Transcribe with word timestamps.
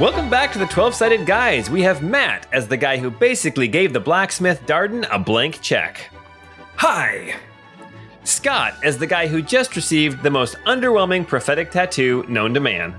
Welcome 0.00 0.30
back 0.30 0.52
to 0.52 0.58
the 0.58 0.64
12 0.66 0.94
Sided 0.94 1.26
Guys. 1.26 1.68
We 1.68 1.82
have 1.82 2.02
Matt 2.02 2.46
as 2.50 2.66
the 2.66 2.78
guy 2.78 2.96
who 2.96 3.10
basically 3.10 3.68
gave 3.68 3.92
the 3.92 4.00
blacksmith 4.00 4.62
Darden 4.64 5.06
a 5.10 5.18
blank 5.18 5.60
check. 5.60 6.08
Hi. 6.76 7.34
Scott 8.24 8.74
as 8.82 8.96
the 8.96 9.06
guy 9.06 9.26
who 9.26 9.42
just 9.42 9.76
received 9.76 10.22
the 10.22 10.30
most 10.30 10.56
underwhelming 10.66 11.28
prophetic 11.28 11.70
tattoo 11.70 12.24
known 12.26 12.54
to 12.54 12.60
man. 12.60 12.98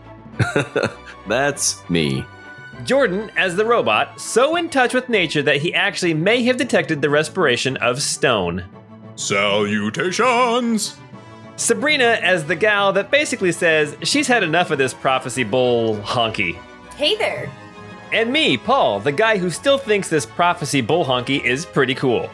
That's 1.27 1.89
me. 1.89 2.23
Jordan 2.86 3.32
as 3.38 3.55
the 3.55 3.66
robot, 3.66 4.21
so 4.21 4.55
in 4.55 4.70
touch 4.70 4.94
with 4.94 5.10
nature 5.10 5.41
that 5.41 5.62
he 5.62 5.73
actually 5.73 6.14
may 6.14 6.44
have 6.44 6.57
detected 6.57 7.02
the 7.02 7.10
respiration 7.10 7.75
of 7.78 8.04
stone. 8.04 8.66
Salutations. 9.16 10.96
Sabrina 11.55 12.20
as 12.21 12.46
the 12.46 12.55
gal 12.55 12.94
that 12.94 13.10
basically 13.10 13.52
says 13.52 13.98
she's 14.04 14.28
had 14.28 14.44
enough 14.44 14.70
of 14.70 14.78
this 14.78 14.94
prophecy 14.94 15.43
bull 15.43 15.96
honky. 15.97 16.55
Hey 16.96 17.15
there. 17.15 17.50
And 18.11 18.32
me, 18.32 18.57
Paul, 18.57 19.00
the 19.00 19.11
guy 19.11 19.38
who 19.38 19.50
still 19.50 19.78
thinks 19.78 20.07
this 20.07 20.25
prophecy 20.25 20.82
bull 20.82 21.04
honky 21.04 21.43
is 21.43 21.65
pretty 21.65 21.96
cool. 21.96 22.29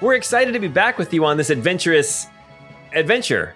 We're 0.00 0.14
excited 0.14 0.52
to 0.52 0.58
be 0.58 0.68
back 0.68 0.98
with 0.98 1.12
you 1.14 1.24
on 1.24 1.36
this 1.36 1.50
adventurous 1.50 2.26
adventure. 2.92 3.54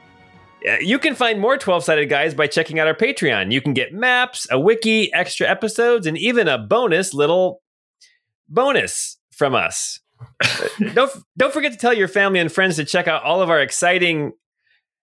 Uh, 0.69 0.77
You 0.81 0.99
can 0.99 1.15
find 1.15 1.41
more 1.41 1.59
12 1.59 1.83
sided 1.85 2.07
guys 2.09 2.35
by 2.35 2.47
checking 2.47 2.79
out 2.79 2.87
our 2.87 2.95
Patreon. 2.95 3.51
You 3.51 3.61
can 3.61 3.73
get 3.75 3.93
maps, 3.93 4.47
a 4.51 4.61
wiki, 4.61 5.13
extra 5.13 5.49
episodes, 5.49 6.07
and 6.07 6.17
even 6.17 6.47
a 6.47 6.59
bonus 6.59 7.13
little 7.15 7.61
bonus 8.49 9.17
from 9.33 9.55
us. 9.55 10.01
Uh, 10.43 10.69
don't, 10.95 11.11
don't 11.37 11.53
forget 11.53 11.73
to 11.73 11.79
tell 11.79 11.93
your 11.93 12.09
family 12.09 12.39
and 12.39 12.51
friends 12.51 12.77
to 12.77 12.85
check 12.85 13.07
out 13.09 13.23
all 13.25 13.43
of 13.43 13.51
our 13.51 13.61
exciting 13.61 14.33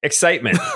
excitement. 0.03 0.59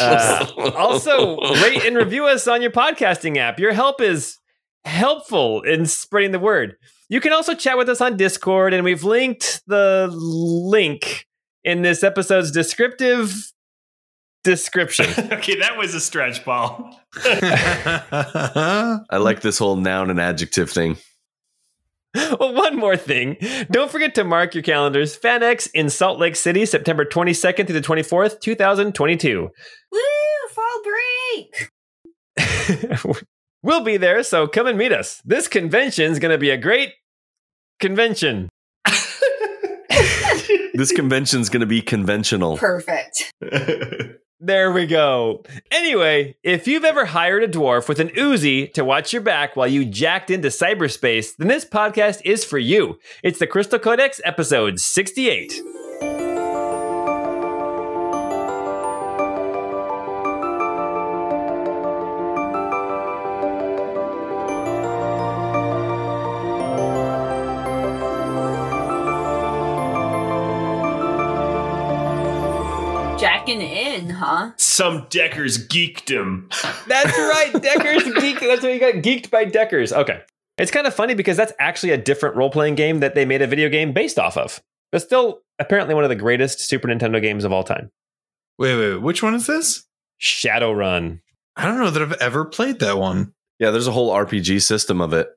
Uh, 0.00 0.46
also, 0.76 1.38
rate 1.62 1.84
and 1.84 1.96
review 1.96 2.26
us 2.26 2.48
on 2.48 2.60
your 2.60 2.70
podcasting 2.70 3.36
app. 3.36 3.60
Your 3.60 3.72
help 3.72 4.00
is 4.00 4.38
helpful 4.84 5.62
in 5.62 5.86
spreading 5.86 6.32
the 6.32 6.38
word. 6.38 6.76
You 7.08 7.20
can 7.20 7.32
also 7.32 7.54
chat 7.54 7.76
with 7.76 7.88
us 7.88 8.00
on 8.00 8.16
Discord, 8.16 8.72
and 8.72 8.82
we've 8.82 9.04
linked 9.04 9.62
the 9.66 10.08
link 10.12 11.26
in 11.62 11.82
this 11.82 12.02
episode's 12.02 12.50
descriptive 12.50 13.52
description. 14.42 15.06
okay, 15.32 15.58
that 15.58 15.76
was 15.76 15.94
a 15.94 16.00
stretch, 16.00 16.44
Paul. 16.44 16.98
I 17.24 19.00
like 19.12 19.42
this 19.42 19.58
whole 19.58 19.76
noun 19.76 20.10
and 20.10 20.20
adjective 20.20 20.70
thing. 20.70 20.96
well, 22.38 22.54
one 22.54 22.76
more 22.76 22.96
thing. 22.96 23.36
Don't 23.70 23.90
forget 23.90 24.14
to 24.14 24.24
mark 24.24 24.54
your 24.54 24.62
calendars. 24.62 25.18
FanX 25.18 25.68
in 25.74 25.90
Salt 25.90 26.18
Lake 26.18 26.36
City, 26.36 26.64
September 26.64 27.04
22nd 27.04 27.66
through 27.66 27.80
the 27.80 27.86
24th, 27.86 28.40
2022. 28.40 29.50
Woo! 29.92 30.00
Fall 30.50 30.82
break. 30.84 31.70
we'll 33.62 33.82
be 33.82 33.96
there, 33.96 34.22
so 34.22 34.46
come 34.46 34.66
and 34.66 34.78
meet 34.78 34.92
us. 34.92 35.20
This 35.24 35.48
convention's 35.48 36.18
going 36.18 36.32
to 36.32 36.38
be 36.38 36.50
a 36.50 36.56
great 36.56 36.92
convention. 37.80 38.48
This 40.76 40.90
convention's 40.90 41.50
going 41.50 41.60
to 41.60 41.66
be 41.66 41.80
conventional. 41.80 42.56
Perfect. 42.56 43.32
There 44.46 44.70
we 44.72 44.84
go. 44.84 45.42
Anyway, 45.70 46.36
if 46.42 46.68
you've 46.68 46.84
ever 46.84 47.06
hired 47.06 47.42
a 47.42 47.48
dwarf 47.48 47.88
with 47.88 47.98
an 47.98 48.10
Uzi 48.10 48.70
to 48.74 48.84
watch 48.84 49.10
your 49.10 49.22
back 49.22 49.56
while 49.56 49.66
you 49.66 49.86
jacked 49.86 50.30
into 50.30 50.48
cyberspace, 50.48 51.34
then 51.34 51.48
this 51.48 51.64
podcast 51.64 52.20
is 52.26 52.44
for 52.44 52.58
you. 52.58 52.98
It's 53.22 53.38
the 53.38 53.46
Crystal 53.46 53.78
Codex, 53.78 54.20
episode 54.22 54.80
68. 54.80 55.62
Some 74.56 75.06
Deckers 75.10 75.66
geekdom. 75.68 76.48
That's 76.86 77.16
right, 77.16 77.52
Deckers 77.60 78.04
geek. 78.20 78.40
That's 78.40 78.62
what 78.62 78.72
you 78.72 78.80
got 78.80 78.94
geeked 78.94 79.30
by 79.30 79.44
Deckers. 79.44 79.92
Okay. 79.92 80.22
It's 80.56 80.70
kind 80.70 80.86
of 80.86 80.94
funny 80.94 81.14
because 81.14 81.36
that's 81.36 81.52
actually 81.58 81.90
a 81.90 81.96
different 81.98 82.36
role 82.36 82.50
playing 82.50 82.76
game 82.76 83.00
that 83.00 83.14
they 83.14 83.24
made 83.24 83.42
a 83.42 83.46
video 83.46 83.68
game 83.68 83.92
based 83.92 84.18
off 84.18 84.36
of. 84.36 84.62
But 84.92 85.02
still, 85.02 85.40
apparently, 85.58 85.94
one 85.94 86.04
of 86.04 86.10
the 86.10 86.16
greatest 86.16 86.60
Super 86.60 86.86
Nintendo 86.86 87.20
games 87.20 87.44
of 87.44 87.52
all 87.52 87.64
time 87.64 87.90
Wait, 88.58 88.76
wait, 88.76 89.02
which 89.02 89.22
one 89.22 89.34
is 89.34 89.46
this? 89.46 89.84
Shadowrun. 90.20 91.20
I 91.56 91.64
don't 91.64 91.78
know 91.78 91.90
that 91.90 92.02
I've 92.02 92.12
ever 92.20 92.44
played 92.44 92.78
that 92.80 92.98
one. 92.98 93.32
Yeah, 93.58 93.70
there's 93.70 93.86
a 93.88 93.92
whole 93.92 94.12
RPG 94.12 94.62
system 94.62 95.00
of 95.00 95.12
it. 95.12 95.28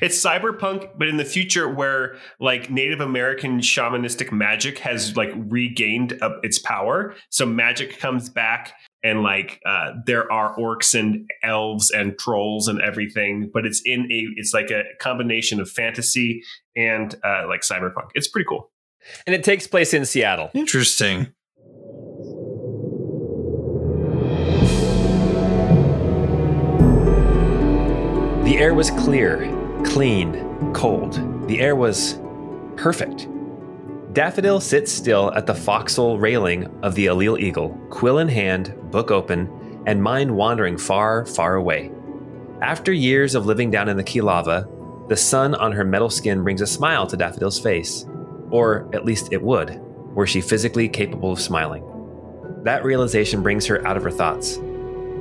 It's 0.00 0.22
cyberpunk, 0.22 0.90
but 0.96 1.08
in 1.08 1.16
the 1.16 1.24
future 1.24 1.68
where 1.68 2.16
like 2.38 2.70
Native 2.70 3.00
American 3.00 3.60
shamanistic 3.60 4.32
magic 4.32 4.78
has 4.78 5.16
like 5.16 5.30
regained 5.34 6.18
uh, 6.22 6.40
its 6.42 6.58
power. 6.58 7.14
So 7.28 7.44
magic 7.44 7.98
comes 7.98 8.28
back 8.28 8.72
and 9.02 9.22
like 9.22 9.60
uh, 9.66 9.92
there 10.06 10.30
are 10.32 10.56
orcs 10.56 10.98
and 10.98 11.28
elves 11.42 11.90
and 11.90 12.18
trolls 12.18 12.68
and 12.68 12.80
everything, 12.80 13.50
but 13.52 13.66
it's 13.66 13.82
in 13.84 14.10
a 14.10 14.26
it's 14.36 14.54
like 14.54 14.70
a 14.70 14.84
combination 15.00 15.60
of 15.60 15.70
fantasy 15.70 16.42
and 16.76 17.14
uh, 17.24 17.46
like 17.48 17.60
cyberpunk. 17.60 18.10
It's 18.14 18.28
pretty 18.28 18.46
cool. 18.48 18.70
And 19.26 19.34
it 19.34 19.44
takes 19.44 19.66
place 19.66 19.94
in 19.94 20.04
Seattle. 20.04 20.50
Interesting. 20.54 21.28
The 28.44 28.58
air 28.58 28.74
was 28.74 28.90
clear, 28.90 29.44
clean, 29.90 30.72
cold. 30.72 31.48
The 31.48 31.60
air 31.60 31.74
was 31.74 32.20
perfect. 32.76 33.28
Daffodil 34.12 34.60
sits 34.60 34.92
still 34.92 35.32
at 35.34 35.46
the 35.46 35.54
foxhole 35.54 36.16
railing 36.16 36.66
of 36.84 36.94
the 36.94 37.06
Allele 37.06 37.40
Eagle, 37.40 37.70
quill 37.90 38.18
in 38.18 38.28
hand, 38.28 38.72
book 38.92 39.10
open, 39.10 39.82
and 39.86 40.00
mind 40.00 40.30
wandering 40.30 40.78
far, 40.78 41.26
far 41.26 41.56
away. 41.56 41.90
After 42.62 42.92
years 42.92 43.34
of 43.34 43.46
living 43.46 43.72
down 43.72 43.88
in 43.88 43.96
the 43.96 44.04
key 44.04 44.20
lava, 44.20 44.68
the 45.08 45.16
sun 45.16 45.56
on 45.56 45.72
her 45.72 45.84
metal 45.84 46.08
skin 46.08 46.44
brings 46.44 46.60
a 46.60 46.68
smile 46.68 47.08
to 47.08 47.16
Daffodil's 47.16 47.58
face. 47.58 48.06
Or 48.50 48.88
at 48.92 49.04
least 49.04 49.32
it 49.32 49.42
would, 49.42 49.80
were 50.14 50.26
she 50.26 50.40
physically 50.40 50.88
capable 50.88 51.32
of 51.32 51.40
smiling. 51.40 51.82
That 52.62 52.84
realization 52.84 53.42
brings 53.42 53.66
her 53.66 53.84
out 53.84 53.96
of 53.96 54.04
her 54.04 54.10
thoughts. 54.12 54.58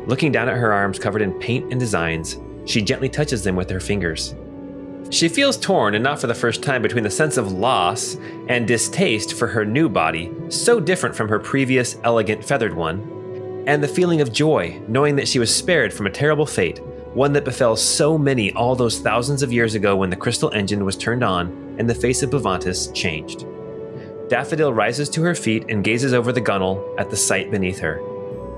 Looking 0.05 0.31
down 0.31 0.47
at 0.47 0.57
her 0.57 0.71
arms 0.71 0.99
covered 0.99 1.23
in 1.23 1.39
paint 1.39 1.71
and 1.71 1.79
designs, 1.79 2.37
she 2.65 2.83
gently 2.83 3.09
touches 3.09 3.43
them 3.43 3.55
with 3.55 3.69
her 3.71 3.79
fingers. 3.79 4.35
She 5.11 5.27
feels 5.27 5.57
torn, 5.57 5.95
and 5.95 6.03
not 6.03 6.21
for 6.21 6.27
the 6.27 6.35
first 6.35 6.61
time, 6.61 6.83
between 6.83 7.03
the 7.03 7.09
sense 7.09 7.37
of 7.37 7.51
loss 7.51 8.15
and 8.47 8.67
distaste 8.67 9.33
for 9.33 9.47
her 9.47 9.65
new 9.65 9.89
body, 9.89 10.31
so 10.49 10.79
different 10.79 11.15
from 11.15 11.29
her 11.29 11.39
previous 11.39 11.97
elegant 12.03 12.45
feathered 12.45 12.75
one, 12.75 13.63
and 13.65 13.83
the 13.83 13.87
feeling 13.87 14.21
of 14.21 14.31
joy, 14.31 14.79
knowing 14.87 15.15
that 15.15 15.27
she 15.27 15.39
was 15.39 15.53
spared 15.53 15.91
from 15.91 16.05
a 16.05 16.11
terrible 16.11 16.45
fate, 16.45 16.79
one 17.15 17.33
that 17.33 17.43
befell 17.43 17.75
so 17.75 18.19
many 18.19 18.53
all 18.53 18.75
those 18.75 18.99
thousands 18.99 19.41
of 19.41 19.51
years 19.51 19.73
ago 19.73 19.95
when 19.95 20.11
the 20.11 20.15
crystal 20.15 20.51
engine 20.51 20.85
was 20.85 20.95
turned 20.95 21.23
on 21.23 21.75
and 21.79 21.89
the 21.89 21.95
face 21.95 22.21
of 22.21 22.29
Bavantis 22.29 22.93
changed. 22.93 23.47
Daffodil 24.29 24.73
rises 24.73 25.09
to 25.09 25.23
her 25.23 25.33
feet 25.33 25.65
and 25.69 25.83
gazes 25.83 26.13
over 26.13 26.31
the 26.31 26.39
gunnel 26.39 26.93
at 26.99 27.09
the 27.09 27.17
sight 27.17 27.49
beneath 27.49 27.79
her. 27.79 27.95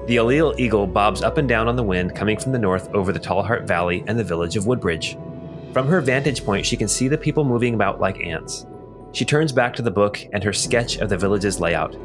The 0.08 0.18
Allele 0.18 0.60
Eagle 0.60 0.86
bobs 0.86 1.22
up 1.22 1.38
and 1.38 1.48
down 1.48 1.70
on 1.70 1.78
the 1.78 1.84
wind 1.84 2.14
coming 2.14 2.38
from 2.38 2.52
the 2.52 2.60
north 2.60 2.94
over 2.94 3.14
the 3.14 3.20
Tallheart 3.20 3.66
Valley 3.66 4.04
and 4.08 4.20
the 4.20 4.24
village 4.24 4.58
of 4.58 4.66
Woodbridge. 4.68 5.18
From 5.74 5.88
her 5.88 6.02
vantage 6.02 6.44
point, 6.44 6.66
she 6.66 6.76
can 6.76 6.90
see 6.90 7.08
the 7.08 7.18
people 7.18 7.46
moving 7.46 7.74
about 7.74 8.02
like 8.02 8.20
ants. 8.20 8.66
She 9.14 9.24
turns 9.24 9.54
back 9.54 9.74
to 9.76 9.82
the 9.82 9.92
book 9.92 10.20
and 10.34 10.44
her 10.44 10.52
sketch 10.52 10.98
of 10.98 11.10
the 11.10 11.18
village's 11.18 11.62
layout. 11.62 11.96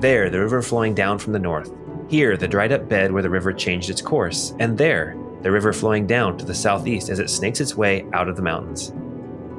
There, 0.00 0.30
the 0.30 0.40
river 0.40 0.62
flowing 0.62 0.94
down 0.94 1.18
from 1.18 1.34
the 1.34 1.38
north. 1.38 1.72
Here, 2.08 2.36
the 2.36 2.48
dried 2.48 2.72
up 2.72 2.88
bed 2.88 3.12
where 3.12 3.22
the 3.22 3.30
river 3.30 3.52
changed 3.52 3.90
its 3.90 4.00
course. 4.00 4.54
And 4.58 4.76
there, 4.78 5.16
the 5.42 5.50
river 5.50 5.72
flowing 5.72 6.06
down 6.06 6.38
to 6.38 6.44
the 6.44 6.54
southeast 6.54 7.10
as 7.10 7.18
it 7.18 7.28
snakes 7.28 7.60
its 7.60 7.76
way 7.76 8.06
out 8.14 8.28
of 8.28 8.36
the 8.36 8.42
mountains. 8.42 8.92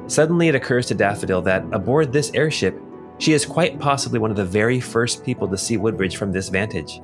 Suddenly, 0.06 0.48
it 0.48 0.54
occurs 0.54 0.86
to 0.86 0.94
Daffodil 0.94 1.42
that 1.42 1.64
aboard 1.72 2.12
this 2.12 2.32
airship, 2.34 2.80
she 3.18 3.32
is 3.32 3.46
quite 3.46 3.78
possibly 3.78 4.18
one 4.18 4.30
of 4.30 4.36
the 4.36 4.44
very 4.44 4.80
first 4.80 5.24
people 5.24 5.46
to 5.48 5.56
see 5.56 5.76
Woodbridge 5.76 6.16
from 6.16 6.32
this 6.32 6.48
vantage. 6.48 7.00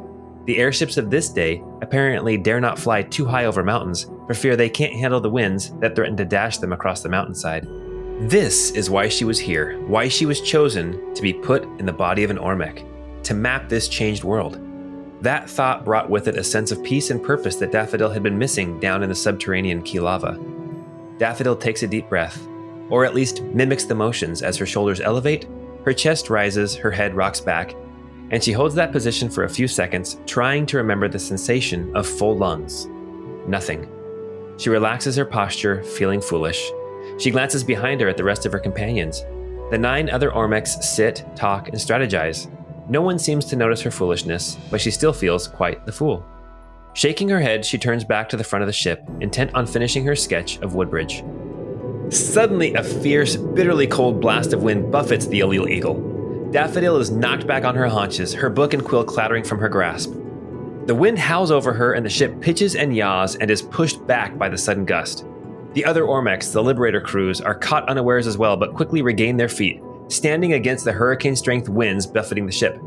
The 0.46 0.58
airships 0.58 0.96
of 0.96 1.10
this 1.10 1.28
day 1.28 1.62
apparently 1.82 2.36
dare 2.36 2.60
not 2.60 2.78
fly 2.78 3.02
too 3.02 3.26
high 3.26 3.44
over 3.44 3.62
mountains 3.62 4.10
for 4.26 4.34
fear 4.34 4.56
they 4.56 4.70
can't 4.70 4.94
handle 4.94 5.20
the 5.20 5.30
winds 5.30 5.70
that 5.80 5.94
threaten 5.94 6.16
to 6.16 6.24
dash 6.24 6.58
them 6.58 6.72
across 6.72 7.02
the 7.02 7.08
mountainside. 7.08 7.66
This 8.28 8.70
is 8.72 8.90
why 8.90 9.08
she 9.08 9.24
was 9.24 9.38
here, 9.38 9.80
why 9.86 10.08
she 10.08 10.26
was 10.26 10.40
chosen 10.40 11.14
to 11.14 11.22
be 11.22 11.32
put 11.32 11.64
in 11.78 11.86
the 11.86 11.92
body 11.92 12.22
of 12.24 12.30
an 12.30 12.38
Ormec, 12.38 12.84
to 13.24 13.34
map 13.34 13.68
this 13.68 13.88
changed 13.88 14.24
world. 14.24 14.60
That 15.22 15.48
thought 15.48 15.84
brought 15.84 16.08
with 16.08 16.28
it 16.28 16.36
a 16.36 16.44
sense 16.44 16.70
of 16.70 16.82
peace 16.82 17.10
and 17.10 17.22
purpose 17.22 17.56
that 17.56 17.72
Daffodil 17.72 18.10
had 18.10 18.22
been 18.22 18.38
missing 18.38 18.80
down 18.80 19.02
in 19.02 19.08
the 19.08 19.14
subterranean 19.14 19.82
key 19.82 20.00
lava. 20.00 20.38
Daffodil 21.18 21.56
takes 21.56 21.82
a 21.82 21.86
deep 21.86 22.08
breath, 22.08 22.46
or 22.88 23.04
at 23.04 23.14
least 23.14 23.42
mimics 23.42 23.84
the 23.84 23.94
motions 23.94 24.42
as 24.42 24.56
her 24.56 24.66
shoulders 24.66 25.00
elevate, 25.00 25.46
her 25.84 25.92
chest 25.92 26.30
rises, 26.30 26.74
her 26.74 26.90
head 26.90 27.14
rocks 27.14 27.40
back, 27.40 27.74
and 28.30 28.42
she 28.42 28.52
holds 28.52 28.74
that 28.74 28.92
position 28.92 29.28
for 29.28 29.44
a 29.44 29.48
few 29.48 29.66
seconds, 29.66 30.18
trying 30.26 30.66
to 30.66 30.76
remember 30.76 31.08
the 31.08 31.18
sensation 31.18 31.94
of 31.96 32.06
full 32.06 32.36
lungs. 32.36 32.86
Nothing. 33.46 33.88
She 34.56 34.70
relaxes 34.70 35.16
her 35.16 35.24
posture, 35.24 35.82
feeling 35.82 36.20
foolish. 36.20 36.70
She 37.18 37.30
glances 37.30 37.64
behind 37.64 38.00
her 38.00 38.08
at 38.08 38.16
the 38.16 38.24
rest 38.24 38.46
of 38.46 38.52
her 38.52 38.58
companions. 38.58 39.24
The 39.70 39.78
nine 39.78 40.10
other 40.10 40.30
Ormecs 40.30 40.82
sit, 40.82 41.24
talk, 41.34 41.68
and 41.68 41.76
strategize. 41.76 42.50
No 42.88 43.02
one 43.02 43.18
seems 43.18 43.44
to 43.46 43.56
notice 43.56 43.80
her 43.82 43.90
foolishness, 43.90 44.56
but 44.70 44.80
she 44.80 44.90
still 44.90 45.12
feels 45.12 45.48
quite 45.48 45.86
the 45.86 45.92
fool. 45.92 46.24
Shaking 46.92 47.28
her 47.28 47.40
head, 47.40 47.64
she 47.64 47.78
turns 47.78 48.04
back 48.04 48.28
to 48.28 48.36
the 48.36 48.44
front 48.44 48.62
of 48.62 48.66
the 48.66 48.72
ship, 48.72 49.08
intent 49.20 49.54
on 49.54 49.66
finishing 49.66 50.04
her 50.04 50.16
sketch 50.16 50.58
of 50.58 50.74
Woodbridge. 50.74 51.22
Suddenly, 52.10 52.74
a 52.74 52.82
fierce, 52.82 53.36
bitterly 53.36 53.86
cold 53.86 54.20
blast 54.20 54.52
of 54.52 54.64
wind 54.64 54.90
buffets 54.90 55.26
the 55.28 55.40
Allele 55.40 55.70
Eagle. 55.70 56.09
Daffodil 56.50 56.96
is 56.96 57.12
knocked 57.12 57.46
back 57.46 57.64
on 57.64 57.76
her 57.76 57.86
haunches, 57.86 58.34
her 58.34 58.50
book 58.50 58.74
and 58.74 58.84
quill 58.84 59.04
clattering 59.04 59.44
from 59.44 59.60
her 59.60 59.68
grasp. 59.68 60.12
The 60.86 60.94
wind 60.96 61.16
howls 61.16 61.52
over 61.52 61.72
her, 61.72 61.92
and 61.92 62.04
the 62.04 62.10
ship 62.10 62.40
pitches 62.40 62.74
and 62.74 62.96
yaws 62.96 63.36
and 63.36 63.48
is 63.48 63.62
pushed 63.62 64.04
back 64.08 64.36
by 64.36 64.48
the 64.48 64.58
sudden 64.58 64.84
gust. 64.84 65.24
The 65.74 65.84
other 65.84 66.02
Ormecs, 66.02 66.52
the 66.52 66.60
Liberator 66.60 67.00
crews, 67.00 67.40
are 67.40 67.54
caught 67.54 67.88
unawares 67.88 68.26
as 68.26 68.36
well, 68.36 68.56
but 68.56 68.74
quickly 68.74 69.00
regain 69.00 69.36
their 69.36 69.48
feet, 69.48 69.80
standing 70.08 70.54
against 70.54 70.84
the 70.84 70.90
hurricane 70.90 71.36
strength 71.36 71.68
winds 71.68 72.04
buffeting 72.04 72.46
the 72.46 72.52
ship. 72.52 72.80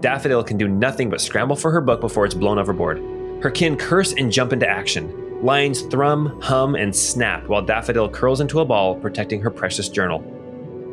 Daffodil 0.00 0.42
can 0.42 0.58
do 0.58 0.66
nothing 0.66 1.08
but 1.08 1.20
scramble 1.20 1.54
for 1.54 1.70
her 1.70 1.80
book 1.80 2.00
before 2.00 2.24
it's 2.24 2.34
blown 2.34 2.58
overboard. 2.58 2.98
Her 3.44 3.50
kin 3.50 3.76
curse 3.76 4.12
and 4.14 4.32
jump 4.32 4.52
into 4.52 4.68
action. 4.68 5.40
Lines 5.40 5.82
thrum, 5.82 6.40
hum, 6.42 6.74
and 6.74 6.94
snap 6.94 7.46
while 7.46 7.62
Daffodil 7.62 8.08
curls 8.08 8.40
into 8.40 8.58
a 8.58 8.64
ball, 8.64 8.96
protecting 8.96 9.40
her 9.40 9.50
precious 9.50 9.88
journal. 9.88 10.24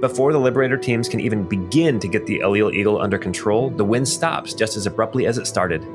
Before 0.02 0.34
the 0.34 0.40
Liberator 0.40 0.78
teams 0.78 1.08
can 1.08 1.20
even 1.20 1.44
begin 1.44 2.00
to 2.00 2.08
get 2.08 2.26
the 2.26 2.40
Allele 2.40 2.74
Eagle 2.74 3.00
under 3.00 3.20
control, 3.20 3.70
the 3.70 3.86
wind 3.86 4.08
stops 4.08 4.56
just 4.56 4.76
as 4.76 4.88
abruptly 4.88 5.28
as 5.28 5.38
it 5.38 5.46
started. 5.46 5.86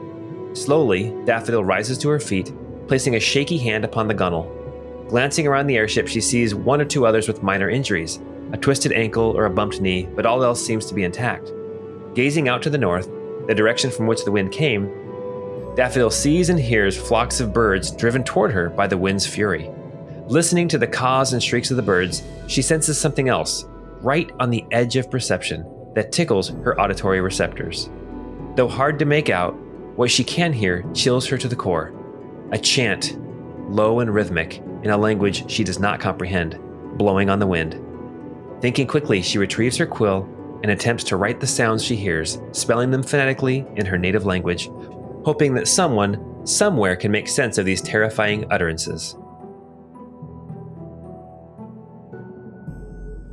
Slowly, 0.53 1.12
Daffodil 1.25 1.64
rises 1.64 1.99
to 1.99 2.08
her 2.11 2.20
feet, 2.20 2.53
placing 2.87 3.17
a 3.17 3.20
shaky 3.20 3.58
hand 3.58 3.85
upon 3.85 4.06
the 4.06 4.14
gunwale. 4.14 5.08
Glancing 5.08 5.49
around 5.49 5.67
the 5.67 5.76
airship, 5.76 6.06
she 6.06 6.20
sees 6.20 6.55
one 6.55 6.81
or 6.81 6.85
two 6.85 7.05
others 7.05 7.26
with 7.26 7.43
minor 7.43 7.69
injuries 7.69 8.20
a 8.53 8.56
twisted 8.56 8.93
ankle 8.93 9.37
or 9.37 9.47
a 9.47 9.50
bumped 9.50 9.81
knee, 9.81 10.08
but 10.14 10.25
all 10.25 10.44
else 10.44 10.64
seems 10.64 10.87
to 10.87 10.94
be 10.94 11.03
intact. 11.03 11.53
Gazing 12.14 12.49
out 12.49 12.62
to 12.62 12.70
the 12.70 12.79
north, 12.79 13.11
the 13.49 13.55
direction 13.56 13.91
from 13.91 14.06
which 14.06 14.25
the 14.25 14.31
wind 14.31 14.53
came, 14.53 14.87
Daffodil 15.75 16.11
sees 16.11 16.49
and 16.49 16.61
hears 16.61 16.97
flocks 16.97 17.41
of 17.41 17.53
birds 17.53 17.91
driven 17.91 18.23
toward 18.23 18.53
her 18.53 18.70
by 18.70 18.87
the 18.87 18.97
wind's 18.97 19.26
fury. 19.26 19.69
Listening 20.29 20.69
to 20.69 20.79
the 20.79 20.87
caws 20.87 21.32
and 21.32 21.43
shrieks 21.43 21.73
of 21.73 21.76
the 21.76 21.82
birds, 21.82 22.23
she 22.47 22.62
senses 22.62 23.00
something 23.00 23.29
else, 23.29 23.67
right 24.02 24.31
on 24.40 24.50
the 24.50 24.64
edge 24.70 24.96
of 24.96 25.10
perception, 25.10 25.64
that 25.94 26.12
tickles 26.12 26.48
her 26.48 26.78
auditory 26.81 27.20
receptors. 27.20 27.90
Though 28.54 28.69
hard 28.69 28.98
to 28.98 29.04
make 29.04 29.31
out, 29.31 29.54
what 29.96 30.10
she 30.10 30.25
can 30.25 30.52
hear 30.52 30.84
chills 30.93 31.26
her 31.28 31.38
to 31.38 31.48
the 31.48 31.56
core. 31.56 31.94
A 32.52 32.58
chant, 32.58 33.19
low 33.70 34.00
and 34.00 34.12
rhythmic, 34.12 34.58
in 34.82 34.90
a 34.90 34.96
language 34.96 35.50
she 35.50 35.64
does 35.64 35.78
not 35.78 36.00
comprehend, 36.00 36.58
blowing 36.98 37.31
on 37.31 37.38
the 37.38 37.46
wind. 37.46 37.81
Thinking 38.60 38.87
quickly, 38.87 39.22
she 39.22 39.38
retrieves 39.38 39.76
her 39.78 39.87
quill 39.87 40.28
and 40.62 40.70
attempts 40.70 41.04
to 41.04 41.16
write 41.16 41.40
the 41.40 41.46
sounds 41.46 41.84
she 41.84 41.96
hears, 41.96 42.40
spelling 42.52 42.90
them 42.90 43.02
phonetically 43.02 43.66
in 43.76 43.87
her 43.87 43.98
native 43.98 44.25
language, 44.25 44.69
hoping 45.25 45.54
that 45.54 45.69
someone, 45.69 46.46
somewhere, 46.46 46.96
can 46.96 47.10
make 47.10 47.28
sense 47.28 47.58
of 47.58 47.66
these 47.66 47.82
terrifying 47.82 48.50
utterances. 48.50 49.16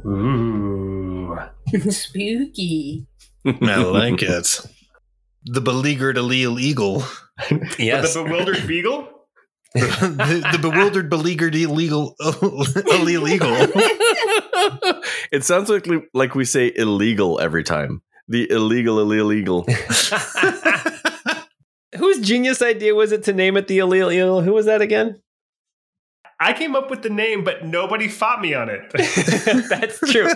Ooh. 0.06 1.38
Spooky. 1.90 3.08
I 3.46 3.76
like 3.78 4.22
it. 4.22 4.60
The 5.46 5.62
beleaguered 5.62 6.18
allele 6.18 6.60
eagle. 6.60 7.04
Yes. 7.80 8.14
The 8.14 8.24
bewildered 8.24 8.68
beagle? 8.68 9.10
the, 9.74 10.48
the 10.52 10.60
bewildered, 10.60 11.10
beleaguered, 11.10 11.56
illegal, 11.56 12.16
allele 12.22 13.30
eagle. 13.30 13.56
it 15.32 15.44
sounds 15.44 15.70
like 15.70 15.88
we, 15.88 16.04
like 16.14 16.36
we 16.36 16.46
say 16.46 16.72
illegal 16.76 17.40
every 17.40 17.64
time. 17.64 18.04
The 18.28 18.50
illegal, 18.50 19.00
illegal. 19.00 19.66
Whose 21.98 22.20
genius 22.20 22.62
idea 22.62 22.96
was 22.96 23.12
it 23.12 23.24
to 23.24 23.34
name 23.34 23.58
it 23.58 23.68
the 23.68 23.80
Allele 23.80 24.14
Eagle? 24.14 24.42
Who 24.42 24.54
was 24.54 24.66
that 24.66 24.82
again? 24.82 25.22
I 26.44 26.54
came 26.54 26.76
up 26.76 26.90
with 26.90 27.02
the 27.04 27.10
name, 27.10 27.44
but 27.44 27.66
nobody 27.66 28.08
fought 28.08 28.42
me 28.42 28.54
on 28.54 28.70
it. 28.70 28.82
That's 29.70 30.00
true. 30.00 30.28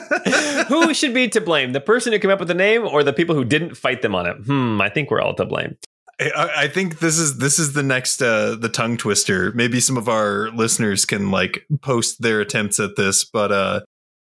who 0.68 0.94
should 0.94 1.14
be 1.14 1.28
to 1.30 1.42
blame? 1.42 1.74
The 1.74 1.82
person 1.82 2.14
who 2.14 2.20
came 2.20 2.32
up 2.32 2.40
with 2.40 2.48
the 2.48 2.54
name 2.54 2.88
or 2.88 3.04
the 3.04 3.14
people 3.14 3.36
who 3.36 3.44
didn't 3.44 3.76
fight 3.76 4.02
them 4.02 4.16
on 4.16 4.26
it? 4.26 4.38
Hmm, 4.46 4.80
I 4.82 4.90
think 4.90 5.12
we're 5.12 5.22
all 5.22 5.36
to 5.36 5.46
blame. 5.46 5.78
I, 6.20 6.50
I 6.58 6.68
think 6.68 7.00
this 7.00 7.18
is 7.20 7.38
this 7.38 7.60
is 7.60 7.74
the 7.74 7.84
next 7.84 8.22
uh, 8.24 8.56
the 8.56 8.70
tongue 8.70 8.98
twister. 8.98 9.52
Maybe 9.52 9.80
some 9.80 9.98
of 9.98 10.08
our 10.10 10.50
listeners 10.52 11.06
can 11.06 11.30
like 11.30 11.66
post 11.82 12.22
their 12.22 12.42
attempts 12.42 12.80
at 12.80 12.96
this, 12.96 13.24
but 13.24 13.52
uh, 13.52 13.82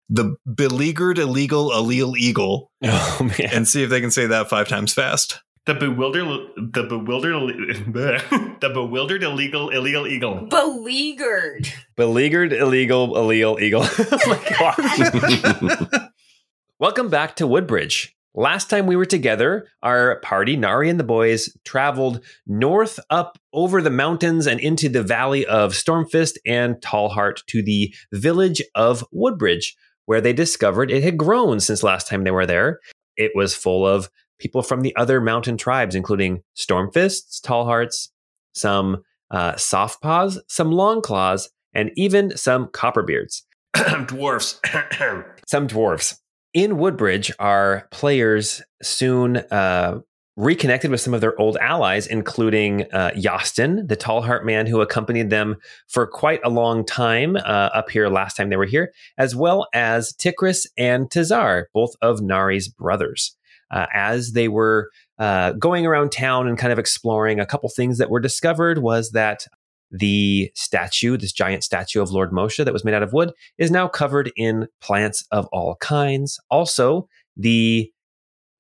the 0.10 0.36
beleaguered, 0.54 1.18
illegal, 1.18 1.70
allele 1.70 2.18
eagle, 2.18 2.72
Oh 2.84 3.18
man. 3.22 3.50
and 3.54 3.68
see 3.68 3.84
if 3.84 3.90
they 3.90 4.02
can 4.02 4.12
say 4.12 4.26
that 4.26 4.50
five 4.50 4.68
times 4.68 4.94
fast. 4.94 5.42
The 5.68 5.74
bewildered, 5.74 6.48
the 6.56 6.84
bewildered, 6.90 8.62
the 8.62 8.70
bewildered 8.70 9.22
illegal 9.22 9.70
illegal 9.70 10.08
eagle. 10.08 10.48
Beleaguered. 10.48 11.68
Beleaguered, 11.98 12.54
illegal, 12.54 13.18
illegal 13.18 13.60
eagle. 13.60 13.82
oh 13.86 14.20
my 14.28 14.56
gosh. 14.58 16.02
Welcome 16.80 17.10
back 17.10 17.36
to 17.36 17.48
Woodbridge. 17.48 18.16
Last 18.34 18.70
time 18.70 18.88
we 18.88 18.96
were 18.96 19.06
together, 19.06 19.68
our 19.84 20.22
party, 20.22 20.56
Nari 20.56 20.90
and 20.90 20.98
the 20.98 21.04
boys, 21.04 21.50
traveled 21.66 22.24
north 22.46 22.98
up 23.10 23.38
over 23.52 23.82
the 23.82 23.90
mountains 23.90 24.48
and 24.48 24.62
into 24.62 24.88
the 24.88 25.04
valley 25.04 25.46
of 25.46 25.74
Stormfist 25.74 26.38
and 26.46 26.76
Tallheart 26.76 27.46
to 27.48 27.62
the 27.62 27.94
village 28.14 28.62
of 28.74 29.04
Woodbridge, 29.12 29.76
where 30.06 30.22
they 30.22 30.32
discovered 30.32 30.92
it 30.92 31.04
had 31.04 31.18
grown 31.18 31.60
since 31.60 31.84
last 31.84 32.08
time 32.08 32.24
they 32.24 32.32
were 32.32 32.46
there. 32.46 32.80
It 33.18 33.34
was 33.36 33.54
full 33.54 33.86
of 33.86 34.10
people 34.40 34.62
from 34.62 34.82
the 34.82 34.96
other 34.96 35.20
mountain 35.22 35.58
tribes, 35.58 35.96
including 35.96 36.42
Stormfists, 36.56 37.42
Tallhearts, 37.42 38.10
some 38.54 39.04
uh, 39.32 39.54
Softpaws, 39.54 40.40
some 40.48 40.72
Longclaws, 40.72 41.50
and 41.74 41.92
even 41.96 42.36
some 42.36 42.68
Copperbeards 42.68 43.44
Dwarfs. 44.08 44.60
some 45.48 45.68
dwarfs. 45.68 46.20
In 46.54 46.78
Woodbridge, 46.78 47.32
our 47.40 47.88
players 47.92 48.64
soon 48.82 49.38
uh, 49.38 50.00
reconnected 50.38 50.92
with 50.92 51.02
some 51.02 51.14
of 51.14 51.22
their 51.22 51.40
old 51.40 51.58
allies, 51.58 52.08
including 52.08 52.84
uh, 52.94 53.12
Yostin, 53.16 53.88
the 53.88 53.96
tall 53.96 54.22
heart 54.22 54.46
man 54.46 54.66
who 54.66 54.82
accompanied 54.82 55.30
them 55.30 55.58
for 55.88 56.08
quite 56.08 56.40
a 56.44 56.50
long 56.50 56.86
time 56.86 57.36
uh, 57.36 57.70
up 57.74 57.90
here 57.90 58.08
last 58.08 58.36
time 58.36 58.50
they 58.50 58.56
were 58.56 58.66
here, 58.66 58.94
as 59.18 59.36
well 59.36 59.68
as 59.74 60.14
Tikris 60.14 60.68
and 60.78 61.10
Tazar, 61.10 61.66
both 61.74 61.96
of 62.02 62.22
Nari's 62.22 62.68
brothers. 62.68 63.37
Uh, 63.72 63.86
as 63.94 64.32
they 64.32 64.48
were 64.48 64.90
uh, 65.20 65.52
going 65.54 65.86
around 65.86 66.12
town 66.12 66.48
and 66.48 66.58
kind 66.58 66.72
of 66.72 66.80
exploring, 66.80 67.40
a 67.40 67.46
couple 67.46 67.70
things 67.70 67.98
that 67.98 68.10
were 68.10 68.20
discovered 68.20 68.80
was 68.80 69.12
that 69.12 69.46
the 69.92 70.52
statue, 70.56 71.18
this 71.18 71.32
giant 71.32 71.64
statue 71.64 72.02
of 72.02 72.12
Lord 72.12 72.32
Moshe 72.32 72.64
that 72.64 72.74
was 72.74 72.84
made 72.84 72.94
out 72.94 73.04
of 73.04 73.14
wood, 73.14 73.32
is 73.58 73.72
now 73.72 73.88
covered 73.88 74.32
in 74.36 74.68
plants 74.82 75.26
of 75.32 75.48
all 75.52 75.76
kinds. 75.76 76.40
Also, 76.50 77.08
the 77.36 77.92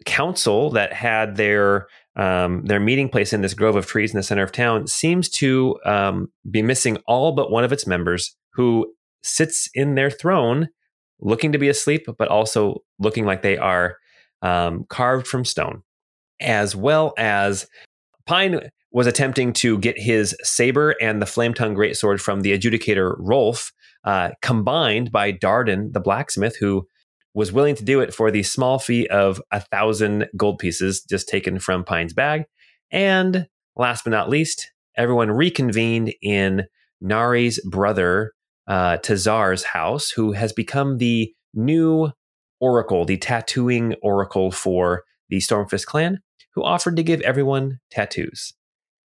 council 0.06 0.70
that 0.72 0.94
had 0.94 1.36
their 1.36 1.88
um, 2.16 2.66
their 2.66 2.80
meeting 2.80 3.10
place 3.10 3.32
in 3.32 3.42
this 3.42 3.54
grove 3.54 3.76
of 3.76 3.86
trees 3.86 4.12
in 4.12 4.18
the 4.18 4.24
center 4.24 4.42
of 4.42 4.52
town 4.52 4.88
seems 4.88 5.30
to 5.30 5.78
um, 5.86 6.32
be 6.50 6.64
missing 6.64 6.98
all 7.06 7.32
but 7.32 7.52
one 7.52 7.64
of 7.64 7.72
its 7.72 7.86
members, 7.86 8.36
who 8.54 8.92
sits 9.24 9.70
in 9.76 9.94
their 9.94 10.10
throne, 10.10 10.70
looking 11.20 11.52
to 11.52 11.60
be 11.60 11.70
asleep, 11.70 12.08
but 12.18 12.28
also 12.28 12.82
looking 12.98 13.26
like 13.26 13.44
they 13.44 13.58
are 13.58 13.98
um, 14.41 14.86
carved 14.89 15.27
from 15.27 15.46
stone, 15.46 15.84
as 16.39 16.75
well 16.75 17.13
as 17.17 17.67
Pine 18.25 18.70
was 18.91 19.08
attempting 19.08 19.53
to 19.53 19.77
get 19.77 20.00
his 20.00 20.36
saber 20.44 20.96
and 21.01 21.22
the 21.22 21.25
flame 21.25 21.53
tongue 21.53 21.75
greatsword 21.75 22.20
from 22.20 22.41
the 22.41 22.58
adjudicator 22.58 23.15
Rolf, 23.20 23.72
uh, 24.03 24.32
combined 24.41 25.12
by 25.12 25.32
Darden, 25.32 25.94
the 25.94 26.00
blacksmith, 26.00 26.58
who 26.58 26.88
was 27.34 27.51
willing 27.51 27.75
to 27.75 27.84
do 27.84 28.00
it 28.00 28.13
for 28.13 28.32
the 28.32 28.44
small 28.44 28.79
fee 28.79 29.08
of 29.08 29.41
a 29.51 29.60
thousand 29.60 30.27
gold 30.36 30.58
pieces 30.58 31.03
just 31.03 31.29
taken 31.29 31.60
from 31.60 31.84
Pine's 31.84 32.13
bag. 32.13 32.46
And 32.91 33.48
last 33.75 34.03
but 34.03 34.12
not 34.12 34.29
least, 34.29 34.72
everyone 34.96 35.29
reconvened 35.29 36.13
in 36.22 36.65
Nari's 37.00 37.60
brother 37.63 38.34
uh, 38.67 38.98
Tazar's 38.98 39.63
house, 39.63 40.10
who 40.10 40.32
has 40.32 40.51
become 40.51 40.98
the 40.98 41.32
new 41.53 42.12
oracle, 42.60 43.06
the 43.06 43.18
tattooing 43.18 43.96
oracle 44.02 44.52
for 44.52 45.04
the 45.30 45.38
Stormfist 45.38 45.86
clan, 45.86 46.20
who 46.54 46.64
offered 46.64 46.96
to 46.96 47.04
give 47.04 47.22
everyone 47.22 47.80
tattoos. 47.92 48.54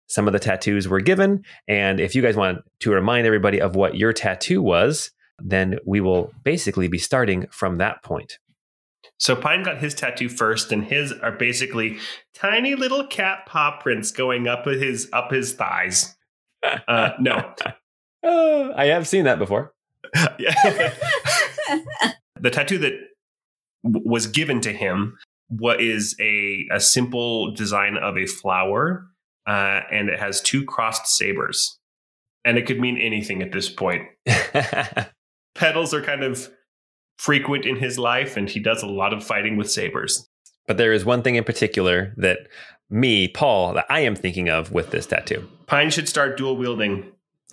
Some 0.09 0.26
of 0.26 0.33
the 0.33 0.38
tattoos 0.38 0.88
were 0.88 1.00
given, 1.00 1.45
and 1.67 1.99
if 2.00 2.15
you 2.15 2.23
guys 2.23 2.37
want 2.37 2.59
to 2.81 2.93
remind 2.93 3.26
everybody 3.26 3.61
of 3.61 3.75
what 3.75 3.97
your 3.97 4.12
tattoo 4.12 4.62
was, 4.62 5.11
then 5.38 5.79
we 5.85 6.00
will 6.00 6.33
basically 6.45 6.88
be 6.88 6.99
starting 6.99 7.47
from 7.50 7.79
that 7.79 8.03
point. 8.03 8.38
So 9.19 9.35
Pine 9.35 9.62
got 9.62 9.79
his 9.79 9.95
tattoo 9.95 10.29
first, 10.29 10.71
and 10.73 10.85
his 10.85 11.12
are 11.12 11.33
basically 11.33 11.99
tiny 12.35 12.75
little 12.75 13.07
cat 13.07 13.47
paw 13.47 13.79
prints 13.81 14.11
going 14.12 14.47
up 14.47 14.67
his 14.67 15.09
up 15.12 15.31
his 15.33 15.53
thighs. 15.53 16.15
Uh, 16.88 17.11
no, 17.21 17.55
Oh, 18.25 18.73
I 18.75 18.87
have 18.87 19.07
seen 19.07 19.25
that 19.25 19.38
before. 19.38 19.73
The 22.38 22.50
tattoo 22.50 22.79
that 22.79 22.93
w- 22.93 23.07
was 23.83 24.26
given 24.26 24.61
to 24.62 24.73
him 24.73 25.16
what 25.49 25.80
is 25.80 26.16
a, 26.21 26.66
a 26.73 26.80
simple 26.80 27.54
design 27.54 27.97
of 27.97 28.16
a 28.16 28.26
flower 28.26 29.06
uh, 29.47 29.80
and 29.92 30.09
it 30.09 30.18
has 30.18 30.40
two 30.40 30.64
crossed 30.64 31.06
sabers. 31.06 31.78
And 32.45 32.59
it 32.59 32.66
could 32.66 32.80
mean 32.80 32.99
anything 32.99 33.42
at 33.42 33.52
this 33.52 33.68
point. 33.68 34.02
Petals 35.54 35.95
are 35.95 36.02
kind 36.02 36.23
of 36.23 36.50
frequent 37.18 37.64
in 37.64 37.76
his 37.76 37.99
life 37.99 38.37
and 38.37 38.49
he 38.49 38.61
does 38.61 38.83
a 38.83 38.87
lot 38.87 39.12
of 39.12 39.25
fighting 39.25 39.56
with 39.56 39.71
sabers. 39.71 40.28
But 40.66 40.76
there 40.76 40.92
is 40.92 41.04
one 41.04 41.23
thing 41.23 41.37
in 41.37 41.45
particular 41.45 42.12
that 42.16 42.38
me, 42.90 43.28
Paul, 43.28 43.75
that 43.75 43.87
I 43.88 44.00
am 44.00 44.14
thinking 44.14 44.49
of 44.49 44.73
with 44.73 44.90
this 44.90 45.06
tattoo. 45.06 45.49
pine 45.66 45.90
should 45.90 46.09
start 46.09 46.37
dual 46.37 46.56
wielding 46.56 47.12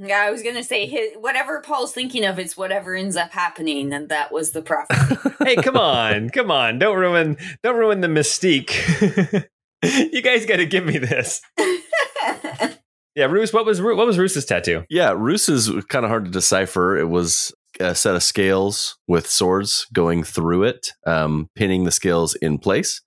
Yeah, 0.00 0.20
I 0.20 0.30
was 0.30 0.42
gonna 0.42 0.62
say 0.62 0.86
his, 0.86 1.12
whatever 1.18 1.60
Paul's 1.60 1.92
thinking 1.92 2.24
of, 2.24 2.38
it's 2.38 2.56
whatever 2.56 2.94
ends 2.94 3.16
up 3.16 3.32
happening, 3.32 3.92
and 3.92 4.08
that 4.08 4.32
was 4.32 4.52
the 4.52 4.62
prophecy. 4.62 5.16
hey, 5.44 5.56
come 5.56 5.76
on, 5.76 6.30
come 6.30 6.50
on! 6.50 6.78
Don't 6.78 6.96
ruin, 6.96 7.36
don't 7.62 7.76
ruin 7.76 8.00
the 8.00 8.08
mystique. 8.08 9.48
you 10.12 10.22
guys 10.22 10.46
got 10.46 10.56
to 10.56 10.66
give 10.66 10.84
me 10.84 10.98
this. 10.98 11.40
Yeah, 13.18 13.24
Roos, 13.24 13.52
what 13.52 13.66
was 13.66 13.80
Ru- 13.80 13.96
what 13.96 14.06
was 14.06 14.16
Roos's 14.16 14.44
tattoo? 14.44 14.84
Yeah, 14.88 15.10
Roos 15.10 15.48
is 15.48 15.68
kind 15.88 16.04
of 16.04 16.08
hard 16.08 16.26
to 16.26 16.30
decipher. 16.30 16.96
It 16.96 17.08
was 17.08 17.52
a 17.80 17.92
set 17.92 18.14
of 18.14 18.22
scales 18.22 18.96
with 19.08 19.28
swords 19.28 19.88
going 19.92 20.22
through 20.22 20.62
it, 20.62 20.92
um, 21.04 21.50
pinning 21.56 21.82
the 21.82 21.90
scales 21.90 22.36
in 22.36 22.58
place. 22.58 23.02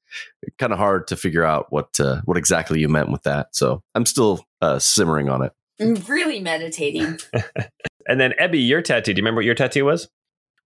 Kind 0.57 0.73
of 0.73 0.79
hard 0.79 1.07
to 1.07 1.15
figure 1.15 1.45
out 1.45 1.67
what 1.69 1.97
uh, 1.97 2.19
what 2.25 2.35
exactly 2.35 2.81
you 2.81 2.89
meant 2.89 3.09
with 3.09 3.23
that. 3.23 3.55
So 3.55 3.83
I'm 3.95 4.05
still 4.05 4.45
uh, 4.61 4.79
simmering 4.79 5.29
on 5.29 5.43
it. 5.43 5.53
I'm 5.79 5.95
really 6.07 6.39
meditating. 6.39 7.19
And 8.07 8.19
then 8.19 8.33
Ebby, 8.41 8.67
your 8.67 8.81
tattoo. 8.81 9.13
Do 9.13 9.19
you 9.19 9.23
remember 9.23 9.37
what 9.37 9.45
your 9.45 9.53
tattoo 9.53 9.85
was? 9.85 10.09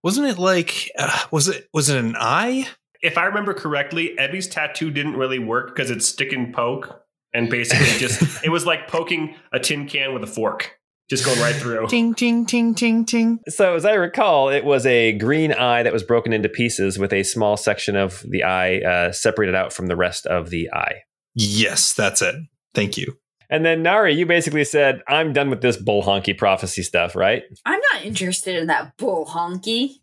Wasn't 0.02 0.26
it 0.26 0.40
like 0.40 0.90
uh, 0.98 1.26
was 1.32 1.50
it 1.50 1.68
was 1.74 1.90
it 1.90 1.98
an 1.98 2.16
eye? 2.18 2.66
if 3.06 3.18
i 3.18 3.26
remember 3.26 3.54
correctly 3.54 4.16
ebby's 4.20 4.48
tattoo 4.48 4.92
didn't 4.92 5.16
really 5.16 5.40
work 5.40 5.68
because 5.68 5.92
it's 5.92 6.08
stick 6.08 6.34
and 6.34 6.54
poke 6.54 7.02
and 7.34 7.50
basically 7.50 7.86
just 8.00 8.22
it 8.44 8.50
was 8.50 8.66
like 8.66 8.88
poking 8.88 9.36
a 9.54 9.60
tin 9.60 9.88
can 9.88 10.14
with 10.14 10.24
a 10.24 10.28
fork 10.28 10.78
just 11.08 11.24
going 11.24 11.40
right 11.40 11.54
through 11.54 11.86
Ting 11.86 12.16
ting 12.16 12.48
ting 12.48 12.74
ting 12.74 13.06
ting. 13.06 13.40
So, 13.48 13.76
as 13.76 13.86
I 13.86 13.94
recall, 13.94 14.50
it 14.50 14.66
was 14.66 14.88
a 14.88 15.12
green 15.12 15.54
eye 15.54 15.84
that 15.84 15.94
was 15.94 16.02
broken 16.02 16.34
into 16.34 16.50
pieces 16.50 16.98
with 16.98 17.14
a 17.14 17.22
small 17.22 17.58
section 17.58 17.96
of 17.96 18.26
the 18.28 18.44
eye 18.44 18.80
uh, 18.80 19.12
separated 19.12 19.54
out 19.54 19.72
from 19.72 19.86
the 19.86 19.96
rest 19.96 20.26
of 20.26 20.50
the 20.50 20.68
eye. 20.74 21.04
Yes, 21.36 21.94
that's 21.94 22.24
it. 22.24 22.34
Thank 22.74 22.98
you. 22.98 23.16
And 23.50 23.66
then 23.66 23.84
Nari, 23.84 24.14
you 24.14 24.26
basically 24.26 24.64
said, 24.64 25.02
"I'm 25.08 25.34
done 25.34 25.50
with 25.50 25.62
this 25.62 25.78
bull 25.78 26.04
honky 26.04 26.38
prophecy 26.38 26.84
stuff," 26.84 27.16
right? 27.16 27.44
I'm 27.66 27.80
not 27.94 28.04
interested 28.04 28.56
in 28.56 28.68
that 28.68 28.98
bull 28.98 29.26
honky 29.26 30.00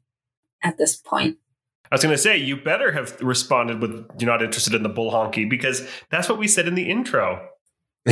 at 0.62 0.78
this 0.78 0.96
point. 0.96 1.38
i 1.90 1.94
was 1.94 2.02
going 2.02 2.14
to 2.14 2.18
say 2.18 2.37
you 2.37 2.56
better 2.56 2.92
have 2.92 3.20
responded 3.20 3.80
with 3.80 4.06
you're 4.18 4.30
not 4.30 4.42
interested 4.42 4.75
in 4.75 4.82
the 4.82 4.88
bull 4.88 5.11
honky 5.11 5.49
because 5.49 5.87
that's 6.11 6.28
what 6.28 6.38
we 6.38 6.46
said 6.46 6.68
in 6.68 6.75
the 6.75 6.88
intro 6.88 7.49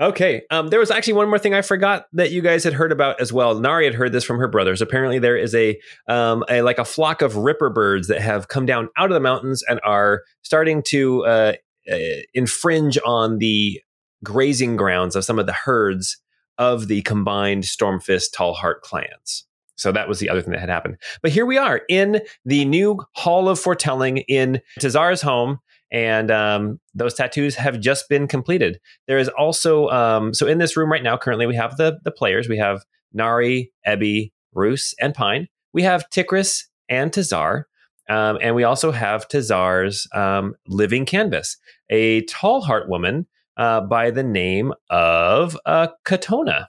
okay. 0.00 0.42
Um, 0.50 0.68
there 0.68 0.80
was 0.80 0.90
actually 0.90 1.14
one 1.14 1.28
more 1.28 1.38
thing 1.38 1.54
I 1.54 1.62
forgot 1.62 2.06
that 2.12 2.30
you 2.30 2.42
guys 2.42 2.64
had 2.64 2.72
heard 2.72 2.92
about 2.92 3.20
as 3.20 3.32
well. 3.32 3.58
Nari 3.58 3.84
had 3.84 3.94
heard 3.94 4.12
this 4.12 4.24
from 4.24 4.38
her 4.38 4.48
brothers. 4.48 4.80
Apparently, 4.80 5.18
there 5.18 5.36
is 5.36 5.54
a, 5.54 5.78
um, 6.08 6.44
a 6.48 6.62
like 6.62 6.78
a 6.78 6.84
flock 6.84 7.22
of 7.22 7.36
ripper 7.36 7.70
birds 7.70 8.08
that 8.08 8.20
have 8.20 8.48
come 8.48 8.66
down 8.66 8.88
out 8.96 9.10
of 9.10 9.14
the 9.14 9.20
mountains 9.20 9.62
and 9.68 9.80
are 9.84 10.22
starting 10.42 10.82
to 10.84 11.24
uh, 11.26 11.52
uh, 11.90 12.22
infringe 12.34 12.98
on 13.04 13.38
the 13.38 13.80
grazing 14.24 14.76
grounds 14.76 15.16
of 15.16 15.24
some 15.24 15.38
of 15.38 15.46
the 15.46 15.52
herds 15.52 16.20
of 16.58 16.88
the 16.88 17.02
combined 17.02 17.64
Stormfist 17.64 18.32
Tallheart 18.34 18.80
clans. 18.82 19.44
So 19.76 19.92
that 19.92 20.08
was 20.08 20.18
the 20.18 20.28
other 20.28 20.42
thing 20.42 20.50
that 20.52 20.60
had 20.60 20.68
happened. 20.68 20.96
But 21.22 21.30
here 21.30 21.46
we 21.46 21.56
are 21.56 21.82
in 21.88 22.20
the 22.44 22.64
new 22.64 22.98
Hall 23.14 23.48
of 23.48 23.60
Foretelling 23.60 24.18
in 24.18 24.60
Tazar's 24.80 25.22
home 25.22 25.60
and 25.90 26.30
um, 26.30 26.80
those 26.94 27.14
tattoos 27.14 27.54
have 27.54 27.80
just 27.80 28.08
been 28.08 28.26
completed. 28.26 28.78
There 29.06 29.18
is 29.18 29.28
also 29.28 29.88
um, 29.88 30.34
so 30.34 30.46
in 30.46 30.58
this 30.58 30.76
room 30.76 30.92
right 30.92 31.02
now. 31.02 31.16
Currently, 31.16 31.46
we 31.46 31.56
have 31.56 31.76
the 31.76 31.98
the 32.04 32.10
players. 32.10 32.48
We 32.48 32.58
have 32.58 32.84
Nari, 33.12 33.72
Ebby, 33.86 34.32
Roos, 34.52 34.94
and 35.00 35.14
Pine. 35.14 35.48
We 35.72 35.82
have 35.82 36.08
Tikris 36.10 36.64
and 36.88 37.12
Tazar, 37.12 37.64
um, 38.08 38.38
and 38.40 38.54
we 38.54 38.64
also 38.64 38.90
have 38.90 39.28
Tazar's 39.28 40.06
um, 40.14 40.54
living 40.66 41.04
canvas, 41.06 41.56
a 41.90 42.22
tall 42.22 42.62
heart 42.62 42.88
woman 42.88 43.26
uh, 43.56 43.80
by 43.82 44.10
the 44.10 44.22
name 44.22 44.72
of 44.90 45.56
uh, 45.66 45.88
Katona. 46.04 46.66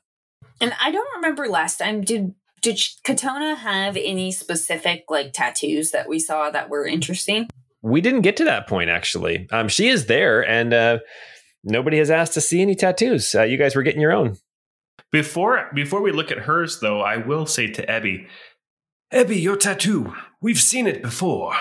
And 0.61 0.73
I 0.81 0.91
don't 0.91 1.15
remember 1.15 1.47
last 1.47 1.77
time. 1.77 2.01
Did 2.01 2.33
did 2.61 2.75
Katona 3.05 3.55
have 3.55 3.95
any 3.95 4.31
specific 4.31 5.05
like 5.09 5.31
tattoos 5.31 5.91
that 5.91 6.09
we 6.09 6.19
saw 6.19 6.49
that 6.49 6.69
were 6.69 6.85
interesting? 6.85 7.47
We 7.81 8.01
didn't 8.01 8.21
get 8.21 8.35
to 8.37 8.43
that 8.43 8.67
point 8.67 8.89
actually. 8.89 9.47
Um, 9.51 9.69
she 9.69 9.87
is 9.87 10.07
there, 10.07 10.45
and 10.45 10.73
uh, 10.73 10.99
nobody 11.63 11.97
has 11.99 12.11
asked 12.11 12.33
to 12.33 12.41
see 12.41 12.61
any 12.61 12.75
tattoos. 12.75 13.33
Uh, 13.33 13.43
you 13.43 13.55
guys 13.57 13.75
were 13.75 13.83
getting 13.83 14.01
your 14.01 14.11
own. 14.11 14.37
before 15.11 15.69
before 15.73 16.01
we 16.01 16.11
look 16.11 16.29
at 16.31 16.39
hers 16.39 16.81
though 16.81 17.01
i 17.01 17.17
will 17.17 17.45
say 17.45 17.65
to 17.67 17.83
ebby 17.87 18.27
ebby 19.13 19.41
your 19.41 19.57
tattoo 19.57 20.13
we've 20.41 20.59
seen 20.59 20.85
it 20.87 21.01
before 21.01 21.53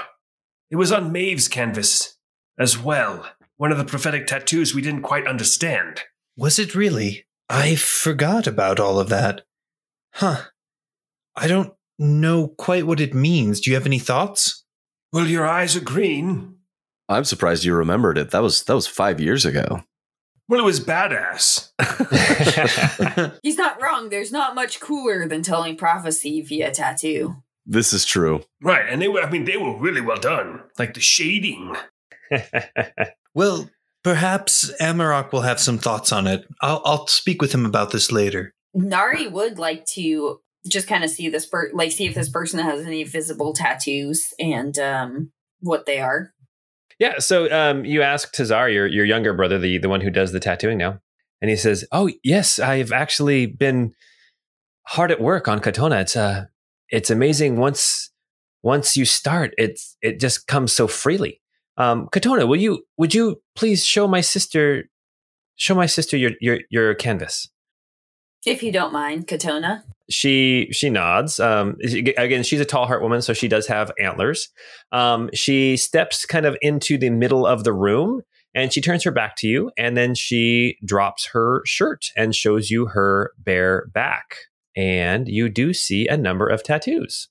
it 0.71 0.77
was 0.77 0.93
on 0.93 1.13
maeve's 1.13 1.49
canvas 1.49 2.17
as 2.59 2.79
well 2.79 3.27
one 3.57 3.73
of 3.73 3.79
the 3.79 3.85
prophetic 3.85 4.27
tattoos 4.27 4.75
we 4.75 4.83
didn't 4.83 5.03
quite 5.03 5.27
understand 5.27 6.03
Was 6.37 6.59
it 6.59 6.75
really? 6.75 7.27
I 7.49 7.75
forgot 7.77 8.47
about 8.47 8.79
all 8.79 9.01
of 9.01 9.09
that. 9.09 9.43
Huh. 10.13 10.43
I 11.35 11.47
don't 11.49 11.73
know 11.99 12.49
quite 12.49 12.87
what 12.87 13.01
it 13.01 13.15
means. 13.15 13.61
Do 13.61 13.71
you 13.71 13.77
have 13.77 13.87
any 13.87 13.99
thoughts? 13.99 14.65
well 15.13 15.27
your 15.27 15.47
eyes 15.47 15.75
are 15.75 15.81
green 15.81 16.55
I'm 17.09 17.25
surprised 17.25 17.65
you 17.65 17.75
remembered 17.75 18.19
it. 18.19 18.31
That 18.31 18.43
was 18.43 18.63
that 18.65 18.75
was 18.75 18.87
five 18.87 19.19
years 19.21 19.47
ago. 19.47 19.83
Well 20.49 20.61
it 20.61 20.65
was 20.65 20.81
badass 20.81 21.71
He's 23.43 23.57
not 23.57 23.81
wrong. 23.81 24.09
There's 24.09 24.33
not 24.33 24.55
much 24.55 24.81
cooler 24.81 25.29
than 25.29 25.43
telling 25.43 25.77
prophecy 25.77 26.41
via 26.43 26.71
tattoo. 26.73 27.37
This 27.67 27.93
is 27.93 28.05
true. 28.05 28.43
right 28.63 28.87
and 28.89 29.01
they 29.01 29.09
were 29.09 29.23
i 29.23 29.31
mean 29.31 29.45
they 29.45 29.57
were 29.57 29.77
really 29.79 30.01
well 30.01 30.17
done 30.19 30.61
like 30.79 30.95
the 30.95 31.01
shading 31.01 31.75
Well, 33.35 33.71
perhaps 34.03 34.73
Amarok 34.81 35.33
will 35.33 35.43
have 35.43 35.61
some 35.61 35.79
thoughts 35.79 36.11
on 36.13 36.27
it. 36.27 36.45
I'll, 36.61 36.83
I'll 36.85 37.07
speak 37.07 37.41
with 37.41 37.53
him 37.53 37.65
about 37.65 37.91
this 37.93 38.11
later. 38.11 38.53
Nari 38.75 39.29
would 39.29 39.59
like 39.59 39.85
to 39.95 40.41
just 40.67 40.89
kind 40.89 41.05
of 41.05 41.11
see 41.11 41.29
this 41.29 41.47
per 41.47 41.71
like 41.73 41.93
see 41.93 42.07
if 42.07 42.15
this 42.15 42.29
person 42.29 42.59
has 42.59 42.85
any 42.85 43.05
visible 43.05 43.53
tattoos 43.53 44.27
and 44.41 44.77
um 44.79 45.31
what 45.61 45.87
they 45.87 46.01
are. 46.01 46.33
Yeah. 46.99 47.19
So 47.19 47.51
um, 47.53 47.85
you 47.85 48.03
ask 48.03 48.35
Tazar, 48.35 48.73
your 48.73 48.87
your 48.87 49.05
younger 49.05 49.33
brother, 49.33 49.59
the 49.59 49.79
the 49.79 49.89
one 49.89 50.01
who 50.01 50.11
does 50.11 50.33
the 50.33 50.41
tattooing 50.41 50.79
now, 50.79 51.01
and 51.41 51.51
he 51.51 51.57
says, 51.57 51.85
"Oh 51.93 52.11
yes, 52.25 52.59
I've 52.59 52.93
actually 52.93 53.47
been 53.47 53.95
hard 54.87 55.11
at 55.11 55.21
work 55.21 55.49
on 55.49 55.61
Katona. 55.61 56.01
It's 56.01 56.17
uh, 56.17 56.47
it's 56.89 57.11
amazing 57.11 57.57
once 57.57 58.11
once 58.63 58.97
you 58.97 59.05
start, 59.05 59.55
it's 59.57 59.97
it 60.03 60.21
just 60.21 60.47
comes 60.47 60.73
so 60.73 60.87
freely. 60.87 61.41
Um, 61.77 62.09
Katona, 62.09 62.49
will 62.49 62.57
you 62.57 62.85
would 62.97 63.15
you 63.15 63.41
please 63.55 63.85
show 63.85 64.09
my 64.09 64.21
sister 64.21 64.89
show 65.57 65.75
my 65.75 65.87
sister 65.87 66.17
your 66.17 66.33
your 66.41 66.61
your 66.71 66.95
canvas?" 66.95 67.49
If 68.47 68.63
you 68.63 68.73
don't 68.73 68.93
mind, 68.93 69.27
Katona. 69.27 69.83
She 70.11 70.69
she 70.73 70.91
nods. 70.91 71.39
Um, 71.39 71.77
again, 72.17 72.43
she's 72.43 72.61
a 72.61 72.65
tall 72.65 72.87
heart 72.87 73.03
woman, 73.03 73.23
so 73.23 73.33
she 73.33 73.49
does 73.49 73.67
have 73.67 73.93
antlers. 73.99 74.49
Um, 74.93 75.31
she 75.35 75.77
steps 75.77 76.25
kind 76.25 76.47
of 76.47 76.57
into 76.63 76.97
the 76.97 77.11
middle 77.11 77.47
of 77.47 77.65
the 77.65 77.73
room, 77.73 78.23
and 78.55 78.73
she 78.73 78.81
turns 78.81 79.05
her 79.05 79.11
back 79.11 79.37
to 79.37 79.47
you, 79.47 79.71
and 79.77 79.97
then 79.97 80.15
she 80.15 80.79
drops 80.85 81.27
her 81.33 81.63
shirt 81.67 82.07
and 82.17 82.35
shows 82.35 82.71
you 82.71 82.87
her 82.87 83.33
bare 83.39 83.87
back, 83.93 84.37
and 84.75 85.29
you 85.29 85.49
do 85.49 85.75
see 85.75 86.07
a 86.07 86.17
number 86.17 86.47
of 86.49 86.63
tattoos. 86.63 87.29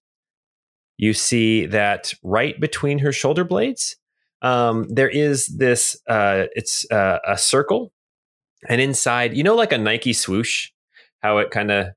You 0.97 1.13
see 1.13 1.65
that 1.67 2.13
right 2.23 2.59
between 2.59 2.99
her 2.99 3.11
shoulder 3.11 3.43
blades, 3.43 3.95
um, 4.41 4.87
there 4.89 5.09
is 5.09 5.47
this. 5.47 5.99
Uh, 6.07 6.45
it's 6.55 6.89
uh, 6.91 7.19
a 7.27 7.37
circle, 7.37 7.91
and 8.69 8.79
inside, 8.81 9.35
you 9.35 9.43
know, 9.43 9.55
like 9.55 9.71
a 9.71 9.77
Nike 9.79 10.13
swoosh, 10.13 10.69
how 11.21 11.39
it 11.39 11.49
kind 11.49 11.71
of 11.71 11.87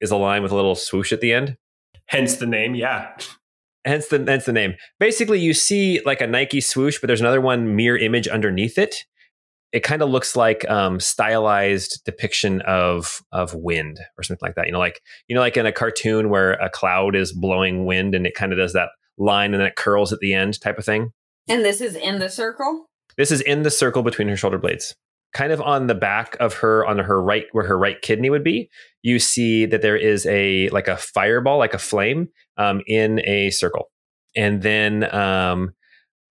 is 0.00 0.10
a 0.10 0.16
line 0.16 0.42
with 0.42 0.52
a 0.52 0.56
little 0.56 0.74
swoosh 0.74 1.12
at 1.12 1.20
the 1.20 1.32
end. 1.32 1.56
hence 2.06 2.36
the 2.36 2.46
name 2.46 2.74
yeah 2.74 3.16
Hence 3.84 4.08
the 4.08 4.22
hence 4.26 4.44
the 4.44 4.52
name. 4.52 4.74
Basically, 5.00 5.40
you 5.40 5.54
see 5.54 6.00
like 6.04 6.20
a 6.20 6.26
Nike 6.26 6.60
swoosh, 6.60 6.98
but 7.00 7.06
there's 7.06 7.22
another 7.22 7.40
one 7.40 7.74
mirror 7.74 7.96
image 7.96 8.28
underneath 8.28 8.76
it. 8.76 9.06
It 9.72 9.82
kind 9.82 10.02
of 10.02 10.10
looks 10.10 10.34
like 10.36 10.68
um, 10.68 10.98
stylized 11.00 12.02
depiction 12.04 12.60
of 12.62 13.22
of 13.32 13.54
wind 13.54 13.98
or 14.18 14.24
something 14.24 14.46
like 14.46 14.56
that. 14.56 14.66
You 14.66 14.72
know, 14.72 14.78
like 14.78 15.00
you 15.26 15.34
know, 15.34 15.40
like 15.40 15.56
in 15.56 15.64
a 15.64 15.72
cartoon 15.72 16.28
where 16.28 16.52
a 16.52 16.68
cloud 16.68 17.14
is 17.16 17.32
blowing 17.32 17.86
wind 17.86 18.14
and 18.14 18.26
it 18.26 18.34
kind 18.34 18.52
of 18.52 18.58
does 18.58 18.74
that 18.74 18.90
line 19.16 19.54
and 19.54 19.60
then 19.60 19.68
it 19.68 19.76
curls 19.76 20.12
at 20.12 20.18
the 20.18 20.34
end 20.34 20.60
type 20.60 20.76
of 20.76 20.84
thing. 20.84 21.12
And 21.48 21.64
this 21.64 21.80
is 21.80 21.94
in 21.94 22.18
the 22.18 22.28
circle? 22.28 22.86
This 23.16 23.30
is 23.30 23.40
in 23.40 23.62
the 23.62 23.70
circle 23.70 24.02
between 24.02 24.28
her 24.28 24.36
shoulder 24.36 24.58
blades. 24.58 24.94
Kind 25.32 25.52
of 25.52 25.60
on 25.60 25.86
the 25.86 25.94
back 25.94 26.36
of 26.40 26.54
her, 26.54 26.86
on 26.86 26.98
her 26.98 27.22
right, 27.22 27.46
where 27.52 27.66
her 27.66 27.78
right 27.78 28.00
kidney 28.02 28.30
would 28.30 28.44
be, 28.44 28.70
you 29.02 29.18
see 29.18 29.66
that 29.66 29.82
there 29.82 29.96
is 29.96 30.26
a 30.26 30.68
like 30.70 30.88
a 30.88 30.96
fireball, 30.96 31.58
like 31.58 31.74
a 31.74 31.78
flame, 31.78 32.28
um, 32.56 32.82
in 32.86 33.20
a 33.24 33.50
circle, 33.50 33.90
and 34.36 34.62
then 34.62 35.12
um, 35.14 35.74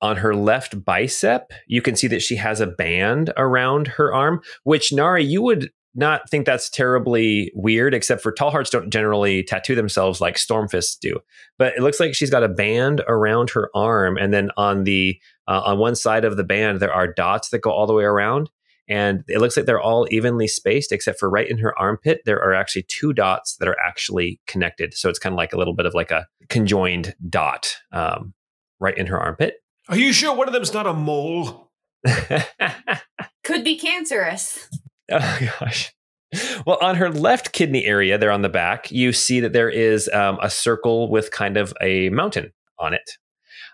on 0.01 0.17
her 0.17 0.35
left 0.35 0.83
bicep, 0.83 1.51
you 1.67 1.81
can 1.81 1.95
see 1.95 2.07
that 2.07 2.21
she 2.21 2.35
has 2.35 2.61
a 2.61 2.67
band 2.67 3.33
around 3.37 3.87
her 3.87 4.13
arm, 4.13 4.41
which 4.63 4.93
Nari, 4.93 5.23
you 5.23 5.41
would 5.41 5.71
not 5.95 6.29
think 6.29 6.45
that's 6.45 6.69
terribly 6.69 7.51
weird, 7.55 7.93
except 7.95 8.21
for 8.21 8.31
tall 8.31 8.51
hearts 8.51 8.69
don't 8.69 8.91
generally 8.91 9.41
tattoo 9.41 9.73
themselves 9.73 10.21
like 10.21 10.35
stormfists 10.35 10.97
do. 10.99 11.19
But 11.57 11.73
it 11.75 11.81
looks 11.81 11.99
like 11.99 12.13
she's 12.13 12.29
got 12.29 12.43
a 12.43 12.49
band 12.49 13.01
around 13.07 13.49
her 13.51 13.71
arm, 13.75 14.15
and 14.17 14.31
then 14.31 14.51
on 14.57 14.83
the 14.83 15.19
uh, 15.47 15.61
on 15.65 15.79
one 15.79 15.95
side 15.95 16.23
of 16.23 16.37
the 16.37 16.43
band 16.43 16.79
there 16.79 16.93
are 16.93 17.11
dots 17.11 17.49
that 17.49 17.59
go 17.59 17.71
all 17.71 17.87
the 17.87 17.93
way 17.93 18.03
around, 18.03 18.49
and 18.89 19.23
it 19.27 19.39
looks 19.39 19.57
like 19.57 19.65
they're 19.65 19.81
all 19.81 20.07
evenly 20.11 20.47
spaced, 20.47 20.91
except 20.91 21.19
for 21.19 21.29
right 21.29 21.49
in 21.49 21.57
her 21.57 21.77
armpit 21.77 22.21
there 22.25 22.41
are 22.41 22.53
actually 22.53 22.83
two 22.83 23.13
dots 23.13 23.57
that 23.57 23.67
are 23.67 23.79
actually 23.79 24.39
connected. 24.47 24.93
So 24.93 25.09
it's 25.09 25.19
kind 25.19 25.33
of 25.33 25.37
like 25.37 25.53
a 25.53 25.57
little 25.57 25.73
bit 25.73 25.85
of 25.85 25.93
like 25.93 26.11
a 26.11 26.27
conjoined 26.49 27.15
dot 27.29 27.75
um, 27.91 28.33
right 28.79 28.97
in 28.97 29.07
her 29.07 29.19
armpit. 29.19 29.55
Are 29.89 29.97
you 29.97 30.13
sure 30.13 30.35
one 30.35 30.47
of 30.47 30.53
them's 30.53 30.73
not 30.73 30.87
a 30.87 30.93
mole? 30.93 31.71
Could 33.43 33.63
be 33.63 33.77
cancerous. 33.77 34.69
Oh 35.09 35.39
gosh. 35.59 35.93
Well, 36.65 36.77
on 36.81 36.95
her 36.95 37.09
left 37.09 37.53
kidney 37.53 37.85
area, 37.85 38.17
there 38.17 38.31
on 38.31 38.41
the 38.41 38.49
back, 38.49 38.91
you 38.91 39.13
see 39.13 39.39
that 39.39 39.53
there 39.53 39.69
is 39.69 40.09
um, 40.09 40.37
a 40.41 40.49
circle 40.49 41.09
with 41.09 41.31
kind 41.31 41.55
of 41.55 41.73
a 41.81 42.09
mountain 42.09 42.51
on 42.77 42.93
it. 42.93 43.11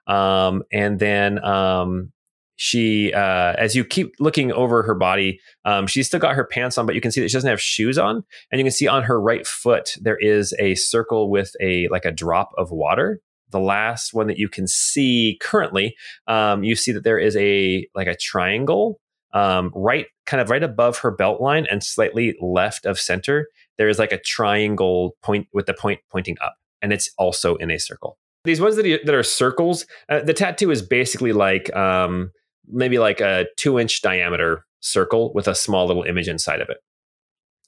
Um, 0.06 0.64
and 0.72 1.00
then 1.00 1.44
um, 1.44 2.12
she, 2.56 3.14
uh, 3.14 3.54
as 3.58 3.76
you 3.76 3.84
keep 3.84 4.14
looking 4.20 4.52
over 4.52 4.84
her 4.84 4.96
body, 4.96 5.40
um, 5.66 5.88
she's 5.88 6.08
still 6.08 6.20
got 6.20 6.36
her 6.36 6.46
pants 6.46 6.78
on, 6.78 6.86
but 6.86 6.96
you 6.96 7.02
can 7.02 7.12
see 7.12 7.22
that 7.22 7.30
she 7.30 7.34
doesn't 7.34 7.50
have 7.50 7.62
shoes 7.62 7.98
on. 7.98 8.24
And 8.52 8.60
you 8.60 8.66
can 8.66 8.72
see 8.72 8.88
on 8.88 9.04
her 9.04 9.20
right 9.20 9.46
foot 9.46 9.96
there 10.02 10.18
is 10.20 10.54
a 10.60 10.76
circle 10.76 11.30
with 11.30 11.54
a 11.62 11.88
like 11.90 12.06
a 12.06 12.12
drop 12.12 12.52
of 12.58 12.72
water. 12.72 13.20
The 13.50 13.60
last 13.60 14.14
one 14.14 14.28
that 14.28 14.38
you 14.38 14.50
can 14.50 14.68
see 14.68 15.38
currently, 15.42 15.96
um, 16.28 16.64
you 16.64 16.76
see 16.76 16.92
that 16.92 17.04
there 17.04 17.20
is 17.20 17.36
a 17.38 17.88
like 17.96 18.08
a 18.08 18.16
triangle 18.16 19.00
um, 19.34 19.72
right 19.76 20.08
kind 20.26 20.42
of 20.42 20.50
right 20.50 20.64
above 20.64 21.00
her 21.00 21.12
belt 21.12 21.42
line 21.42 21.66
and 21.70 21.84
slightly 21.84 22.36
left 22.42 22.86
of 22.86 23.00
center 23.00 23.48
there 23.78 23.90
is 23.90 24.00
like 24.00 24.12
a 24.12 24.20
triangle 24.20 25.16
point 25.22 25.48
with 25.54 25.66
the 25.66 25.74
point 25.74 26.00
pointing 26.12 26.38
up 26.44 26.56
and 26.82 26.94
it's 26.94 27.10
also 27.18 27.56
in 27.56 27.72
a 27.72 27.80
circle 27.80 28.18
these 28.46 28.62
ones 28.62 28.76
that, 28.76 28.84
that 29.06 29.16
are 29.16 29.24
circles 29.24 29.86
uh, 30.10 30.22
the 30.22 30.34
tattoo 30.34 30.72
is 30.72 30.82
basically 30.82 31.34
like 31.34 31.76
um, 31.76 32.32
maybe 32.68 33.00
like 33.00 33.22
a 33.22 33.46
two 33.58 33.80
inch 33.80 34.02
diameter 34.02 34.66
circle 34.80 35.32
with 35.34 35.48
a 35.48 35.56
small 35.56 35.88
little 35.88 36.04
image 36.04 36.28
inside 36.28 36.62
of 36.62 36.70
it 36.70 36.78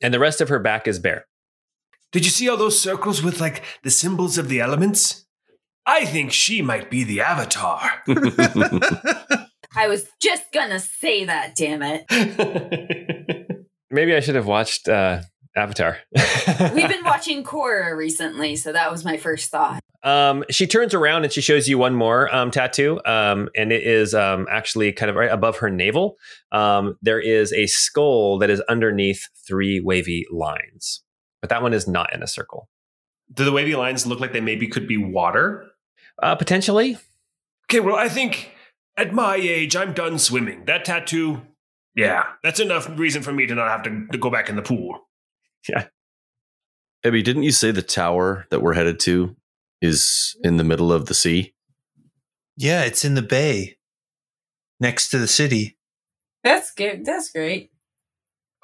and 0.01 0.13
the 0.13 0.19
rest 0.19 0.41
of 0.41 0.49
her 0.49 0.59
back 0.59 0.87
is 0.87 0.99
bare 0.99 1.25
Did 2.11 2.25
you 2.25 2.31
see 2.31 2.49
all 2.49 2.57
those 2.57 2.79
circles 2.79 3.23
with 3.23 3.39
like 3.39 3.63
the 3.83 3.91
symbols 3.91 4.37
of 4.37 4.49
the 4.49 4.59
elements? 4.59 5.25
I 5.85 6.05
think 6.05 6.31
she 6.31 6.63
might 6.63 6.89
be 6.89 7.03
the 7.03 7.21
avatar. 7.21 7.79
I 9.77 9.87
was 9.87 10.07
just 10.19 10.51
gonna 10.51 10.79
say 10.79 11.25
that, 11.25 11.55
damn 11.55 11.81
it. 11.83 12.05
maybe 13.91 14.15
i 14.15 14.19
should 14.19 14.35
have 14.35 14.47
watched 14.47 14.89
uh, 14.89 15.21
avatar 15.55 15.97
We've 16.73 16.89
been 16.89 17.03
watching 17.03 17.43
Korra 17.43 17.95
recently, 17.95 18.55
so 18.55 18.71
that 18.71 18.91
was 18.91 19.05
my 19.05 19.17
first 19.17 19.49
thought. 19.49 19.81
Um, 20.03 20.43
she 20.49 20.67
turns 20.67 20.93
around 20.93 21.23
and 21.23 21.33
she 21.33 21.41
shows 21.41 21.67
you 21.67 21.77
one 21.77 21.95
more 21.95 22.33
um, 22.33 22.51
tattoo, 22.51 22.99
um, 23.05 23.49
and 23.55 23.71
it 23.71 23.83
is 23.83 24.13
um, 24.13 24.47
actually 24.49 24.91
kind 24.91 25.09
of 25.09 25.15
right 25.15 25.31
above 25.31 25.57
her 25.57 25.69
navel. 25.69 26.17
Um, 26.51 26.97
there 27.01 27.19
is 27.19 27.51
a 27.53 27.65
skull 27.65 28.37
that 28.39 28.49
is 28.49 28.61
underneath 28.61 29.27
three 29.47 29.79
wavy 29.79 30.25
lines, 30.31 31.01
but 31.41 31.49
that 31.49 31.63
one 31.63 31.73
is 31.73 31.87
not 31.87 32.13
in 32.13 32.21
a 32.21 32.27
circle. 32.27 32.69
Do 33.33 33.43
the 33.43 33.51
wavy 33.51 33.75
lines 33.75 34.05
look 34.05 34.19
like 34.19 34.33
they 34.33 34.41
maybe 34.41 34.67
could 34.67 34.87
be 34.87 34.97
water? 34.97 35.65
Uh, 36.21 36.35
potentially, 36.35 36.97
Okay, 37.65 37.79
well, 37.79 37.95
I 37.95 38.09
think 38.09 38.51
at 38.95 39.13
my 39.13 39.35
age, 39.35 39.75
I'm 39.75 39.93
done 39.93 40.19
swimming. 40.19 40.65
That 40.65 40.85
tattoo, 40.85 41.41
yeah, 41.95 42.23
that's 42.43 42.59
enough 42.59 42.87
reason 42.97 43.23
for 43.23 43.33
me 43.33 43.47
to 43.47 43.55
not 43.55 43.69
have 43.69 43.83
to, 43.83 44.07
to 44.11 44.17
go 44.17 44.29
back 44.29 44.49
in 44.49 44.55
the 44.55 44.61
pool. 44.61 44.99
Abby, 47.03 47.21
didn't 47.21 47.43
you 47.43 47.51
say 47.51 47.71
the 47.71 47.81
tower 47.81 48.45
that 48.49 48.61
we're 48.61 48.73
headed 48.73 48.99
to 49.01 49.35
is 49.81 50.35
in 50.43 50.57
the 50.57 50.63
middle 50.63 50.91
of 50.91 51.05
the 51.05 51.13
sea? 51.13 51.53
Yeah, 52.57 52.83
it's 52.83 53.05
in 53.05 53.15
the 53.15 53.21
bay 53.21 53.77
next 54.79 55.09
to 55.09 55.19
the 55.19 55.27
city. 55.27 55.77
That's 56.43 56.71
good. 56.71 57.05
That's 57.05 57.31
great. 57.31 57.71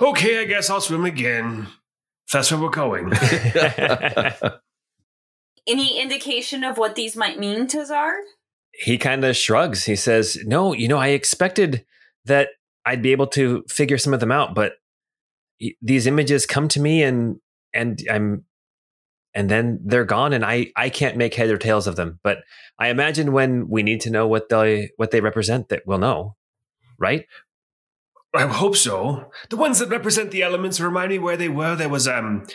Okay, 0.02 0.42
I 0.42 0.46
guess 0.46 0.70
I'll 0.70 0.82
swim 0.82 1.06
again. 1.06 1.68
If 2.28 2.34
that's 2.34 2.52
where 2.52 2.62
we're 2.62 2.70
going. 2.70 3.12
Any 5.68 6.02
indication 6.02 6.64
of 6.64 6.78
what 6.78 6.96
these 6.96 7.16
might 7.16 7.38
mean 7.40 7.68
Tazar? 7.68 8.14
he 8.74 8.98
kind 8.98 9.24
of 9.26 9.36
shrugs. 9.36 9.84
He 9.86 9.96
says, 9.98 10.38
"No, 10.46 10.74
you 10.74 10.88
know, 10.88 10.98
I 10.98 11.10
expected 11.10 11.86
that 12.26 12.50
I'd 12.86 13.02
be 13.02 13.12
able 13.12 13.28
to 13.28 13.64
figure 13.70 13.98
some 13.98 14.14
of 14.14 14.22
them 14.22 14.32
out, 14.32 14.56
but 14.56 14.72
y- 14.72 14.78
these 15.82 16.08
images 16.08 16.46
come 16.46 16.68
to 16.70 16.80
me, 16.80 17.04
and 17.04 17.38
and 17.74 18.02
I'm." 18.10 18.46
And 19.34 19.50
then 19.50 19.80
they're 19.86 20.04
gone, 20.04 20.34
and 20.34 20.44
I, 20.44 20.74
I 20.76 20.90
can't 20.90 21.16
make 21.16 21.36
head 21.36 21.50
or 21.50 21.58
tails 21.58 21.88
of 21.88 21.96
them. 21.96 22.20
But 22.22 22.40
I 22.78 22.90
imagine 22.90 23.32
when 23.32 23.70
we 23.70 23.82
need 23.82 24.02
to 24.02 24.10
know 24.10 24.28
what 24.28 24.50
they 24.50 24.90
what 24.98 25.12
they 25.12 25.22
represent, 25.22 25.70
that 25.70 25.84
we'll 25.86 26.00
know, 26.00 26.36
right? 27.00 27.26
I 28.34 28.48
hope 28.48 28.76
so. 28.76 29.32
The 29.50 29.58
ones 29.58 29.80
that 29.80 29.90
represent 29.90 30.32
the 30.32 30.42
elements 30.42 30.80
remind 30.80 31.12
me 31.12 31.20
where 31.20 31.38
they 31.38 31.50
were. 31.50 31.76
There 31.76 31.90
was 31.90 32.08
um 32.10 32.46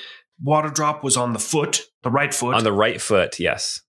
water 0.42 0.70
drop 0.70 1.02
was 1.04 1.16
on 1.16 1.32
the 1.32 1.38
foot, 1.38 1.82
the 2.02 2.10
right 2.10 2.32
foot. 2.32 2.54
On 2.54 2.64
the 2.64 2.72
right 2.72 3.00
foot, 3.00 3.38
yes. 3.38 3.82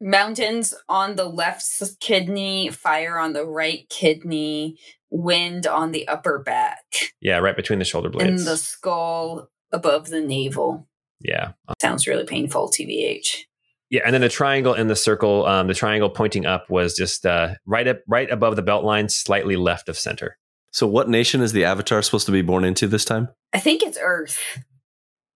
Mountains 0.00 0.74
on 0.88 1.16
the 1.16 1.24
left 1.24 1.64
kidney, 2.00 2.70
fire 2.70 3.18
on 3.18 3.32
the 3.32 3.46
right 3.46 3.88
kidney, 3.88 4.78
wind 5.10 5.66
on 5.66 5.92
the 5.92 6.06
upper 6.08 6.38
back, 6.38 6.82
Yeah, 7.20 7.38
right 7.38 7.56
between 7.56 7.78
the 7.78 7.84
shoulder 7.84 8.08
blades. 8.08 8.28
and 8.28 8.38
the 8.40 8.56
skull 8.56 9.48
above 9.72 10.08
the 10.08 10.20
navel. 10.20 10.86
yeah. 11.20 11.52
Sounds 11.80 12.06
really 12.06 12.24
painful, 12.24 12.70
TBH. 12.70 13.44
Yeah, 13.88 14.02
and 14.04 14.12
then 14.12 14.20
the 14.20 14.28
triangle 14.28 14.74
in 14.74 14.88
the 14.88 14.96
circle, 14.96 15.46
um, 15.46 15.68
the 15.68 15.74
triangle 15.74 16.10
pointing 16.10 16.44
up 16.44 16.68
was 16.68 16.94
just 16.96 17.24
uh, 17.24 17.54
right 17.66 17.86
up, 17.86 18.00
right 18.08 18.28
above 18.30 18.56
the 18.56 18.62
belt 18.62 18.84
line, 18.84 19.08
slightly 19.08 19.54
left 19.56 19.88
of 19.88 19.96
center. 19.96 20.38
So, 20.72 20.88
what 20.88 21.08
nation 21.08 21.40
is 21.40 21.52
the 21.52 21.64
Avatar 21.64 22.02
supposed 22.02 22.26
to 22.26 22.32
be 22.32 22.42
born 22.42 22.64
into 22.64 22.88
this 22.88 23.04
time? 23.04 23.28
I 23.52 23.60
think 23.60 23.82
it's 23.84 23.96
Earth. 24.02 24.40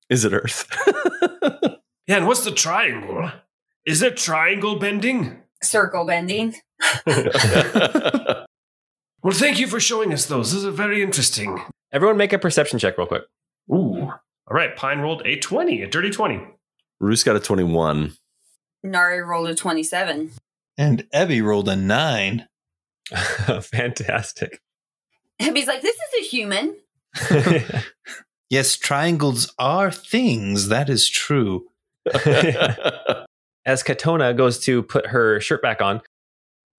Is 0.09 0.25
it 0.25 0.33
Earth? 0.33 0.67
yeah, 2.09 2.17
and 2.17 2.27
what's 2.27 2.43
the 2.45 2.51
triangle? 2.51 3.31
Is 3.87 4.03
it 4.03 4.17
triangle 4.17 4.81
bending? 4.81 5.41
Circle 5.63 6.05
bending. 6.07 6.57
Well, 9.23 9.35
thank 9.35 9.59
you 9.59 9.67
for 9.67 9.81
showing 9.81 10.13
us 10.13 10.27
those. 10.27 10.53
Those 10.53 10.65
are 10.65 10.71
very 10.71 11.03
interesting. 11.03 11.63
Everyone, 11.93 12.17
make 12.17 12.33
a 12.33 12.39
perception 12.39 12.79
check 12.79 12.97
real 12.97 13.07
quick. 13.07 13.23
Ooh. 13.71 14.03
All 14.03 14.57
right, 14.57 14.75
Pine 14.77 15.01
rolled 15.01 15.23
a 15.27 15.37
20, 15.37 15.83
a 15.83 15.87
dirty 15.87 16.11
20. 16.11 16.41
Roos 17.01 17.23
got 17.23 17.37
a 17.37 17.41
21. 17.41 18.13
Nari 18.83 19.21
rolled 19.23 19.49
a 19.49 19.55
27. 19.55 20.31
And 20.79 21.07
Ebby 21.15 21.43
rolled 21.43 21.69
a 21.69 21.77
nine. 21.77 22.49
Fantastic. 23.11 24.61
He's 25.39 25.67
like, 25.67 25.83
this 25.83 25.97
is 25.97 26.21
a 26.21 26.29
human. 26.29 26.77
Yes, 28.51 28.77
triangles 28.77 29.55
are 29.61 29.93
things. 29.93 30.69
That 30.69 30.91
is 30.91 31.09
true. 31.09 31.69
As 33.65 33.85
Katona 33.85 34.37
goes 34.37 34.59
to 34.65 34.83
put 34.83 35.07
her 35.07 35.39
shirt 35.41 35.63
back 35.63 35.81
on, 35.81 36.03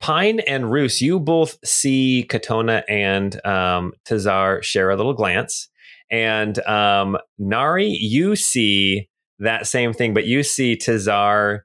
Pine 0.01 0.39
and 0.41 0.71
Roos, 0.71 0.99
you 0.99 1.19
both 1.19 1.57
see 1.63 2.25
Katona 2.27 2.83
and 2.89 3.43
um, 3.45 3.93
Tazar 4.05 4.63
share 4.63 4.89
a 4.89 4.95
little 4.95 5.13
glance. 5.13 5.69
And 6.09 6.59
um, 6.67 7.17
Nari, 7.37 7.87
you 7.87 8.35
see 8.35 9.07
that 9.39 9.67
same 9.67 9.93
thing, 9.93 10.13
but 10.13 10.25
you 10.25 10.43
see 10.43 10.75
Tazar 10.75 11.61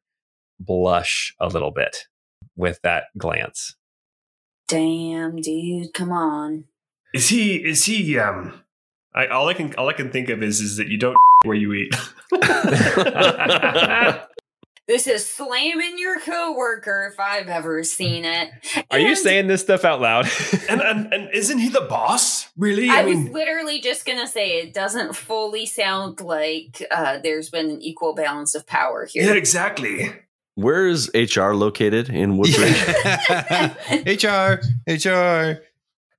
blush 0.60 1.34
a 1.40 1.48
little 1.48 1.70
bit 1.70 2.06
with 2.56 2.78
that 2.82 3.04
glance. 3.16 3.74
Damn, 4.68 5.36
dude, 5.36 5.94
come 5.94 6.12
on. 6.12 6.64
Is 7.14 7.28
he 7.28 7.56
is 7.56 7.84
he 7.84 8.18
um 8.18 8.62
I 9.14 9.26
all 9.28 9.48
I 9.48 9.54
can 9.54 9.74
all 9.76 9.88
I 9.88 9.92
can 9.92 10.10
think 10.10 10.28
of 10.28 10.42
is 10.42 10.60
is 10.60 10.76
that 10.76 10.88
you 10.88 10.98
don't 10.98 11.16
where 11.44 11.56
you 11.56 11.72
eat. 11.72 11.94
This 14.86 15.08
is 15.08 15.26
slamming 15.26 15.98
your 15.98 16.20
coworker 16.20 17.10
if 17.12 17.18
I've 17.18 17.48
ever 17.48 17.82
seen 17.82 18.24
it. 18.24 18.50
Are 18.92 19.00
you 19.00 19.16
saying 19.16 19.48
this 19.48 19.60
stuff 19.60 19.84
out 19.84 20.00
loud? 20.00 20.28
and, 20.68 20.80
and 20.80 21.12
and 21.12 21.28
isn't 21.34 21.58
he 21.58 21.68
the 21.68 21.80
boss? 21.80 22.48
Really? 22.56 22.88
I 22.88 23.04
was 23.04 23.18
literally 23.30 23.80
just 23.80 24.06
gonna 24.06 24.28
say 24.28 24.60
it 24.60 24.72
doesn't 24.72 25.16
fully 25.16 25.66
sound 25.66 26.20
like 26.20 26.86
uh, 26.92 27.18
there's 27.18 27.50
been 27.50 27.68
an 27.68 27.82
equal 27.82 28.14
balance 28.14 28.54
of 28.54 28.64
power 28.64 29.06
here. 29.06 29.22
Yeah, 29.22 29.28
here. 29.30 29.36
exactly. 29.36 30.12
Where 30.54 30.86
is 30.86 31.10
HR 31.14 31.52
located 31.52 32.08
in 32.08 32.38
Woodbridge? 32.38 32.76
HR, 34.24 34.60
HR. 34.86 35.62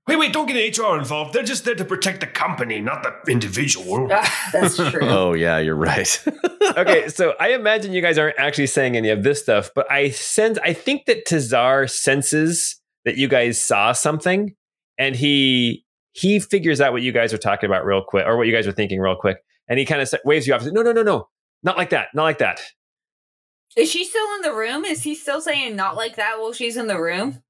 Wait, 0.07 0.15
wait, 0.15 0.31
don't 0.31 0.45
get 0.45 0.77
HR 0.77 0.97
involved. 0.97 1.33
They're 1.33 1.43
just 1.43 1.65
there 1.65 1.75
to 1.75 1.83
protect 1.83 2.21
the 2.21 2.27
company, 2.27 2.79
not 2.79 3.03
the 3.03 3.31
individual. 3.31 4.07
Ah, 4.17 4.49
that's 4.53 4.77
true. 4.77 5.01
Oh 5.03 5.33
yeah, 5.33 5.57
you're 5.59 5.75
right. 5.75 6.23
okay, 6.77 7.09
so 7.09 7.33
I 7.39 7.49
imagine 7.49 7.91
you 7.91 8.01
guys 8.01 8.17
aren't 8.17 8.39
actually 8.39 8.67
saying 8.67 8.95
any 8.95 9.09
of 9.09 9.23
this 9.23 9.41
stuff, 9.41 9.69
but 9.75 9.89
I 9.91 10.11
sense 10.11 10.57
I 10.63 10.73
think 10.73 11.05
that 11.05 11.25
Tazar 11.25 11.89
senses 11.89 12.79
that 13.03 13.17
you 13.17 13.27
guys 13.27 13.59
saw 13.59 13.91
something, 13.91 14.55
and 14.97 15.15
he 15.15 15.85
he 16.13 16.39
figures 16.39 16.79
out 16.79 16.93
what 16.93 17.01
you 17.01 17.11
guys 17.11 17.33
are 17.33 17.37
talking 17.37 17.69
about 17.69 17.85
real 17.85 18.01
quick, 18.01 18.25
or 18.25 18.37
what 18.37 18.47
you 18.47 18.53
guys 18.53 18.65
are 18.65 18.71
thinking 18.71 18.99
real 18.99 19.15
quick, 19.15 19.37
and 19.67 19.77
he 19.77 19.85
kind 19.85 20.01
of 20.01 20.11
waves 20.23 20.47
you 20.47 20.53
off. 20.53 20.63
No, 20.65 20.81
no, 20.81 20.93
no, 20.93 21.03
no, 21.03 21.27
not 21.63 21.77
like 21.77 21.89
that, 21.89 22.07
not 22.13 22.23
like 22.23 22.37
that. 22.37 22.61
Is 23.75 23.91
she 23.91 24.05
still 24.05 24.25
in 24.35 24.41
the 24.41 24.53
room? 24.53 24.85
Is 24.85 25.03
he 25.03 25.13
still 25.13 25.41
saying 25.41 25.75
not 25.75 25.95
like 25.95 26.15
that 26.15 26.39
while 26.39 26.53
she's 26.53 26.77
in 26.77 26.87
the 26.87 26.99
room? 26.99 27.43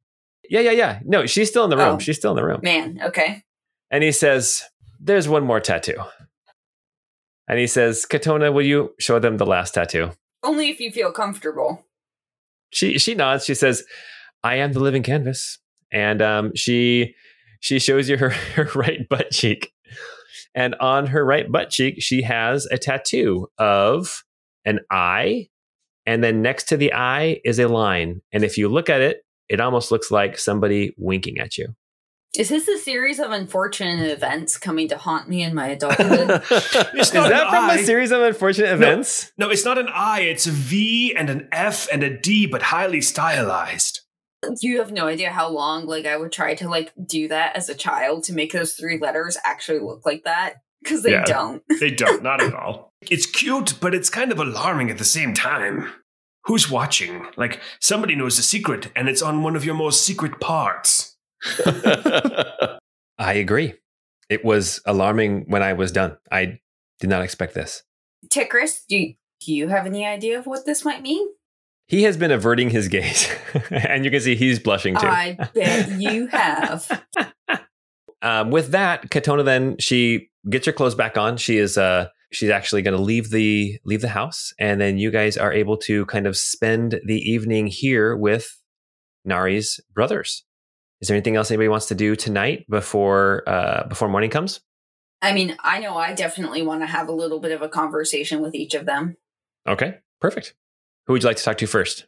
Yeah, 0.49 0.61
yeah, 0.61 0.71
yeah. 0.71 0.99
No, 1.05 1.25
she's 1.25 1.49
still 1.49 1.63
in 1.63 1.69
the 1.69 1.77
room. 1.77 1.95
Oh. 1.95 1.99
She's 1.99 2.17
still 2.17 2.31
in 2.31 2.37
the 2.37 2.43
room. 2.45 2.59
Man, 2.63 2.99
okay. 3.03 3.43
And 3.91 4.03
he 4.03 4.11
says, 4.11 4.63
"There's 4.99 5.27
one 5.29 5.43
more 5.43 5.59
tattoo." 5.59 5.97
And 7.47 7.59
he 7.59 7.67
says, 7.67 8.05
"Katona, 8.09 8.51
will 8.53 8.65
you 8.65 8.93
show 8.99 9.19
them 9.19 9.37
the 9.37 9.45
last 9.45 9.73
tattoo?" 9.73 10.11
Only 10.43 10.69
if 10.69 10.79
you 10.79 10.91
feel 10.91 11.11
comfortable. 11.11 11.85
she 12.71 12.97
she 12.99 13.15
nods. 13.15 13.45
She 13.45 13.55
says, 13.55 13.83
"I 14.43 14.55
am 14.55 14.73
the 14.73 14.79
living 14.79 15.03
canvas," 15.03 15.59
and 15.91 16.21
um, 16.21 16.51
she 16.55 17.15
she 17.59 17.79
shows 17.79 18.09
you 18.09 18.17
her, 18.17 18.29
her 18.55 18.69
right 18.75 19.07
butt 19.09 19.31
cheek, 19.31 19.71
and 20.53 20.75
on 20.75 21.07
her 21.07 21.25
right 21.25 21.49
butt 21.51 21.69
cheek 21.69 22.01
she 22.01 22.21
has 22.23 22.65
a 22.67 22.77
tattoo 22.77 23.47
of 23.57 24.23
an 24.65 24.79
eye, 24.91 25.47
and 26.05 26.23
then 26.23 26.41
next 26.41 26.65
to 26.65 26.77
the 26.77 26.93
eye 26.93 27.39
is 27.45 27.59
a 27.59 27.67
line, 27.67 28.21
and 28.33 28.43
if 28.43 28.57
you 28.57 28.67
look 28.67 28.89
at 28.89 29.01
it, 29.01 29.23
it 29.49 29.59
almost 29.59 29.91
looks 29.91 30.11
like 30.11 30.37
somebody 30.37 30.93
winking 30.97 31.39
at 31.39 31.57
you. 31.57 31.75
Is 32.37 32.49
this 32.49 32.67
a 32.67 32.77
series 32.77 33.19
of 33.19 33.31
unfortunate 33.31 34.11
events 34.11 34.57
coming 34.57 34.87
to 34.89 34.97
haunt 34.97 35.27
me 35.29 35.41
in 35.43 35.55
my 35.55 35.67
adulthood? 35.75 36.29
is 36.29 37.11
that 37.11 37.47
from 37.49 37.69
eye. 37.69 37.77
a 37.79 37.83
series 37.83 38.11
of 38.11 38.21
unfortunate 38.21 38.71
events? 38.71 39.31
No, 39.37 39.49
it's 39.49 39.65
not 39.65 39.77
an 39.77 39.87
I, 39.91 40.21
it's 40.21 40.45
a 40.45 40.51
V 40.51 41.15
and 41.15 41.29
an 41.29 41.47
F 41.51 41.87
and 41.91 42.03
a 42.03 42.15
D, 42.15 42.45
but 42.45 42.61
highly 42.63 43.01
stylized. 43.01 44.01
you 44.61 44.77
have 44.77 44.91
no 44.91 45.07
idea 45.07 45.31
how 45.31 45.49
long 45.49 45.87
like 45.87 46.05
I 46.05 46.15
would 46.17 46.31
try 46.31 46.53
to 46.55 46.69
like 46.69 46.91
do 47.03 47.27
that 47.29 47.55
as 47.55 47.69
a 47.69 47.75
child 47.75 48.23
to 48.25 48.33
make 48.33 48.51
those 48.53 48.73
three 48.73 48.99
letters 48.99 49.35
actually 49.43 49.79
look 49.79 50.05
like 50.05 50.23
that 50.25 50.55
because 50.83 51.01
they 51.01 51.11
Yeah. 51.13 51.23
don't. 51.25 51.63
They 51.79 51.89
don't, 51.91 52.21
not 52.21 52.41
at 52.43 52.53
all. 52.61 52.91
It's 53.09 53.25
cute, 53.25 53.75
but 53.81 53.95
it's 53.95 54.09
kind 54.11 54.31
of 54.31 54.39
alarming 54.39 54.91
at 54.91 54.97
the 54.99 55.03
same 55.05 55.33
time. 55.33 55.89
Who's 56.47 56.71
watching? 56.71 57.25
Like, 57.35 57.59
somebody 57.81 58.15
knows 58.15 58.39
a 58.39 58.41
secret, 58.41 58.89
and 58.95 59.09
it's 59.09 59.21
on 59.21 59.43
one 59.43 59.57
of 59.57 59.65
your 59.65 59.75
most 59.75 60.03
secret 60.03 60.39
parts. 60.39 61.17
I 63.19 63.33
agree. 63.33 63.73
It 64.29 64.45
was 64.45 64.81
alarming 64.85 65.45
when 65.47 65.61
I 65.61 65.73
was 65.73 65.91
done. 65.91 66.17
I 66.31 66.59
did 66.99 67.09
not 67.09 67.21
expect 67.21 67.53
this. 67.53 67.83
Tikris, 68.29 68.79
do 68.87 68.97
you, 68.97 69.13
do 69.41 69.53
you 69.53 69.67
have 69.67 69.85
any 69.85 70.05
idea 70.05 70.39
of 70.39 70.45
what 70.45 70.65
this 70.65 70.85
might 70.85 71.01
mean? 71.01 71.27
He 71.87 72.03
has 72.03 72.15
been 72.15 72.31
averting 72.31 72.69
his 72.69 72.87
gaze, 72.87 73.29
and 73.69 74.05
you 74.05 74.11
can 74.11 74.21
see 74.21 74.35
he's 74.35 74.59
blushing 74.59 74.95
too. 74.95 75.07
I 75.07 75.37
bet 75.53 75.91
you 75.99 76.27
have. 76.27 77.03
um, 78.21 78.51
with 78.51 78.71
that, 78.71 79.09
Katona 79.09 79.43
then 79.43 79.77
she 79.79 80.29
gets 80.49 80.65
her 80.65 80.73
clothes 80.73 80.95
back 80.95 81.17
on. 81.17 81.37
She 81.37 81.57
is 81.57 81.77
uh 81.77 82.07
she's 82.31 82.49
actually 82.49 82.81
going 82.81 82.95
to 82.95 83.01
leave 83.01 83.29
the 83.29 83.79
leave 83.85 84.01
the 84.01 84.09
house, 84.09 84.53
and 84.59 84.79
then 84.79 84.97
you 84.97 85.11
guys 85.11 85.37
are 85.37 85.53
able 85.53 85.77
to 85.77 86.05
kind 86.07 86.27
of 86.27 86.37
spend 86.37 86.99
the 87.05 87.19
evening 87.19 87.67
here 87.67 88.15
with 88.15 88.61
Nari's 89.25 89.79
brothers. 89.93 90.43
Is 91.01 91.07
there 91.07 91.15
anything 91.15 91.35
else 91.35 91.51
anybody 91.51 91.69
wants 91.69 91.87
to 91.87 91.95
do 91.95 92.15
tonight 92.15 92.65
before 92.69 93.43
uh, 93.47 93.87
before 93.87 94.09
morning 94.09 94.29
comes? 94.29 94.61
I 95.21 95.33
mean, 95.33 95.55
I 95.61 95.79
know 95.79 95.97
I 95.97 96.13
definitely 96.13 96.61
want 96.61 96.81
to 96.81 96.87
have 96.87 97.07
a 97.07 97.13
little 97.13 97.39
bit 97.39 97.51
of 97.51 97.61
a 97.61 97.69
conversation 97.69 98.41
with 98.41 98.53
each 98.53 98.73
of 98.73 98.85
them. 98.85 99.17
Okay, 99.67 99.97
perfect. 100.21 100.53
Who 101.05 101.13
would 101.13 101.23
you 101.23 101.27
like 101.27 101.37
to 101.37 101.43
talk 101.43 101.57
to 101.57 101.67
first? 101.67 102.05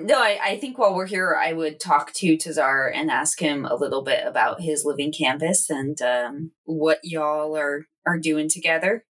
No, 0.00 0.20
I, 0.20 0.38
I 0.40 0.58
think 0.58 0.78
while 0.78 0.94
we're 0.94 1.06
here, 1.06 1.34
I 1.34 1.52
would 1.52 1.80
talk 1.80 2.12
to 2.14 2.36
Tazar 2.36 2.90
and 2.94 3.10
ask 3.10 3.40
him 3.40 3.64
a 3.64 3.74
little 3.74 4.02
bit 4.02 4.24
about 4.24 4.60
his 4.60 4.84
living 4.84 5.12
canvas 5.12 5.68
and 5.70 6.00
um, 6.00 6.52
what 6.64 7.00
y'all 7.02 7.56
are 7.56 7.86
are 8.08 8.18
doing 8.18 8.48
together. 8.48 9.04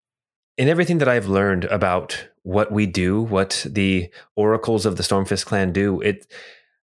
in 0.56 0.68
everything 0.68 0.98
that 0.98 1.08
I've 1.08 1.26
learned 1.26 1.64
about 1.64 2.28
what 2.42 2.70
we 2.70 2.86
do, 2.86 3.22
what 3.22 3.66
the 3.68 4.10
oracles 4.36 4.86
of 4.86 4.96
the 4.96 5.02
Stormfist 5.02 5.46
clan 5.46 5.72
do, 5.72 6.00
it 6.00 6.26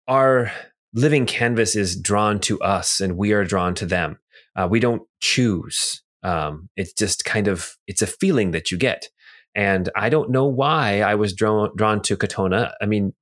our 0.08 0.52
living 0.94 1.26
canvas 1.26 1.76
is 1.76 2.00
drawn 2.00 2.40
to 2.42 2.60
us, 2.62 3.00
and 3.02 3.18
we 3.18 3.34
are 3.34 3.44
drawn 3.46 3.76
to 3.76 3.86
them. 3.86 4.18
Uh, 4.56 4.68
we 4.70 4.80
don't 4.80 5.04
choose. 5.20 6.02
Um, 6.24 6.70
it's 6.76 6.94
just 6.94 7.26
kind 7.26 7.48
of 7.48 7.78
it's 7.88 8.02
a 8.02 8.08
feeling 8.08 8.52
that 8.52 8.72
you 8.72 8.78
get, 8.78 9.10
and 9.56 9.90
I 9.96 10.10
don't 10.10 10.32
know 10.32 10.46
why 10.46 11.02
I 11.02 11.16
was 11.16 11.34
drawn 11.34 11.70
drawn 11.76 12.02
to 12.04 12.18
Katona. 12.18 12.74
I 12.82 12.86
mean, 12.86 13.14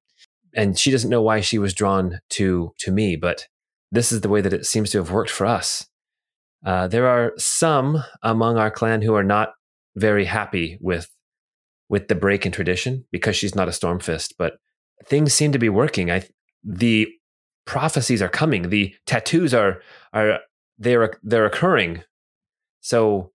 and 0.56 0.78
she 0.78 0.92
doesn't 0.92 1.10
know 1.10 1.22
why 1.22 1.42
she 1.42 1.58
was 1.60 1.74
drawn 1.74 2.20
to 2.32 2.74
to 2.80 2.92
me, 2.92 3.16
but 3.16 3.48
this 3.92 4.12
is 4.12 4.22
the 4.22 4.30
way 4.30 4.42
that 4.42 4.54
it 4.54 4.66
seems 4.66 4.92
to 4.92 4.98
have 5.00 5.12
worked 5.12 5.32
for 5.32 5.46
us. 5.46 5.88
Uh, 6.66 6.88
there 6.88 7.08
are 7.08 7.34
some 7.38 8.04
among 8.24 8.58
our 8.58 8.72
clan 8.72 9.02
who 9.02 9.14
are 9.16 9.24
not 9.24 9.54
very 9.96 10.26
happy 10.26 10.78
with 10.82 11.10
with 11.90 12.08
the 12.08 12.16
break 12.16 12.46
in 12.46 12.52
tradition 12.52 13.06
because 13.12 13.36
she's 13.36 13.56
not 13.56 13.68
a 13.68 13.72
stormfist 13.72 14.34
but 14.38 14.60
things 15.06 15.34
seem 15.34 15.52
to 15.52 15.60
be 15.60 15.70
working. 15.70 16.12
I 16.12 16.24
the 16.64 17.08
prophecies 17.66 18.22
are 18.22 18.30
coming. 18.30 18.70
The 18.70 18.94
tattoos 19.06 19.54
are 19.54 19.82
are 20.14 20.40
they're 20.78 21.18
they're 21.24 21.46
occurring. 21.46 22.04
So 22.82 23.32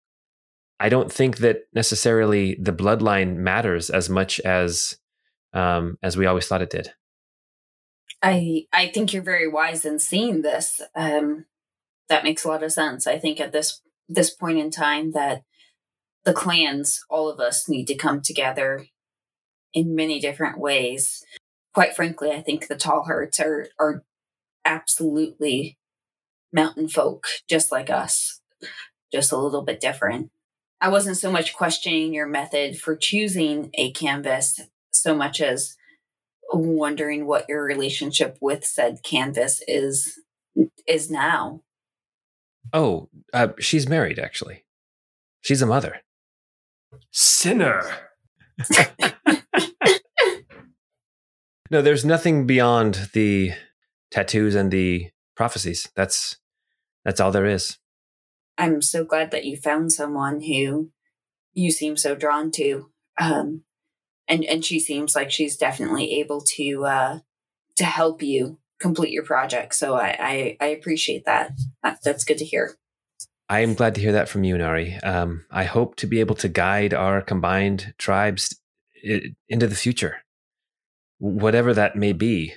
i 0.81 0.89
don't 0.89 1.13
think 1.13 1.39
that 1.39 1.59
necessarily 1.73 2.57
the 2.61 2.73
bloodline 2.73 3.37
matters 3.37 3.89
as 3.89 4.09
much 4.11 4.41
as 4.41 4.97
um 5.53 5.97
as 6.03 6.17
we 6.17 6.27
always 6.27 6.47
thought 6.47 6.63
it 6.63 6.71
did. 6.71 6.93
I 8.23 8.67
I 8.73 8.89
think 8.89 9.13
you're 9.13 9.23
very 9.23 9.49
wise 9.49 9.85
in 9.85 9.99
seeing 9.99 10.43
this. 10.43 10.81
Um, 10.95 11.47
that 12.13 12.25
makes 12.25 12.45
a 12.45 12.49
lot 12.49 12.63
of 12.63 12.71
sense. 12.71 13.07
I 13.07 13.19
think 13.19 13.41
at 13.41 13.53
this 13.53 13.81
this 14.07 14.29
point 14.29 14.59
in 14.59 14.71
time 14.71 15.13
that 15.13 15.45
the 16.25 16.35
clans, 16.35 17.01
all 17.09 17.31
of 17.31 17.41
us, 17.41 17.71
need 17.71 17.87
to 17.87 17.95
come 17.95 18.21
together 18.21 18.85
in 19.73 19.95
many 19.95 20.21
different 20.21 20.59
ways. 20.59 21.25
Quite 21.73 21.97
frankly, 21.97 22.31
I 22.31 22.43
think 22.43 22.69
the 22.69 22.77
tall 22.77 23.05
hearts 23.05 23.41
are 23.41 23.69
are 23.79 24.05
absolutely 24.67 25.79
mountain 26.53 26.87
folk, 26.87 27.25
just 27.49 27.73
like 27.73 27.89
us, 27.89 28.43
just 29.11 29.33
a 29.33 29.39
little 29.39 29.63
bit 29.63 29.81
different. 29.81 30.31
I 30.83 30.91
wasn't 30.91 31.17
so 31.17 31.33
much 31.33 31.55
questioning 31.55 32.13
your 32.13 32.27
method 32.27 32.79
for 32.79 32.95
choosing 32.95 33.71
a 33.73 33.91
canvas 33.93 34.61
so 34.91 35.15
much 35.15 35.41
as 35.41 35.79
wondering 36.53 37.25
what 37.25 37.49
your 37.49 37.65
relationship 37.65 38.37
with 38.43 38.67
said 38.67 38.99
canvas 39.03 39.63
is 39.67 40.21
is 40.87 41.11
now. 41.11 41.63
Oh 42.73 43.09
uh, 43.33 43.49
she's 43.59 43.89
married 43.89 44.19
actually 44.19 44.65
she's 45.41 45.63
a 45.63 45.67
mother 45.67 46.01
Sinner. 47.11 47.83
No, 51.71 51.81
there's 51.81 52.05
nothing 52.05 52.47
beyond 52.47 53.09
the 53.15 53.53
tattoos 54.11 54.55
and 54.55 54.71
the 54.71 55.09
prophecies. 55.35 55.89
That's 55.97 56.37
that's 57.03 57.19
all 57.19 57.33
there 57.33 57.47
is. 57.47 57.79
I'm 58.59 58.83
so 58.83 59.07
glad 59.07 59.31
that 59.31 59.47
you 59.47 59.57
found 59.57 59.91
someone 59.91 60.43
who 60.43 60.91
you 61.55 61.71
seem 61.71 61.97
so 61.97 62.15
drawn 62.15 62.51
to. 62.51 62.91
Um 63.19 63.63
and 64.29 64.45
and 64.45 64.63
she 64.63 64.79
seems 64.79 65.17
like 65.17 65.31
she's 65.31 65.57
definitely 65.57 66.21
able 66.21 66.43
to 66.57 66.85
uh 66.85 67.19
to 67.77 67.85
help 67.87 68.23
you 68.23 68.59
complete 68.83 69.13
your 69.13 69.25
project. 69.25 69.75
So 69.75 69.95
I 69.95 70.17
I, 70.19 70.57
I 70.61 70.67
appreciate 70.67 71.25
that. 71.25 71.53
that. 71.83 71.99
That's 72.05 72.25
good 72.25 72.39
to 72.39 72.45
hear. 72.45 72.77
I 73.49 73.61
am 73.61 73.75
glad 73.75 73.95
to 73.95 74.01
hear 74.01 74.13
that 74.13 74.29
from 74.29 74.45
you, 74.45 74.57
Nari. 74.57 74.95
Um, 75.03 75.45
I 75.51 75.65
hope 75.65 75.97
to 75.97 76.07
be 76.07 76.21
able 76.21 76.35
to 76.37 76.49
guide 76.49 76.95
our 76.95 77.21
combined 77.21 77.95
tribes 77.99 78.59
into 79.03 79.67
the 79.67 79.75
future, 79.75 80.19
whatever 81.19 81.75
that 81.75 81.97
may 81.97 82.13
be. 82.13 82.55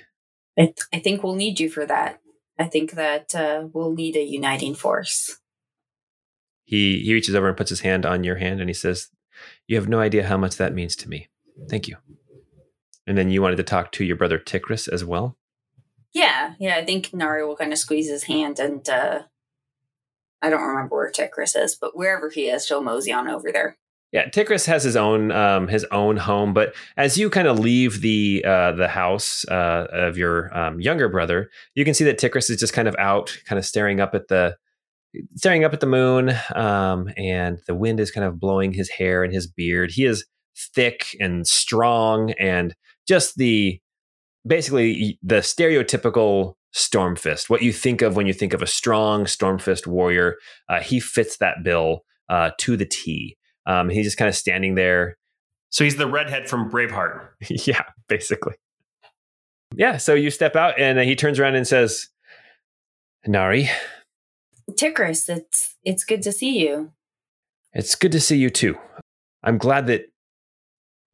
I, 0.58 0.72
I 0.94 1.00
think 1.00 1.22
we'll 1.22 1.34
need 1.34 1.60
you 1.60 1.68
for 1.68 1.84
that. 1.84 2.20
I 2.58 2.64
think 2.64 2.92
that 2.92 3.34
uh, 3.34 3.66
we'll 3.72 3.92
need 3.92 4.16
a 4.16 4.22
uniting 4.22 4.74
force. 4.74 5.38
He 6.64 7.00
he 7.00 7.12
reaches 7.12 7.34
over 7.34 7.48
and 7.48 7.56
puts 7.56 7.70
his 7.70 7.80
hand 7.80 8.06
on 8.06 8.24
your 8.24 8.36
hand, 8.36 8.60
and 8.60 8.70
he 8.70 8.74
says, 8.74 9.08
"You 9.66 9.76
have 9.76 9.88
no 9.88 10.00
idea 10.00 10.26
how 10.26 10.38
much 10.38 10.56
that 10.56 10.74
means 10.74 10.96
to 10.96 11.08
me. 11.08 11.28
Thank 11.68 11.88
you." 11.88 11.96
And 13.06 13.18
then 13.18 13.30
you 13.30 13.42
wanted 13.42 13.56
to 13.56 13.62
talk 13.62 13.92
to 13.92 14.04
your 14.04 14.16
brother 14.16 14.38
Tikris 14.38 14.88
as 14.88 15.04
well. 15.04 15.36
Yeah, 16.16 16.54
yeah. 16.58 16.76
I 16.76 16.84
think 16.86 17.12
Nari 17.12 17.44
will 17.44 17.56
kind 17.56 17.74
of 17.74 17.78
squeeze 17.78 18.08
his 18.08 18.22
hand, 18.22 18.58
and 18.58 18.88
uh, 18.88 19.24
I 20.40 20.48
don't 20.48 20.62
remember 20.62 20.96
where 20.96 21.12
Tikris 21.12 21.54
is, 21.54 21.74
but 21.74 21.94
wherever 21.94 22.30
he 22.30 22.48
is, 22.48 22.64
she'll 22.64 22.82
mosey 22.82 23.12
on 23.12 23.28
over 23.28 23.52
there. 23.52 23.76
Yeah, 24.12 24.30
Tikris 24.30 24.64
has 24.64 24.82
his 24.82 24.96
own 24.96 25.30
um, 25.30 25.68
his 25.68 25.84
own 25.92 26.16
home, 26.16 26.54
but 26.54 26.74
as 26.96 27.18
you 27.18 27.28
kind 27.28 27.46
of 27.46 27.58
leave 27.58 28.00
the 28.00 28.42
uh, 28.48 28.72
the 28.72 28.88
house 28.88 29.44
uh, 29.48 29.88
of 29.92 30.16
your 30.16 30.56
um, 30.56 30.80
younger 30.80 31.10
brother, 31.10 31.50
you 31.74 31.84
can 31.84 31.92
see 31.92 32.04
that 32.04 32.18
Tikris 32.18 32.48
is 32.48 32.56
just 32.56 32.72
kind 32.72 32.88
of 32.88 32.96
out, 32.98 33.36
kind 33.44 33.58
of 33.58 33.66
staring 33.66 34.00
up 34.00 34.14
at 34.14 34.28
the 34.28 34.56
staring 35.34 35.64
up 35.64 35.74
at 35.74 35.80
the 35.80 35.86
moon, 35.86 36.32
um, 36.54 37.10
and 37.18 37.58
the 37.66 37.74
wind 37.74 38.00
is 38.00 38.10
kind 38.10 38.24
of 38.24 38.40
blowing 38.40 38.72
his 38.72 38.88
hair 38.88 39.22
and 39.22 39.34
his 39.34 39.46
beard. 39.46 39.90
He 39.90 40.06
is 40.06 40.24
thick 40.56 41.14
and 41.20 41.46
strong, 41.46 42.30
and 42.40 42.74
just 43.06 43.36
the 43.36 43.82
basically 44.46 45.18
the 45.22 45.36
stereotypical 45.36 46.54
Stormfist. 46.74 47.48
What 47.48 47.62
you 47.62 47.72
think 47.72 48.02
of 48.02 48.16
when 48.16 48.26
you 48.26 48.34
think 48.34 48.52
of 48.52 48.62
a 48.62 48.66
strong 48.66 49.24
Stormfist 49.24 49.86
warrior, 49.86 50.36
uh, 50.68 50.80
he 50.80 51.00
fits 51.00 51.38
that 51.38 51.64
bill 51.64 52.04
uh, 52.28 52.50
to 52.58 52.76
the 52.76 52.84
T. 52.84 53.36
Um, 53.66 53.88
he's 53.88 54.06
just 54.06 54.18
kind 54.18 54.28
of 54.28 54.34
standing 54.34 54.74
there. 54.74 55.16
So 55.70 55.84
he's 55.84 55.96
the 55.96 56.06
redhead 56.06 56.48
from 56.48 56.70
Braveheart. 56.70 57.28
yeah, 57.66 57.82
basically. 58.08 58.54
Yeah, 59.74 59.96
so 59.96 60.14
you 60.14 60.30
step 60.30 60.54
out 60.54 60.78
and 60.78 60.98
he 61.00 61.16
turns 61.16 61.40
around 61.40 61.56
and 61.56 61.66
says, 61.66 62.08
Nari, 63.26 63.68
Tikris, 64.70 65.28
it's 65.28 65.74
it's 65.84 66.04
good 66.04 66.22
to 66.22 66.32
see 66.32 66.60
you. 66.60 66.92
it's 67.72 67.94
good 67.94 68.12
to 68.12 68.20
see 68.20 68.36
you 68.36 68.50
too. 68.50 68.78
I'm 69.42 69.58
glad 69.58 69.86
that 69.88 70.06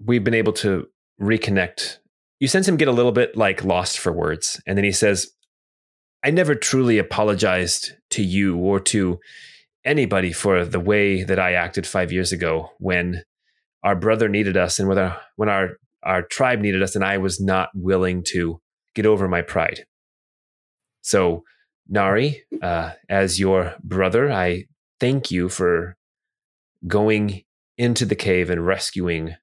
we've 0.05 0.25
been 0.25 0.35
able 0.35 0.53
to 0.55 0.87
reconnect. 1.21 1.99
You 2.43 2.49
sense 2.49 2.67
him 2.67 2.77
get 2.77 2.89
a 2.89 2.93
little 2.93 3.13
bit 3.13 3.37
like 3.37 3.63
lost 3.63 4.01
for 4.01 4.11
words. 4.11 4.61
And 4.67 4.77
then 4.77 4.85
he 4.85 4.91
says, 4.91 5.31
I 6.25 6.33
never 6.33 6.57
truly 6.57 6.99
apologized 6.99 7.93
to 8.11 8.23
you 8.25 8.57
or 8.57 8.81
to 8.81 9.21
anybody 9.85 10.33
for 10.33 10.65
the 10.65 10.81
way 10.81 11.23
that 11.23 11.39
I 11.39 11.53
acted 11.53 11.87
five 11.87 12.11
years 12.11 12.33
ago 12.33 12.71
when 12.81 13.23
our 13.85 13.95
brother 13.95 14.29
needed 14.29 14.57
us 14.57 14.81
and 14.81 14.89
when 14.89 14.99
our, 14.99 15.21
when 15.37 15.49
our, 15.49 15.77
our 16.03 16.23
tribe 16.23 16.59
needed 16.59 16.83
us 16.83 16.97
and 16.97 17.05
I 17.05 17.17
was 17.17 17.41
not 17.41 17.69
willing 17.77 18.25
to 18.31 18.61
get 18.97 19.07
over 19.07 19.29
my 19.29 19.43
pride. 19.43 19.85
So, 21.01 21.45
Nari, 21.89 22.43
uh, 22.61 22.91
as 23.09 23.39
your 23.39 23.77
brother, 23.85 24.33
I 24.33 24.65
thank 24.99 25.31
you 25.31 25.49
for 25.49 25.97
going 26.89 27.45
into 27.79 28.05
the 28.05 28.17
cave 28.17 28.51
and 28.51 28.67
rescuing 28.67 29.37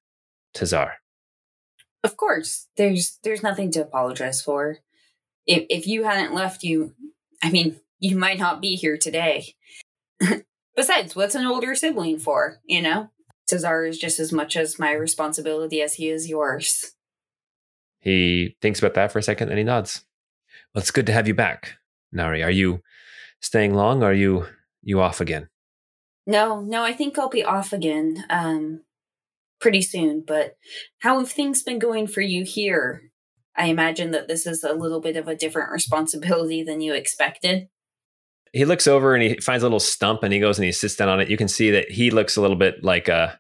Tazar. 0.53 0.95
Of 2.03 2.17
course, 2.17 2.67
there's 2.77 3.19
there's 3.23 3.43
nothing 3.43 3.71
to 3.71 3.81
apologize 3.81 4.41
for. 4.41 4.77
If 5.45 5.65
if 5.69 5.88
you 5.88 6.03
hadn't 6.03 6.33
left, 6.33 6.63
you, 6.63 6.93
I 7.43 7.51
mean, 7.51 7.79
you 7.99 8.15
might 8.15 8.39
not 8.39 8.62
be 8.62 8.75
here 8.75 8.97
today. 8.97 9.55
Besides, 10.75 11.15
what's 11.15 11.35
an 11.35 11.45
older 11.45 11.75
sibling 11.75 12.19
for? 12.19 12.59
You 12.65 12.81
know, 12.81 13.09
Tazar 13.49 13.88
is 13.88 13.97
just 13.97 14.19
as 14.19 14.31
much 14.31 14.55
as 14.55 14.79
my 14.79 14.91
responsibility 14.91 15.81
as 15.81 15.95
he 15.95 16.09
is 16.09 16.29
yours. 16.29 16.93
He 17.99 18.55
thinks 18.62 18.79
about 18.79 18.93
that 18.93 19.12
for 19.12 19.19
a 19.19 19.23
second 19.23 19.49
and 19.49 19.57
he 19.57 19.63
nods. 19.63 20.05
Well, 20.73 20.81
it's 20.81 20.91
good 20.91 21.05
to 21.07 21.12
have 21.12 21.27
you 21.27 21.33
back, 21.33 21.77
Nari. 22.12 22.43
Are 22.43 22.51
you 22.51 22.81
staying 23.41 23.73
long 23.73 24.03
or 24.03 24.12
are 24.12 24.13
you 24.13 24.45
you 24.81 25.01
off 25.01 25.19
again? 25.19 25.49
No, 26.25 26.62
no, 26.62 26.83
I 26.83 26.93
think 26.93 27.17
I'll 27.17 27.29
be 27.29 27.43
off 27.43 27.73
again, 27.73 28.23
um, 28.29 28.81
pretty 29.60 29.82
soon. 29.82 30.24
But 30.26 30.56
how 31.00 31.19
have 31.19 31.32
things 31.32 31.63
been 31.63 31.80
going 31.80 32.08
for 32.08 32.22
you 32.22 32.43
here? 32.43 33.04
I 33.56 33.65
imagine 33.65 34.12
that 34.12 34.28
this 34.28 34.45
is 34.45 34.63
a 34.63 34.74
little 34.74 35.02
bit 35.02 35.17
of 35.17 35.28
a 35.28 35.36
different 35.36 35.72
responsibility 35.72 36.63
than 36.63 36.82
you 36.82 36.93
expected. 36.93 37.67
He 38.54 38.65
looks 38.65 38.88
over 38.88 39.13
and 39.13 39.22
he 39.22 39.36
finds 39.36 39.63
a 39.63 39.65
little 39.65 39.80
stump 39.80 40.24
and 40.24 40.34
he 40.34 40.39
goes 40.39 40.58
and 40.58 40.65
he 40.65 40.72
sits 40.72 40.95
down 40.95 41.10
on 41.10 41.19
it. 41.19 41.30
You 41.30 41.38
can 41.38 41.48
see 41.48 41.72
that 41.72 41.91
he 41.91 42.10
looks 42.10 42.36
a 42.36 42.41
little 42.41 42.56
bit 42.56 42.84
like 42.84 43.08
a 43.08 43.39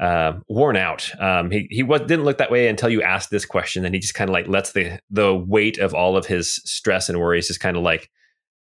uh, 0.00 0.40
worn 0.48 0.76
out. 0.76 1.10
Um, 1.20 1.50
he 1.50 1.68
he 1.70 1.82
was, 1.82 2.00
didn't 2.00 2.24
look 2.24 2.38
that 2.38 2.50
way 2.50 2.68
until 2.68 2.88
you 2.88 3.02
asked 3.02 3.30
this 3.30 3.44
question, 3.44 3.84
and 3.84 3.94
he 3.94 4.00
just 4.00 4.14
kind 4.14 4.30
of 4.30 4.32
like 4.32 4.48
lets 4.48 4.72
the 4.72 4.98
the 5.10 5.34
weight 5.34 5.78
of 5.78 5.94
all 5.94 6.16
of 6.16 6.26
his 6.26 6.54
stress 6.64 7.10
and 7.10 7.20
worries 7.20 7.48
just 7.48 7.60
kind 7.60 7.76
of 7.76 7.82
like 7.82 8.10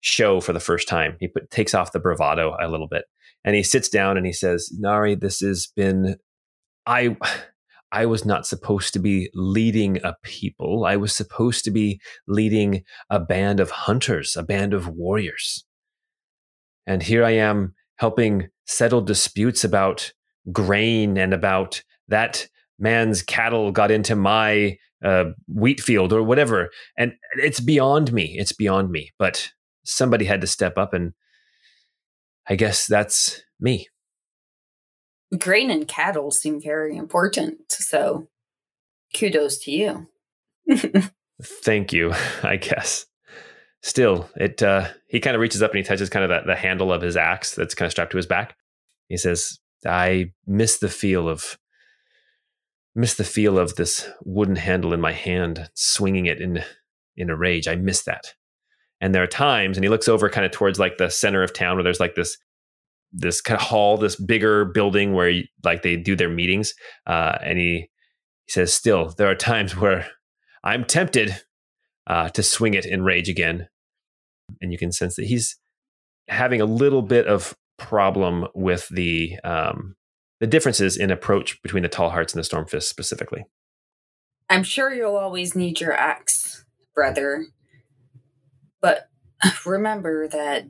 show 0.01 0.41
for 0.41 0.51
the 0.51 0.59
first 0.59 0.87
time. 0.87 1.15
He 1.19 1.29
put, 1.29 1.49
takes 1.49 1.73
off 1.73 1.93
the 1.93 1.99
bravado 1.99 2.57
a 2.59 2.67
little 2.67 2.89
bit, 2.89 3.05
and 3.45 3.55
he 3.55 3.63
sits 3.63 3.87
down 3.87 4.17
and 4.17 4.25
he 4.25 4.33
says, 4.33 4.69
"Nari, 4.77 5.15
this 5.15 5.39
has 5.39 5.67
been 5.77 6.17
I." 6.89 7.15
I 7.91 8.05
was 8.05 8.23
not 8.23 8.45
supposed 8.45 8.93
to 8.93 8.99
be 8.99 9.31
leading 9.33 9.97
a 10.03 10.15
people. 10.21 10.85
I 10.85 10.95
was 10.95 11.11
supposed 11.11 11.63
to 11.65 11.71
be 11.71 11.99
leading 12.27 12.83
a 13.09 13.19
band 13.19 13.59
of 13.59 13.71
hunters, 13.71 14.37
a 14.37 14.43
band 14.43 14.75
of 14.75 14.87
warriors. 14.87 15.65
And 16.85 17.01
here 17.01 17.23
I 17.23 17.31
am 17.31 17.73
helping 17.95 18.49
settle 18.67 19.01
disputes 19.01 19.63
about 19.63 20.13
grain 20.51 21.17
and 21.17 21.33
about 21.33 21.81
that 22.07 22.47
man's 22.77 23.23
cattle 23.23 23.71
got 23.71 23.91
into 23.91 24.15
my 24.15 24.77
uh, 25.03 25.25
wheat 25.47 25.79
field 25.81 26.13
or 26.13 26.23
whatever. 26.23 26.69
And 26.97 27.13
it's 27.35 27.59
beyond 27.59 28.13
me. 28.13 28.35
It's 28.37 28.53
beyond 28.53 28.91
me. 28.91 29.11
But 29.17 29.51
somebody 29.83 30.25
had 30.25 30.41
to 30.41 30.47
step 30.47 30.77
up, 30.77 30.93
and 30.93 31.13
I 32.47 32.55
guess 32.55 32.87
that's 32.87 33.41
me. 33.59 33.87
Grain 35.37 35.69
and 35.69 35.87
cattle 35.87 36.31
seem 36.31 36.59
very 36.61 36.97
important, 36.97 37.71
so 37.71 38.27
kudos 39.15 39.59
to 39.59 39.71
you. 39.71 40.07
Thank 41.41 41.93
you, 41.93 42.13
I 42.43 42.57
guess. 42.57 43.05
Still, 43.81 44.29
it 44.35 44.61
uh, 44.61 44.89
he 45.07 45.19
kind 45.19 45.35
of 45.35 45.41
reaches 45.41 45.63
up 45.63 45.71
and 45.71 45.77
he 45.77 45.83
touches 45.83 46.09
kind 46.09 46.29
of 46.29 46.43
the, 46.43 46.51
the 46.51 46.55
handle 46.55 46.91
of 46.91 47.01
his 47.01 47.15
axe 47.15 47.55
that's 47.55 47.75
kind 47.75 47.85
of 47.85 47.91
strapped 47.91 48.11
to 48.11 48.17
his 48.17 48.25
back. 48.25 48.55
He 49.07 49.17
says, 49.17 49.59
I 49.85 50.33
miss 50.45 50.79
the 50.79 50.89
feel 50.89 51.29
of 51.29 51.57
miss 52.95 53.13
the 53.15 53.23
feel 53.23 53.57
of 53.57 53.75
this 53.75 54.09
wooden 54.25 54.57
handle 54.57 54.93
in 54.93 54.99
my 54.99 55.13
hand, 55.13 55.69
swinging 55.75 56.25
it 56.25 56.41
in 56.41 56.63
in 57.15 57.29
a 57.29 57.35
rage. 57.35 57.67
I 57.67 57.75
miss 57.75 58.03
that. 58.03 58.33
And 58.99 59.15
there 59.15 59.23
are 59.23 59.27
times, 59.27 59.77
and 59.77 59.83
he 59.83 59.89
looks 59.89 60.09
over 60.09 60.29
kind 60.29 60.45
of 60.45 60.51
towards 60.51 60.77
like 60.77 60.97
the 60.97 61.09
center 61.09 61.41
of 61.41 61.53
town 61.53 61.77
where 61.77 61.83
there's 61.83 62.01
like 62.01 62.15
this 62.15 62.37
this 63.11 63.41
kind 63.41 63.59
of 63.59 63.67
hall, 63.67 63.97
this 63.97 64.15
bigger 64.15 64.65
building 64.65 65.13
where 65.13 65.41
like 65.63 65.81
they 65.81 65.95
do 65.95 66.15
their 66.15 66.29
meetings. 66.29 66.73
Uh, 67.07 67.37
and 67.43 67.57
he 67.57 67.89
he 68.45 68.51
says, 68.51 68.73
still, 68.73 69.09
there 69.17 69.29
are 69.29 69.35
times 69.35 69.75
where 69.75 70.07
I'm 70.63 70.83
tempted 70.83 71.35
uh, 72.07 72.29
to 72.29 72.43
swing 72.43 72.73
it 72.73 72.85
in 72.85 73.03
rage 73.03 73.29
again. 73.29 73.67
And 74.61 74.71
you 74.71 74.77
can 74.77 74.91
sense 74.91 75.15
that 75.15 75.25
he's 75.25 75.57
having 76.27 76.59
a 76.59 76.65
little 76.65 77.01
bit 77.01 77.27
of 77.27 77.55
problem 77.77 78.47
with 78.55 78.89
the 78.89 79.37
um, 79.43 79.95
the 80.39 80.47
differences 80.47 80.97
in 80.97 81.11
approach 81.11 81.61
between 81.61 81.83
the 81.83 81.89
Tall 81.89 82.09
Hearts 82.09 82.33
and 82.33 82.43
the 82.43 82.47
Stormfist 82.47 82.83
specifically. 82.83 83.45
I'm 84.49 84.63
sure 84.63 84.93
you'll 84.93 85.17
always 85.17 85.55
need 85.55 85.79
your 85.79 85.93
axe, 85.93 86.65
brother. 86.95 87.45
But 88.81 89.09
remember 89.65 90.27
that 90.27 90.65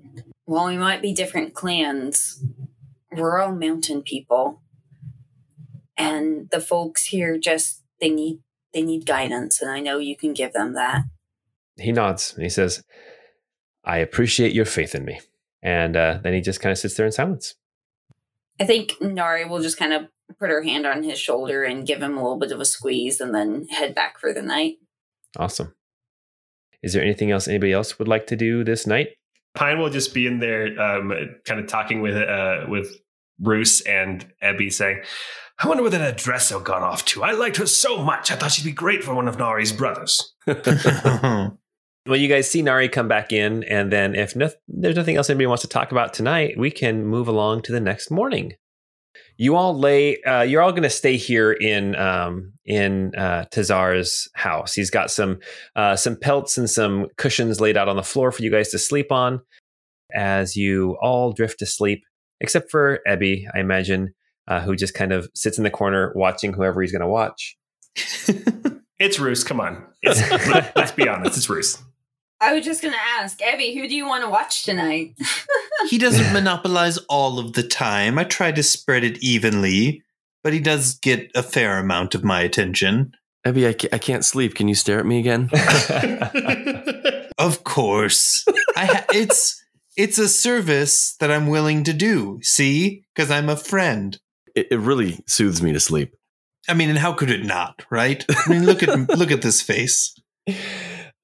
while 0.45 0.67
we 0.67 0.77
might 0.77 1.01
be 1.01 1.13
different 1.13 1.53
clans, 1.53 2.43
we're 3.12 3.39
all 3.39 3.53
mountain 3.53 4.01
people. 4.01 4.62
And 5.97 6.49
the 6.51 6.62
folks 6.62 7.05
here 7.05 7.38
just 7.38 7.84
they 7.99 8.10
need 8.10 8.39
they 8.73 8.82
need 8.82 9.05
guidance 9.05 9.62
and 9.62 9.69
I 9.69 9.79
know 9.79 9.97
you 9.97 10.15
can 10.15 10.34
give 10.34 10.53
them 10.53 10.73
that. 10.73 11.03
He 11.77 11.91
nods 11.91 12.34
and 12.34 12.43
he 12.43 12.49
says, 12.49 12.84
"I 13.84 13.97
appreciate 13.97 14.53
your 14.53 14.65
faith 14.65 14.95
in 14.95 15.05
me." 15.05 15.19
And 15.62 15.97
uh, 15.97 16.19
then 16.23 16.34
he 16.34 16.41
just 16.41 16.62
kind 16.62 16.71
of 16.71 16.77
sits 16.77 16.95
there 16.95 17.05
in 17.05 17.12
silence. 17.12 17.55
I 18.60 18.65
think 18.65 18.93
Nari 19.01 19.45
will 19.45 19.62
just 19.62 19.77
kind 19.77 19.93
of 19.93 20.08
put 20.38 20.49
her 20.49 20.63
hand 20.63 20.86
on 20.86 21.03
his 21.03 21.19
shoulder 21.19 21.63
and 21.63 21.88
give 21.88 22.01
him 22.01 22.17
a 22.17 22.21
little 22.21 22.38
bit 22.38 22.51
of 22.51 22.60
a 22.60 22.65
squeeze 22.65 23.19
and 23.19 23.34
then 23.34 23.67
head 23.67 23.95
back 23.95 24.19
for 24.19 24.34
the 24.34 24.41
night. 24.41 24.77
Awesome. 25.38 25.73
Is 26.81 26.93
there 26.93 27.03
anything 27.03 27.31
else 27.31 27.47
anybody 27.47 27.73
else 27.73 27.99
would 27.99 28.07
like 28.07 28.27
to 28.27 28.35
do 28.35 28.63
this 28.63 28.87
night? 28.87 29.09
Pine 29.55 29.79
will 29.79 29.89
just 29.89 30.13
be 30.13 30.27
in 30.27 30.39
there, 30.39 30.79
um, 30.79 31.11
kind 31.45 31.59
of 31.59 31.67
talking 31.67 32.01
with 32.01 32.15
uh, 32.15 32.65
with 32.67 32.95
Roos 33.41 33.81
and 33.81 34.25
Ebby, 34.43 34.71
saying, 34.71 35.01
"I 35.57 35.67
wonder 35.67 35.83
where 35.83 35.91
that 35.91 36.17
Adresso 36.17 36.63
got 36.63 36.81
off 36.81 37.03
to. 37.05 37.23
I 37.23 37.31
liked 37.31 37.57
her 37.57 37.65
so 37.65 38.03
much. 38.03 38.31
I 38.31 38.35
thought 38.35 38.51
she'd 38.51 38.65
be 38.65 38.71
great 38.71 39.03
for 39.03 39.13
one 39.13 39.27
of 39.27 39.37
Nari's 39.37 39.73
brothers." 39.73 40.33
Well, 42.09 42.17
you 42.17 42.27
guys 42.27 42.49
see 42.49 42.63
Nari 42.63 42.89
come 42.89 43.07
back 43.07 43.31
in, 43.31 43.63
and 43.65 43.91
then 43.91 44.15
if 44.15 44.35
no, 44.35 44.49
there's 44.67 44.95
nothing 44.95 45.15
else 45.15 45.29
anybody 45.29 45.45
wants 45.45 45.61
to 45.61 45.67
talk 45.67 45.91
about 45.91 46.11
tonight, 46.13 46.57
we 46.57 46.71
can 46.71 47.05
move 47.05 47.27
along 47.27 47.61
to 47.63 47.71
the 47.71 47.79
next 47.79 48.09
morning. 48.09 48.53
You 49.41 49.56
all 49.56 49.73
lay. 49.73 50.21
Uh, 50.23 50.41
you're 50.41 50.62
all 50.62 50.73
going 50.73 50.84
to 50.84 50.89
stay 50.89 51.15
here 51.15 51.54
in 51.54 51.95
um, 51.95 52.52
in 52.65 53.15
uh, 53.15 53.45
Tazar's 53.49 54.28
house. 54.34 54.73
He's 54.73 54.89
got 54.89 55.10
some 55.10 55.39
uh, 55.78 55.95
some 55.95 56.17
pelts 56.17 56.58
and 56.58 56.69
some 56.69 57.08
cushions 57.17 57.62
laid 57.62 57.78
out 57.78 57.88
on 57.88 57.95
the 57.95 58.04
floor 58.04 58.34
for 58.34 58.43
you 58.43 58.52
guys 58.52 58.67
to 58.71 58.78
sleep 58.78 59.13
on. 59.13 59.39
As 60.13 60.58
you 60.58 60.97
all 61.02 61.32
drift 61.32 61.60
to 61.60 61.65
sleep, 61.65 62.04
except 62.41 62.69
for 62.69 62.99
Ebby, 63.08 63.45
I 63.56 63.62
imagine, 63.62 64.13
uh, 64.49 64.60
who 64.60 64.75
just 64.75 64.93
kind 64.93 65.13
of 65.13 65.30
sits 65.34 65.58
in 65.58 65.63
the 65.63 65.69
corner 65.69 66.12
watching 66.15 66.52
whoever 66.52 66.82
he's 66.82 66.91
going 66.91 67.02
to 67.02 67.08
watch. 67.08 67.58
it's 68.99 69.19
Roos. 69.19 69.45
Come 69.45 69.62
on, 69.62 69.86
it's, 70.02 70.19
let's 70.75 70.91
be 70.91 71.08
honest. 71.08 71.38
It's 71.38 71.49
Roos. 71.49 71.82
I 72.41 72.54
was 72.54 72.63
just 72.63 72.82
going 72.82 72.93
to 72.93 72.99
ask, 73.21 73.41
Evie, 73.41 73.75
who 73.75 73.88
do 73.88 73.95
you 73.95 74.08
want 74.08 74.23
to 74.23 74.30
watch 74.30 74.63
tonight? 74.63 75.15
he 75.89 75.97
doesn't 75.97 76.32
monopolize 76.34 76.97
all 77.10 77.38
of 77.38 77.54
the 77.54 77.63
time. 77.63 78.17
I 78.17 78.23
try 78.23 78.52
to 78.52 78.63
spread 78.63 79.04
it 79.04 79.17
evenly. 79.21 80.04
but 80.43 80.54
he 80.54 80.60
does 80.60 80.95
get 80.99 81.30
a 81.36 81.43
fair 81.43 81.78
amount 81.80 82.15
of 82.15 82.23
my 82.23 82.41
attention. 82.41 83.12
Evie, 83.45 83.67
I 83.67 83.73
can't, 83.73 83.93
I 83.93 83.97
can't 83.97 84.23
sleep. 84.25 84.56
Can 84.56 84.67
you 84.69 84.75
stare 84.75 84.99
at 84.99 85.06
me 85.06 85.19
again? 85.19 85.49
Of 87.38 87.63
course, 87.63 88.43
I 88.75 88.86
ha- 88.86 89.06
it's 89.13 89.63
it's 89.95 90.17
a 90.17 90.28
service 90.28 91.15
that 91.21 91.32
I'm 91.32 91.47
willing 91.47 91.86
to 91.86 91.93
do. 91.93 92.39
See, 92.41 93.06
because 93.15 93.32
I'm 93.32 93.47
a 93.47 93.56
friend. 93.56 94.19
It, 94.56 94.67
it 94.71 94.78
really 94.78 95.23
soothes 95.25 95.62
me 95.62 95.71
to 95.71 95.80
sleep. 95.80 96.13
I 96.67 96.73
mean, 96.73 96.89
and 96.89 96.97
how 96.97 97.13
could 97.13 97.32
it 97.32 97.45
not? 97.45 97.86
Right? 97.89 98.25
I 98.30 98.49
mean, 98.49 98.65
look 98.65 98.84
at 98.84 98.89
look 99.17 99.32
at 99.32 99.41
this 99.41 99.62
face. 99.62 100.13
oh, 100.49 100.54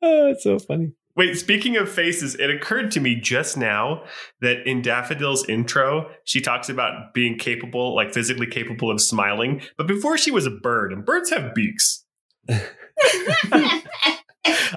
it's 0.02 0.44
so 0.46 0.58
funny. 0.58 0.94
Wait, 1.16 1.38
speaking 1.38 1.78
of 1.78 1.90
faces, 1.90 2.36
it 2.36 2.50
occurred 2.50 2.92
to 2.92 3.00
me 3.00 3.16
just 3.16 3.56
now 3.56 4.04
that 4.42 4.68
in 4.68 4.82
Daffodil's 4.82 5.48
intro, 5.48 6.10
she 6.26 6.42
talks 6.42 6.68
about 6.68 7.14
being 7.14 7.38
capable, 7.38 7.96
like 7.96 8.14
physically 8.14 8.48
capable 8.48 8.92
of 8.92 9.00
smiling. 9.00 9.62
But 9.78 9.88
before 9.88 10.18
she 10.18 10.32
was 10.32 10.46
a 10.46 10.52
bird, 10.52 10.92
and 10.92 11.06
birds 11.06 11.30
have 11.30 11.54
beaks. 11.56 12.04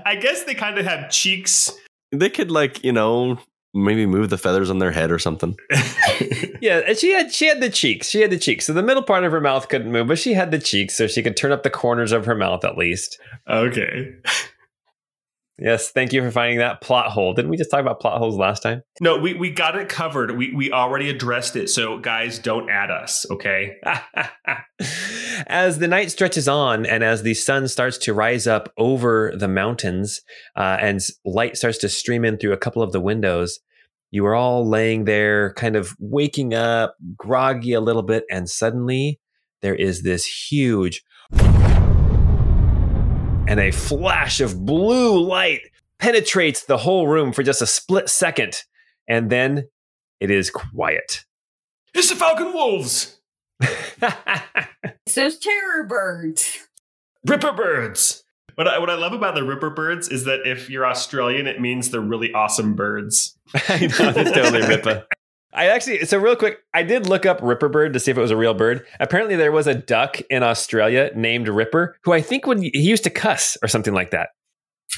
I 0.04 0.16
guess 0.20 0.44
they 0.44 0.54
kind 0.54 0.78
of 0.78 0.86
have 0.86 1.10
cheeks. 1.10 1.70
They 2.12 2.30
could 2.30 2.50
like 2.50 2.82
you 2.84 2.92
know 2.92 3.38
maybe 3.74 4.06
move 4.06 4.30
the 4.30 4.38
feathers 4.38 4.70
on 4.70 4.78
their 4.78 4.92
head 4.92 5.10
or 5.10 5.18
something. 5.18 5.56
Yeah, 6.60 6.80
and 6.88 6.98
she 6.98 7.12
had 7.12 7.32
she 7.32 7.46
had 7.46 7.60
the 7.60 7.70
cheeks. 7.70 8.08
She 8.08 8.20
had 8.20 8.30
the 8.30 8.38
cheeks. 8.38 8.66
So 8.66 8.72
the 8.72 8.82
middle 8.82 9.02
part 9.02 9.22
of 9.22 9.30
her 9.30 9.40
mouth 9.40 9.68
couldn't 9.68 9.92
move, 9.92 10.08
but 10.08 10.18
she 10.18 10.32
had 10.32 10.50
the 10.50 10.58
cheeks, 10.58 10.96
so 10.96 11.06
she 11.06 11.22
could 11.22 11.36
turn 11.36 11.52
up 11.52 11.62
the 11.62 11.70
corners 11.70 12.10
of 12.10 12.26
her 12.26 12.34
mouth 12.34 12.64
at 12.64 12.76
least. 12.76 13.20
okay. 13.48 14.14
Yes, 15.60 15.90
thank 15.90 16.12
you 16.12 16.22
for 16.22 16.30
finding 16.30 16.58
that 16.58 16.80
plot 16.80 17.10
hole. 17.10 17.34
Didn't 17.34 17.50
we 17.50 17.56
just 17.56 17.70
talk 17.70 17.80
about 17.80 18.00
plot 18.00 18.18
holes 18.18 18.36
last 18.36 18.62
time? 18.62 18.82
No, 19.00 19.18
we, 19.18 19.34
we 19.34 19.50
got 19.50 19.76
it 19.76 19.88
covered. 19.88 20.36
We 20.36 20.54
we 20.54 20.70
already 20.70 21.10
addressed 21.10 21.56
it. 21.56 21.68
So 21.68 21.98
guys, 21.98 22.38
don't 22.38 22.70
add 22.70 22.92
us, 22.92 23.26
okay? 23.28 23.76
as 25.48 25.78
the 25.78 25.88
night 25.88 26.12
stretches 26.12 26.46
on 26.46 26.86
and 26.86 27.02
as 27.02 27.22
the 27.22 27.34
sun 27.34 27.66
starts 27.66 27.98
to 27.98 28.14
rise 28.14 28.46
up 28.46 28.72
over 28.78 29.32
the 29.36 29.48
mountains 29.48 30.20
uh, 30.56 30.78
and 30.80 31.00
light 31.24 31.56
starts 31.56 31.78
to 31.78 31.88
stream 31.88 32.24
in 32.24 32.38
through 32.38 32.52
a 32.52 32.58
couple 32.58 32.82
of 32.82 32.92
the 32.92 33.00
windows, 33.00 33.58
you 34.12 34.24
are 34.26 34.36
all 34.36 34.66
laying 34.66 35.06
there, 35.06 35.52
kind 35.54 35.74
of 35.74 35.96
waking 35.98 36.54
up, 36.54 36.94
groggy 37.16 37.72
a 37.72 37.80
little 37.80 38.04
bit, 38.04 38.24
and 38.30 38.48
suddenly 38.48 39.20
there 39.60 39.74
is 39.74 40.02
this 40.02 40.24
huge 40.50 41.02
and 43.48 43.58
a 43.58 43.70
flash 43.70 44.40
of 44.40 44.64
blue 44.64 45.18
light 45.18 45.62
penetrates 45.98 46.64
the 46.64 46.76
whole 46.76 47.08
room 47.08 47.32
for 47.32 47.42
just 47.42 47.62
a 47.62 47.66
split 47.66 48.08
second, 48.08 48.62
and 49.08 49.30
then 49.30 49.68
it 50.20 50.30
is 50.30 50.50
quiet. 50.50 51.24
It's 51.94 52.10
the 52.10 52.16
Falcon 52.16 52.52
Wolves, 52.52 53.18
It's 55.06 55.14
those 55.14 55.38
terror 55.38 55.84
birds. 55.84 56.68
Ripper 57.26 57.52
Birds. 57.52 58.22
What 58.54 58.68
I, 58.68 58.78
what 58.78 58.90
I 58.90 58.94
love 58.94 59.12
about 59.12 59.34
the 59.34 59.44
Ripper 59.44 59.70
Birds 59.70 60.08
is 60.08 60.24
that 60.24 60.40
if 60.44 60.68
you're 60.68 60.86
Australian, 60.86 61.46
it 61.46 61.60
means 61.60 61.90
they're 61.90 62.00
really 62.00 62.32
awesome 62.32 62.74
birds. 62.74 63.38
I 63.54 63.78
know 63.80 64.12
it's 64.14 64.32
totally 64.32 64.66
Ripper. 64.66 65.06
I 65.52 65.66
actually, 65.66 66.04
so 66.04 66.18
real 66.18 66.36
quick, 66.36 66.58
I 66.74 66.82
did 66.82 67.08
look 67.08 67.24
up 67.24 67.40
Ripper 67.42 67.68
bird 67.68 67.94
to 67.94 68.00
see 68.00 68.10
if 68.10 68.18
it 68.18 68.20
was 68.20 68.30
a 68.30 68.36
real 68.36 68.54
bird. 68.54 68.86
Apparently, 69.00 69.34
there 69.34 69.52
was 69.52 69.66
a 69.66 69.74
duck 69.74 70.20
in 70.28 70.42
Australia 70.42 71.10
named 71.14 71.48
Ripper 71.48 71.96
who 72.04 72.12
I 72.12 72.20
think 72.20 72.46
would 72.46 72.60
he 72.60 72.70
used 72.74 73.04
to 73.04 73.10
cuss 73.10 73.56
or 73.62 73.68
something 73.68 73.94
like 73.94 74.10
that, 74.10 74.30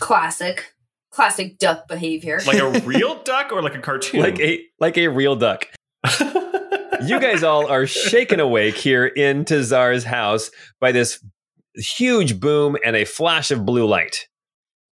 Classic. 0.00 0.74
Classic 1.12 1.58
duck 1.58 1.88
behavior. 1.88 2.40
Like 2.46 2.58
a 2.58 2.80
real 2.84 3.22
duck 3.22 3.52
or 3.52 3.62
like 3.62 3.74
a 3.74 3.80
cartoon? 3.80 4.20
like 4.20 4.38
a 4.40 4.60
like 4.78 4.96
a 4.98 5.08
real 5.08 5.36
duck. 5.36 5.66
You 7.02 7.18
guys 7.18 7.42
all 7.42 7.66
are 7.66 7.86
shaken 7.86 8.40
awake 8.40 8.74
here 8.74 9.06
in 9.06 9.46
Tazar's 9.46 10.04
house 10.04 10.50
by 10.80 10.92
this 10.92 11.24
huge 11.74 12.38
boom 12.38 12.76
and 12.84 12.94
a 12.94 13.06
flash 13.06 13.50
of 13.50 13.64
blue 13.64 13.86
light. 13.86 14.28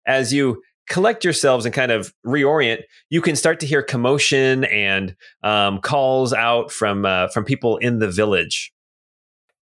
As 0.07 0.33
you 0.33 0.63
collect 0.89 1.25
yourselves 1.25 1.65
and 1.65 1.75
kind 1.75 1.93
of 1.93 2.13
reorient, 2.25 2.83
you 3.11 3.21
can 3.21 3.37
start 3.37 3.61
to 3.61 3.67
hear 3.67 3.83
commotion 3.83 4.65
and 4.65 5.17
um, 5.43 5.81
calls 5.81 6.33
out 6.33 6.71
from 6.71 7.05
uh, 7.05 7.29
from 7.29 7.45
people 7.45 7.77
in 7.79 7.99
the 7.99 8.11
village. 8.11 8.73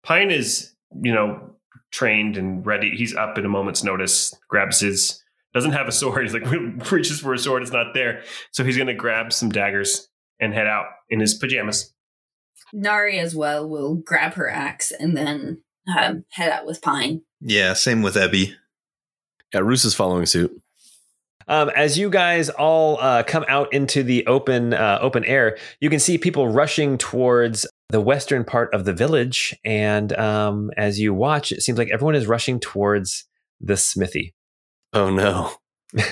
Pine 0.04 0.32
is, 0.32 0.74
you 1.02 1.14
know, 1.14 1.54
trained 1.92 2.38
and 2.38 2.66
ready. 2.66 2.92
He's 2.96 3.16
up 3.16 3.38
in 3.38 3.46
a 3.46 3.50
moment's 3.50 3.84
notice, 3.84 4.34
grabs 4.50 4.82
his, 4.82 5.24
doesn't 5.54 5.72
have 5.72 5.88
a 5.88 5.92
sword. 5.92 6.24
He's 6.24 6.34
like, 6.34 6.92
reaches 6.92 7.22
for 7.22 7.34
a 7.34 7.38
sword, 7.38 7.62
it's 7.62 7.72
not 7.72 7.94
there. 7.94 8.24
So 8.52 8.64
he's 8.64 8.76
going 8.76 8.88
to 8.88 8.94
grab 8.94 9.32
some 9.32 9.50
daggers 9.50 10.10
and 10.40 10.54
head 10.54 10.68
out 10.68 10.88
in 11.10 11.20
his 11.20 11.36
pajamas. 11.36 11.94
Nari 12.74 13.20
as 13.20 13.36
well 13.36 13.70
will 13.70 13.96
grab 13.96 14.34
her 14.34 14.50
axe 14.50 14.92
and 14.92 15.16
then 15.16 15.62
um, 15.98 16.26
head 16.32 16.52
out 16.52 16.66
with 16.66 16.82
Pine. 16.82 17.22
Yeah, 17.40 17.74
same 17.74 18.02
with 18.02 18.16
Ebby. 18.16 18.56
Yeah, 19.54 19.60
Roos 19.60 19.86
is 19.86 19.94
following 19.94 20.26
suit. 20.26 20.63
Um, 21.48 21.70
as 21.76 21.98
you 21.98 22.10
guys 22.10 22.50
all 22.50 23.00
uh, 23.00 23.24
come 23.24 23.46
out 23.48 23.74
into 23.74 24.04
the 24.04 24.26
open 24.28 24.74
uh, 24.74 25.00
open 25.02 25.26
air, 25.26 25.58
you 25.80 25.90
can 25.90 26.00
see 26.00 26.18
people 26.18 26.48
rushing 26.48 26.98
towards 26.98 27.66
the 27.90 28.02
western 28.02 28.44
part 28.44 28.74
of 28.74 28.86
the 28.86 28.94
village. 28.94 29.56
And 29.64 30.14
um, 30.14 30.72
as 30.78 31.00
you 31.00 31.14
watch, 31.14 31.52
it 31.52 31.62
seems 31.62 31.78
like 31.78 31.90
everyone 31.92 32.16
is 32.16 32.28
rushing 32.28 32.60
towards 32.60 33.26
the 33.62 33.78
smithy. 33.78 34.34
Oh 34.94 35.10
no. 35.10 35.54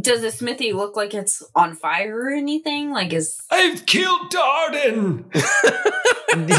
Does 0.00 0.20
the 0.22 0.30
smithy 0.30 0.72
look 0.72 0.96
like 0.96 1.14
it's 1.14 1.42
on 1.54 1.74
fire 1.74 2.18
or 2.18 2.30
anything? 2.30 2.90
Like 2.90 3.12
is 3.12 3.40
I've 3.50 3.86
killed 3.86 4.30
Darden! 4.30 5.24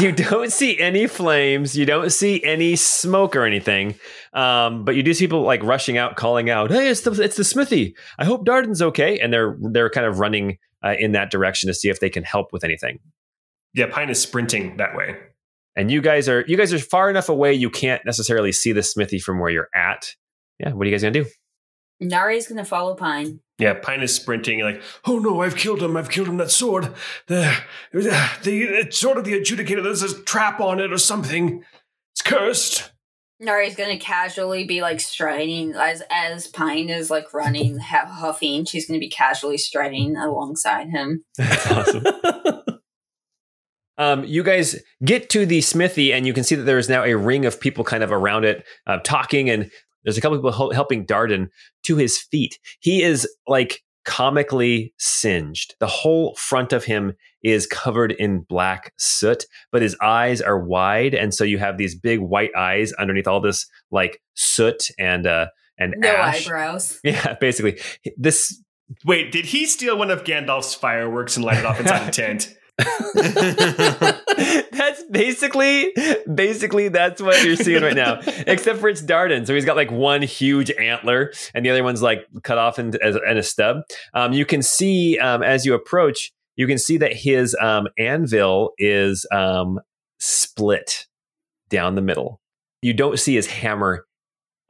you 0.02 0.12
don't 0.12 0.52
see 0.52 0.78
any 0.78 1.06
flames, 1.06 1.76
you 1.76 1.86
don't 1.86 2.10
see 2.10 2.42
any 2.44 2.76
smoke 2.76 3.36
or 3.36 3.44
anything, 3.44 3.94
um, 4.32 4.84
but 4.84 4.96
you 4.96 5.02
do 5.02 5.14
see 5.14 5.24
people 5.26 5.42
like 5.42 5.62
rushing 5.62 5.96
out, 5.98 6.16
calling 6.16 6.50
out, 6.50 6.70
"Hey, 6.70 6.88
it's 6.88 7.02
the 7.02 7.12
it's 7.12 7.36
the 7.36 7.44
smithy! 7.44 7.94
I 8.18 8.24
hope 8.24 8.44
Darden's 8.46 8.82
okay!" 8.82 9.18
And 9.18 9.32
they're 9.32 9.56
they're 9.60 9.90
kind 9.90 10.06
of 10.06 10.18
running 10.18 10.58
uh, 10.84 10.94
in 10.98 11.12
that 11.12 11.30
direction 11.30 11.68
to 11.68 11.74
see 11.74 11.88
if 11.88 12.00
they 12.00 12.10
can 12.10 12.24
help 12.24 12.52
with 12.52 12.64
anything. 12.64 12.98
Yeah, 13.74 13.86
Pine 13.90 14.10
is 14.10 14.20
sprinting 14.20 14.76
that 14.78 14.96
way. 14.96 15.16
and 15.76 15.90
you 15.90 16.00
guys 16.00 16.28
are 16.28 16.44
you 16.48 16.56
guys 16.56 16.72
are 16.72 16.78
far 16.78 17.08
enough 17.08 17.28
away 17.28 17.54
you 17.54 17.70
can't 17.70 18.04
necessarily 18.04 18.50
see 18.50 18.72
the 18.72 18.82
smithy 18.82 19.20
from 19.20 19.38
where 19.38 19.50
you're 19.50 19.68
at 19.74 20.14
yeah 20.58 20.72
what 20.72 20.84
are 20.84 20.90
you 20.90 20.92
guys 20.92 21.02
gonna 21.02 21.12
do 21.12 21.26
Nari's 22.00 22.48
gonna 22.48 22.64
follow 22.64 22.94
Pine. 22.94 23.40
Yeah, 23.58 23.74
Pine 23.74 24.00
is 24.00 24.14
sprinting 24.14 24.60
like, 24.60 24.82
oh 25.06 25.18
no, 25.18 25.42
I've 25.42 25.56
killed 25.56 25.82
him, 25.82 25.96
I've 25.96 26.10
killed 26.10 26.28
him, 26.28 26.38
that 26.38 26.50
sword. 26.50 26.94
The, 27.26 27.54
the, 27.92 28.38
the 28.42 28.86
sword 28.90 29.18
of 29.18 29.24
the 29.24 29.34
adjudicator, 29.34 29.82
there's 29.82 30.02
a 30.02 30.22
trap 30.22 30.60
on 30.60 30.80
it 30.80 30.92
or 30.92 30.98
something. 30.98 31.62
It's 32.14 32.22
cursed. 32.22 32.90
Nari's 33.38 33.74
gonna 33.74 33.98
casually 33.98 34.64
be 34.64 34.82
like 34.82 35.00
striding 35.00 35.74
as 35.74 36.02
as 36.10 36.46
Pine 36.46 36.90
is 36.90 37.10
like 37.10 37.32
running, 37.32 37.78
hu- 37.78 37.80
huffing. 38.06 38.64
She's 38.64 38.86
gonna 38.86 39.00
be 39.00 39.08
casually 39.08 39.58
striding 39.58 40.16
alongside 40.16 40.88
him. 40.90 41.24
that's 41.36 41.70
awesome 41.70 42.04
um, 43.98 44.24
you 44.24 44.42
guys 44.42 44.76
get 45.04 45.28
to 45.30 45.44
the 45.44 45.60
smithy 45.60 46.12
and 46.12 46.26
you 46.26 46.32
can 46.32 46.42
see 46.42 46.54
that 46.54 46.62
there 46.64 46.78
is 46.78 46.88
now 46.88 47.04
a 47.04 47.14
ring 47.14 47.44
of 47.44 47.60
people 47.60 47.84
kind 47.84 48.02
of 48.02 48.10
around 48.10 48.44
it 48.44 48.64
uh, 48.86 48.98
talking 49.04 49.50
and 49.50 49.70
there's 50.04 50.18
a 50.18 50.20
couple 50.20 50.38
people 50.38 50.72
helping 50.72 51.06
darden 51.06 51.48
to 51.82 51.96
his 51.96 52.18
feet 52.18 52.58
he 52.80 53.02
is 53.02 53.28
like 53.46 53.82
comically 54.04 54.94
singed 54.98 55.74
the 55.78 55.86
whole 55.86 56.34
front 56.36 56.72
of 56.72 56.84
him 56.84 57.12
is 57.42 57.66
covered 57.66 58.12
in 58.12 58.40
black 58.40 58.92
soot 58.98 59.44
but 59.72 59.82
his 59.82 59.96
eyes 60.02 60.40
are 60.40 60.58
wide 60.58 61.14
and 61.14 61.34
so 61.34 61.44
you 61.44 61.58
have 61.58 61.76
these 61.76 61.94
big 61.94 62.18
white 62.18 62.50
eyes 62.56 62.92
underneath 62.94 63.26
all 63.28 63.40
this 63.40 63.66
like 63.90 64.20
soot 64.34 64.88
and 64.98 65.26
uh 65.26 65.46
and 65.78 65.94
No 65.98 66.08
ash 66.08 66.46
eyebrows. 66.46 66.98
yeah 67.04 67.34
basically 67.34 67.78
this 68.16 68.62
Wait, 69.04 69.30
did 69.30 69.46
he 69.46 69.66
steal 69.66 69.96
one 69.96 70.10
of 70.10 70.24
Gandalf's 70.24 70.74
fireworks 70.74 71.36
and 71.36 71.44
light 71.44 71.58
it 71.58 71.64
off 71.64 71.78
inside 71.80 72.06
the 72.08 72.10
tent? 72.12 72.54
that's 74.72 75.02
basically 75.10 75.92
basically 76.32 76.88
that's 76.88 77.20
what 77.20 77.42
you're 77.44 77.56
seeing 77.56 77.82
right 77.82 77.94
now. 77.94 78.20
Except 78.46 78.78
for 78.78 78.88
it's 78.88 79.02
darden. 79.02 79.46
So 79.46 79.54
he's 79.54 79.64
got 79.64 79.76
like 79.76 79.90
one 79.90 80.22
huge 80.22 80.70
antler 80.72 81.32
and 81.54 81.64
the 81.64 81.70
other 81.70 81.84
one's 81.84 82.02
like 82.02 82.26
cut 82.42 82.58
off 82.58 82.78
and, 82.78 82.94
and 82.94 83.38
a 83.38 83.42
stub. 83.42 83.82
Um, 84.14 84.32
you 84.32 84.44
can 84.44 84.62
see 84.62 85.18
um, 85.18 85.42
as 85.42 85.66
you 85.66 85.74
approach 85.74 86.32
you 86.56 86.66
can 86.66 86.78
see 86.78 86.98
that 86.98 87.14
his 87.14 87.56
um, 87.60 87.86
anvil 87.98 88.72
is 88.76 89.26
um, 89.32 89.80
split 90.18 91.06
down 91.70 91.94
the 91.94 92.02
middle. 92.02 92.40
You 92.82 92.92
don't 92.92 93.18
see 93.18 93.34
his 93.34 93.46
hammer 93.46 94.04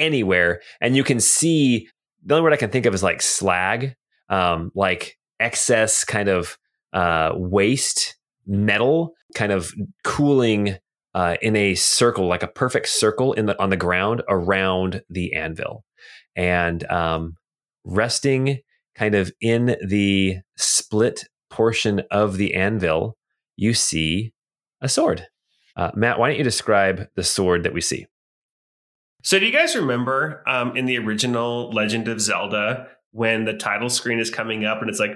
anywhere 0.01 0.63
and 0.81 0.97
you 0.97 1.05
can 1.05 1.21
see 1.21 1.89
the 2.25 2.35
only 2.35 2.43
word 2.43 2.53
i 2.55 2.57
can 2.57 2.71
think 2.71 2.87
of 2.87 2.95
is 2.95 3.03
like 3.03 3.23
slag 3.23 3.95
um, 4.31 4.73
like 4.75 5.19
excess 5.39 6.05
kind 6.05 6.29
of 6.29 6.57
uh, 6.93 7.33
waste 7.35 8.17
metal 8.47 9.15
kind 9.35 9.53
of 9.53 9.73
cooling 10.05 10.77
uh, 11.15 11.37
in 11.43 11.57
a 11.57 11.75
circle, 11.75 12.27
like 12.27 12.43
a 12.43 12.49
perfect 12.49 12.89
circle 12.89 13.33
in 13.33 13.47
the 13.47 13.61
on 13.61 13.71
the 13.71 13.77
ground 13.77 14.23
around 14.29 15.03
the 15.11 15.33
anvil, 15.35 15.85
and 16.37 16.85
um, 16.91 17.37
resting 17.85 18.61
kind 18.95 19.15
of 19.15 19.33
in 19.41 19.77
the 19.87 20.39
split 20.57 21.25
portion 21.49 22.03
of 22.11 22.37
the 22.37 22.55
anvil, 22.55 23.17
you 23.57 23.75
see 23.75 24.33
a 24.81 24.89
sword. 24.89 25.27
Uh, 25.77 25.91
Matt, 25.95 26.19
why 26.19 26.29
don't 26.29 26.39
you 26.39 26.45
describe 26.45 27.09
the 27.17 27.25
sword 27.25 27.63
that 27.63 27.73
we 27.73 27.81
see? 27.81 28.07
So, 29.23 29.39
do 29.39 29.47
you 29.47 29.53
guys 29.53 29.77
remember 29.77 30.43
um, 30.47 30.77
in 30.77 30.87
the 30.87 30.99
original 30.99 31.71
Legend 31.71 32.09
of 32.09 32.21
Zelda 32.21 32.89
when 33.13 33.45
the 33.45 33.53
title 33.55 33.91
screen 33.91 34.19
is 34.19 34.31
coming 34.31 34.65
up 34.65 34.81
and 34.81 34.89
it's 34.89 35.01
like, 35.01 35.13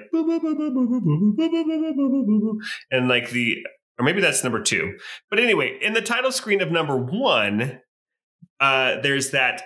and 2.90 3.09
like 3.09 3.30
the, 3.30 3.64
or 3.99 4.05
maybe 4.05 4.20
that's 4.20 4.42
number 4.42 4.61
two. 4.61 4.97
But 5.30 5.38
anyway, 5.38 5.78
in 5.80 5.92
the 5.92 6.01
title 6.01 6.32
screen 6.32 6.61
of 6.61 6.72
number 6.72 6.97
one, 6.97 7.80
uh, 8.61 9.01
there's 9.01 9.30
that 9.30 9.62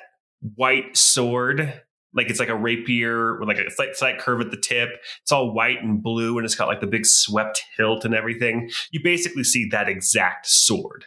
white 0.54 0.96
sword. 0.96 1.82
Like 2.14 2.30
it's 2.30 2.40
like 2.40 2.48
a 2.48 2.56
rapier 2.56 3.38
with 3.38 3.48
like 3.48 3.58
a 3.58 3.70
slight, 3.70 3.96
slight 3.96 4.18
curve 4.18 4.40
at 4.40 4.50
the 4.50 4.56
tip. 4.56 4.90
It's 5.22 5.32
all 5.32 5.54
white 5.54 5.82
and 5.82 6.02
blue 6.02 6.36
and 6.38 6.44
it's 6.44 6.54
got 6.54 6.68
like 6.68 6.80
the 6.80 6.86
big 6.86 7.06
swept 7.06 7.62
hilt 7.76 8.04
and 8.04 8.14
everything. 8.14 8.70
You 8.90 9.00
basically 9.02 9.44
see 9.44 9.68
that 9.70 9.88
exact 9.88 10.46
sword. 10.46 11.06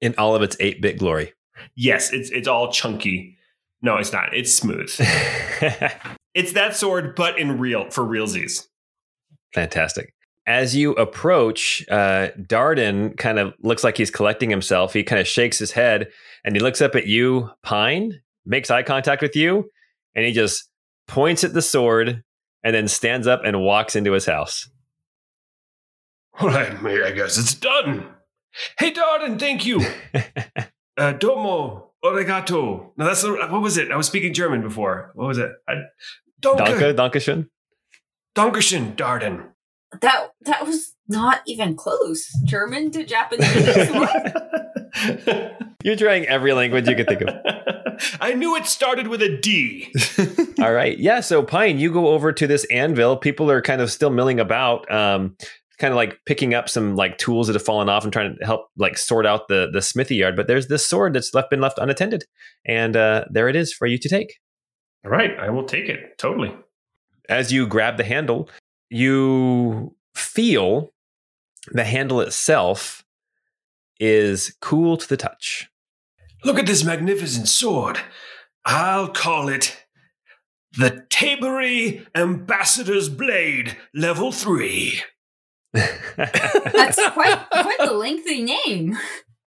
In 0.00 0.14
all 0.18 0.34
of 0.34 0.42
its 0.42 0.56
8 0.58 0.82
bit 0.82 0.98
glory. 0.98 1.32
Yes, 1.76 2.12
it's 2.12 2.30
it's 2.30 2.48
all 2.48 2.72
chunky. 2.72 3.38
No, 3.82 3.96
it's 3.96 4.12
not. 4.12 4.34
It's 4.34 4.52
smooth. 4.52 4.90
It's 6.34 6.52
that 6.52 6.76
sword, 6.76 7.14
but 7.14 7.38
in 7.38 7.58
real 7.58 7.90
for 7.90 8.04
realsies. 8.04 8.66
Fantastic. 9.54 10.14
As 10.46 10.74
you 10.74 10.92
approach, 10.92 11.84
uh, 11.88 12.28
Darden 12.38 13.16
kind 13.16 13.38
of 13.38 13.54
looks 13.60 13.84
like 13.84 13.96
he's 13.96 14.10
collecting 14.10 14.50
himself. 14.50 14.92
He 14.92 15.04
kind 15.04 15.20
of 15.20 15.28
shakes 15.28 15.58
his 15.58 15.70
head 15.72 16.08
and 16.44 16.56
he 16.56 16.60
looks 16.60 16.80
up 16.80 16.96
at 16.96 17.06
you, 17.06 17.50
Pine, 17.62 18.20
makes 18.44 18.70
eye 18.70 18.82
contact 18.82 19.22
with 19.22 19.36
you, 19.36 19.70
and 20.16 20.24
he 20.24 20.32
just 20.32 20.68
points 21.06 21.44
at 21.44 21.54
the 21.54 21.62
sword 21.62 22.24
and 22.64 22.74
then 22.74 22.88
stands 22.88 23.26
up 23.26 23.42
and 23.44 23.60
walks 23.60 23.94
into 23.94 24.12
his 24.12 24.26
house. 24.26 24.68
All 26.40 26.48
right, 26.48 26.72
I 27.04 27.12
guess 27.12 27.38
it's 27.38 27.54
done. 27.54 28.08
Hey, 28.78 28.92
Darden, 28.92 29.38
thank 29.38 29.64
you. 29.64 29.80
uh, 30.96 31.12
domo 31.12 31.91
origato. 32.04 32.90
No, 32.96 33.04
that's 33.04 33.22
the, 33.22 33.32
what 33.32 33.62
was 33.62 33.76
it? 33.76 33.90
I 33.90 33.96
was 33.96 34.06
speaking 34.06 34.32
German 34.34 34.62
before. 34.62 35.12
What 35.14 35.28
was 35.28 35.38
it? 35.38 35.50
I, 35.68 35.74
Danke, 36.40 36.94
Dankeschön. 36.94 37.48
Dankeschön, 38.34 38.96
Darden. 38.96 39.48
That 40.00 40.30
that 40.42 40.66
was 40.66 40.94
not 41.06 41.42
even 41.46 41.76
close. 41.76 42.28
German 42.44 42.90
to 42.92 43.04
Japanese. 43.04 43.90
You're 45.84 45.96
trying 45.96 46.26
every 46.26 46.52
language 46.52 46.88
you 46.88 46.94
can 46.94 47.06
think 47.06 47.22
of. 47.22 47.28
I 48.20 48.34
knew 48.34 48.56
it 48.56 48.66
started 48.66 49.08
with 49.08 49.22
a 49.22 49.36
D. 49.38 49.92
All 50.60 50.72
right. 50.72 50.98
Yeah. 50.98 51.20
So, 51.20 51.42
Pine, 51.42 51.78
you 51.78 51.92
go 51.92 52.08
over 52.08 52.32
to 52.32 52.46
this 52.46 52.64
anvil. 52.64 53.16
People 53.16 53.50
are 53.50 53.62
kind 53.62 53.80
of 53.80 53.90
still 53.90 54.10
milling 54.10 54.40
about, 54.40 54.90
um, 54.90 55.36
kind 55.82 55.92
of 55.92 55.96
like 55.96 56.18
picking 56.24 56.54
up 56.54 56.68
some 56.68 56.96
like 56.96 57.18
tools 57.18 57.48
that 57.48 57.54
have 57.54 57.62
fallen 57.62 57.88
off 57.88 58.04
and 58.04 58.12
trying 58.12 58.36
to 58.38 58.46
help 58.46 58.68
like 58.78 58.96
sort 58.96 59.26
out 59.26 59.48
the 59.48 59.68
the 59.70 59.82
smithy 59.82 60.14
yard. 60.14 60.36
But 60.36 60.46
there's 60.46 60.68
this 60.68 60.86
sword 60.86 61.12
that's 61.12 61.34
left 61.34 61.50
been 61.50 61.60
left 61.60 61.78
unattended, 61.78 62.24
and 62.64 62.96
uh, 62.96 63.24
there 63.30 63.48
it 63.48 63.56
is 63.56 63.74
for 63.74 63.86
you 63.86 63.98
to 63.98 64.08
take. 64.08 64.38
All 65.04 65.10
right. 65.10 65.36
I 65.38 65.50
will 65.50 65.64
take 65.64 65.88
it. 65.88 66.16
Totally. 66.16 66.54
As 67.28 67.52
you 67.52 67.66
grab 67.66 67.96
the 67.96 68.04
handle, 68.04 68.48
you 68.88 69.94
feel 70.14 70.92
the 71.72 71.84
handle 71.84 72.20
itself 72.20 73.04
is 73.98 74.56
cool 74.60 74.96
to 74.96 75.08
the 75.08 75.16
touch. 75.16 75.68
Look 76.44 76.58
at 76.58 76.66
this 76.66 76.84
magnificent 76.84 77.48
sword. 77.48 77.98
I'll 78.64 79.08
call 79.08 79.48
it 79.48 79.84
the 80.76 81.04
Tabery 81.10 82.06
Ambassador's 82.14 83.08
Blade 83.08 83.76
Level 83.94 84.32
3. 84.32 85.02
That's 85.72 87.08
quite 87.10 87.46
quite 87.50 87.78
the 87.78 87.94
lengthy 87.94 88.42
name. 88.42 88.98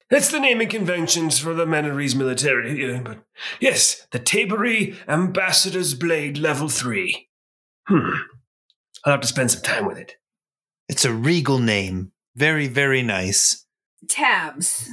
That's 0.09 0.29
the 0.31 0.39
naming 0.39 0.69
conventions 0.69 1.39
for 1.39 1.53
the 1.53 1.65
Menorese 1.65 2.15
military. 2.15 2.85
Yeah, 2.85 3.01
but 3.03 3.19
yes, 3.59 4.07
the 4.11 4.19
Tabery 4.19 4.95
Ambassador's 5.07 5.93
Blade 5.95 6.37
Level 6.37 6.69
3. 6.69 7.27
Hmm. 7.87 8.09
I'll 9.03 9.13
have 9.13 9.21
to 9.21 9.27
spend 9.27 9.51
some 9.51 9.61
time 9.61 9.85
with 9.85 9.97
it. 9.97 10.15
It's 10.87 11.05
a 11.05 11.13
regal 11.13 11.59
name. 11.59 12.11
Very, 12.35 12.67
very 12.67 13.01
nice. 13.01 13.65
Tabs. 14.07 14.89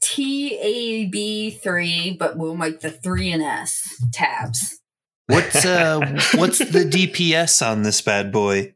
T 0.00 0.58
A 0.60 1.06
B 1.06 1.50
three, 1.50 2.16
but 2.18 2.36
we'll 2.36 2.56
make 2.56 2.80
the 2.80 2.90
three 2.90 3.32
and 3.32 3.42
S 3.42 4.00
tabs. 4.12 4.80
What's 5.26 5.66
uh 5.66 6.00
what's 6.34 6.58
the 6.58 6.84
DPS 6.84 7.66
on 7.66 7.82
this 7.82 8.00
bad 8.00 8.32
boy? 8.32 8.74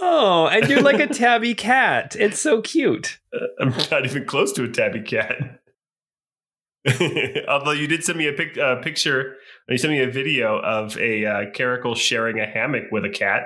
Oh, 0.00 0.46
and 0.46 0.68
you're 0.68 0.82
like 0.82 1.00
a 1.00 1.06
tabby 1.12 1.54
cat. 1.54 2.16
It's 2.18 2.38
so 2.40 2.60
cute. 2.60 3.18
Uh, 3.32 3.46
I'm 3.60 3.70
not 3.90 4.04
even 4.04 4.24
close 4.26 4.52
to 4.52 4.64
a 4.64 4.68
tabby 4.68 5.00
cat. 5.00 5.60
Although 7.48 7.72
you 7.72 7.86
did 7.86 8.04
send 8.04 8.18
me 8.18 8.28
a 8.28 8.32
pic- 8.32 8.58
uh, 8.58 8.76
picture, 8.76 9.36
you 9.68 9.78
sent 9.78 9.92
me 9.92 10.00
a 10.02 10.10
video 10.10 10.58
of 10.60 10.96
a 10.98 11.24
uh, 11.24 11.50
caracal 11.52 11.94
sharing 11.94 12.38
a 12.38 12.46
hammock 12.46 12.84
with 12.92 13.04
a 13.04 13.10
cat. 13.10 13.42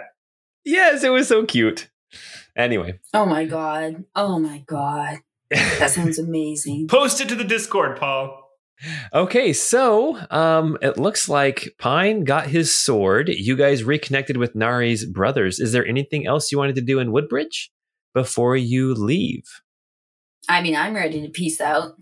Yes, 0.65 1.05
it 1.05 1.11
was 1.11 1.29
so 1.29 1.47
cute. 1.47 1.89
Anyway. 2.57 2.99
Oh 3.15 3.25
my 3.25 3.45
god. 3.47 4.05
Oh 4.15 4.39
my 4.39 4.59
god. 4.67 5.19
That 5.51 5.91
sounds 5.91 6.19
amazing. 6.19 6.89
Post 6.89 7.21
it 7.21 7.29
to 7.29 7.35
the 7.35 7.45
Discord, 7.45 7.99
Paul. 7.99 8.50
Okay, 9.13 9.53
so 9.53 10.19
um, 10.31 10.79
it 10.81 10.97
looks 10.97 11.29
like 11.29 11.75
Pine 11.79 12.25
got 12.25 12.47
his 12.47 12.73
sword. 12.73 13.29
You 13.29 13.57
guys 13.57 13.85
reconnected 13.85 14.37
with 14.37 14.55
Nari's 14.55 15.05
brothers. 15.05 15.61
Is 15.61 15.73
there 15.73 15.87
anything 15.87 16.27
else 16.27 16.51
you 16.51 16.59
wanted 16.59 16.77
to 16.77 16.81
do 16.81 16.99
in 16.99 17.13
Woodbridge 17.13 17.71
before 18.15 18.57
you 18.57 18.95
leave? 18.95 19.45
I 20.49 20.63
mean, 20.63 20.75
I'm 20.75 20.95
ready 20.95 21.21
to 21.23 21.29
peace 21.29 21.61
out. 21.61 21.93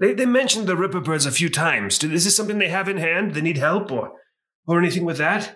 They, 0.00 0.12
they 0.12 0.26
mentioned 0.26 0.66
the 0.66 0.76
Ripper 0.76 1.00
Birds 1.00 1.26
a 1.26 1.32
few 1.32 1.48
times. 1.48 2.02
Is 2.02 2.24
this 2.24 2.36
something 2.36 2.58
they 2.58 2.68
have 2.68 2.88
in 2.88 2.98
hand? 2.98 3.34
They 3.34 3.40
need 3.40 3.58
help 3.58 3.90
or, 3.90 4.12
or 4.66 4.78
anything 4.78 5.04
with 5.04 5.18
that? 5.18 5.48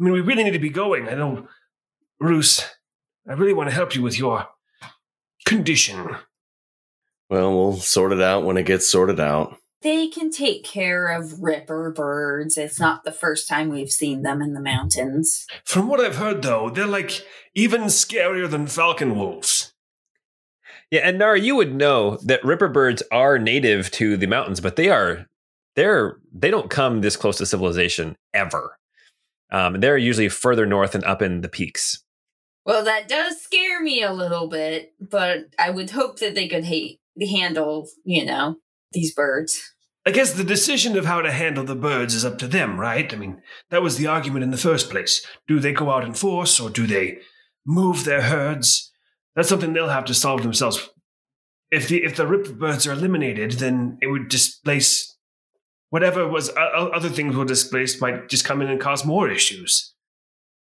I 0.00 0.02
mean, 0.02 0.12
we 0.12 0.20
really 0.20 0.44
need 0.44 0.52
to 0.52 0.58
be 0.58 0.70
going. 0.70 1.08
I 1.08 1.14
know, 1.14 1.46
Roos, 2.18 2.64
I 3.28 3.34
really 3.34 3.52
want 3.52 3.68
to 3.68 3.74
help 3.74 3.94
you 3.94 4.02
with 4.02 4.18
your 4.18 4.48
condition. 5.46 6.16
Well, 7.30 7.56
we'll 7.56 7.76
sort 7.76 8.12
it 8.12 8.20
out 8.20 8.44
when 8.44 8.56
it 8.56 8.66
gets 8.66 8.90
sorted 8.90 9.20
out. 9.20 9.56
They 9.82 10.08
can 10.08 10.30
take 10.30 10.64
care 10.64 11.06
of 11.06 11.40
ripper 11.40 11.90
birds. 11.90 12.58
It's 12.58 12.78
not 12.78 13.04
the 13.04 13.12
first 13.12 13.48
time 13.48 13.70
we've 13.70 13.90
seen 13.90 14.22
them 14.22 14.42
in 14.42 14.52
the 14.52 14.60
mountains. 14.60 15.46
From 15.64 15.88
what 15.88 16.00
I've 16.00 16.16
heard, 16.16 16.42
though, 16.42 16.68
they're 16.68 16.86
like 16.86 17.24
even 17.54 17.82
scarier 17.82 18.50
than 18.50 18.66
falcon 18.66 19.16
wolves. 19.16 19.72
Yeah, 20.90 21.02
and 21.04 21.18
Nari, 21.18 21.40
you 21.40 21.54
would 21.54 21.74
know 21.74 22.18
that 22.24 22.44
ripper 22.44 22.68
birds 22.68 23.02
are 23.12 23.38
native 23.38 23.90
to 23.92 24.16
the 24.16 24.26
mountains, 24.26 24.60
but 24.60 24.76
they 24.76 24.90
are 24.90 25.26
they're 25.76 26.16
they 26.32 26.50
don't 26.50 26.68
come 26.68 27.00
this 27.00 27.16
close 27.16 27.38
to 27.38 27.46
civilization 27.46 28.16
ever. 28.34 28.76
Um, 29.52 29.80
they're 29.80 29.96
usually 29.96 30.28
further 30.28 30.66
north 30.66 30.94
and 30.94 31.04
up 31.04 31.22
in 31.22 31.40
the 31.40 31.48
peaks. 31.48 32.02
Well, 32.66 32.84
that 32.84 33.08
does 33.08 33.40
scare 33.40 33.80
me 33.80 34.02
a 34.02 34.12
little 34.12 34.48
bit, 34.48 34.94
but 35.00 35.46
I 35.58 35.70
would 35.70 35.90
hope 35.90 36.18
that 36.18 36.34
they 36.34 36.46
could 36.46 36.64
hate, 36.64 36.99
handle, 37.20 37.88
you 38.04 38.24
know, 38.24 38.56
these 38.92 39.14
birds. 39.14 39.60
I 40.06 40.12
guess 40.12 40.32
the 40.32 40.44
decision 40.44 40.96
of 40.96 41.04
how 41.04 41.20
to 41.20 41.30
handle 41.30 41.64
the 41.64 41.74
birds 41.74 42.14
is 42.14 42.24
up 42.24 42.38
to 42.38 42.46
them, 42.46 42.80
right? 42.80 43.12
I 43.12 43.16
mean, 43.16 43.42
that 43.70 43.82
was 43.82 43.96
the 43.96 44.06
argument 44.06 44.42
in 44.42 44.50
the 44.50 44.56
first 44.56 44.90
place. 44.90 45.24
Do 45.46 45.60
they 45.60 45.72
go 45.72 45.90
out 45.90 46.04
in 46.04 46.14
force 46.14 46.58
or 46.58 46.70
do 46.70 46.86
they 46.86 47.18
move 47.66 48.04
their 48.04 48.22
herds? 48.22 48.90
That's 49.36 49.48
something 49.48 49.72
they'll 49.72 49.88
have 49.88 50.06
to 50.06 50.14
solve 50.14 50.42
themselves. 50.42 50.88
If 51.70 51.86
the 51.88 52.02
if 52.02 52.16
the 52.16 52.26
ripper 52.26 52.52
birds 52.52 52.86
are 52.86 52.92
eliminated, 52.92 53.52
then 53.52 53.98
it 54.00 54.08
would 54.08 54.28
displace 54.28 55.16
whatever 55.90 56.26
was 56.26 56.48
uh, 56.48 56.90
other 56.92 57.10
things 57.10 57.36
were 57.36 57.44
displaced 57.44 58.00
might 58.00 58.28
just 58.28 58.44
come 58.44 58.62
in 58.62 58.68
and 58.68 58.80
cause 58.80 59.04
more 59.04 59.30
issues. 59.30 59.94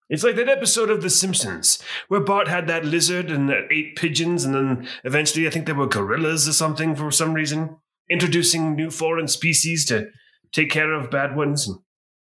It's 0.08 0.22
like 0.22 0.36
that 0.36 0.48
episode 0.48 0.90
of 0.90 1.02
The 1.02 1.10
Simpsons 1.10 1.82
where 2.08 2.20
Bart 2.20 2.48
had 2.48 2.68
that 2.68 2.84
lizard 2.84 3.30
and 3.30 3.48
that 3.48 3.72
ate 3.72 3.96
pigeons, 3.96 4.44
and 4.44 4.54
then 4.54 4.88
eventually 5.04 5.46
I 5.46 5.50
think 5.50 5.66
there 5.66 5.74
were 5.74 5.88
gorillas 5.88 6.48
or 6.48 6.52
something 6.52 6.94
for 6.94 7.10
some 7.10 7.34
reason, 7.34 7.76
introducing 8.08 8.76
new 8.76 8.90
foreign 8.90 9.28
species 9.28 9.84
to 9.86 10.08
take 10.52 10.70
care 10.70 10.92
of 10.92 11.10
bad 11.10 11.36
ones. 11.36 11.68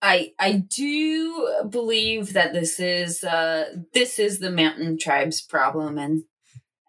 I 0.03 0.33
I 0.39 0.53
do 0.53 1.67
believe 1.69 2.33
that 2.33 2.53
this 2.53 2.79
is 2.79 3.25
uh 3.25 3.65
this 3.95 4.19
is 4.19 4.39
the 4.39 4.51
mountain 4.51 4.99
tribe's 4.99 5.41
problem, 5.41 5.99
and 5.99 6.25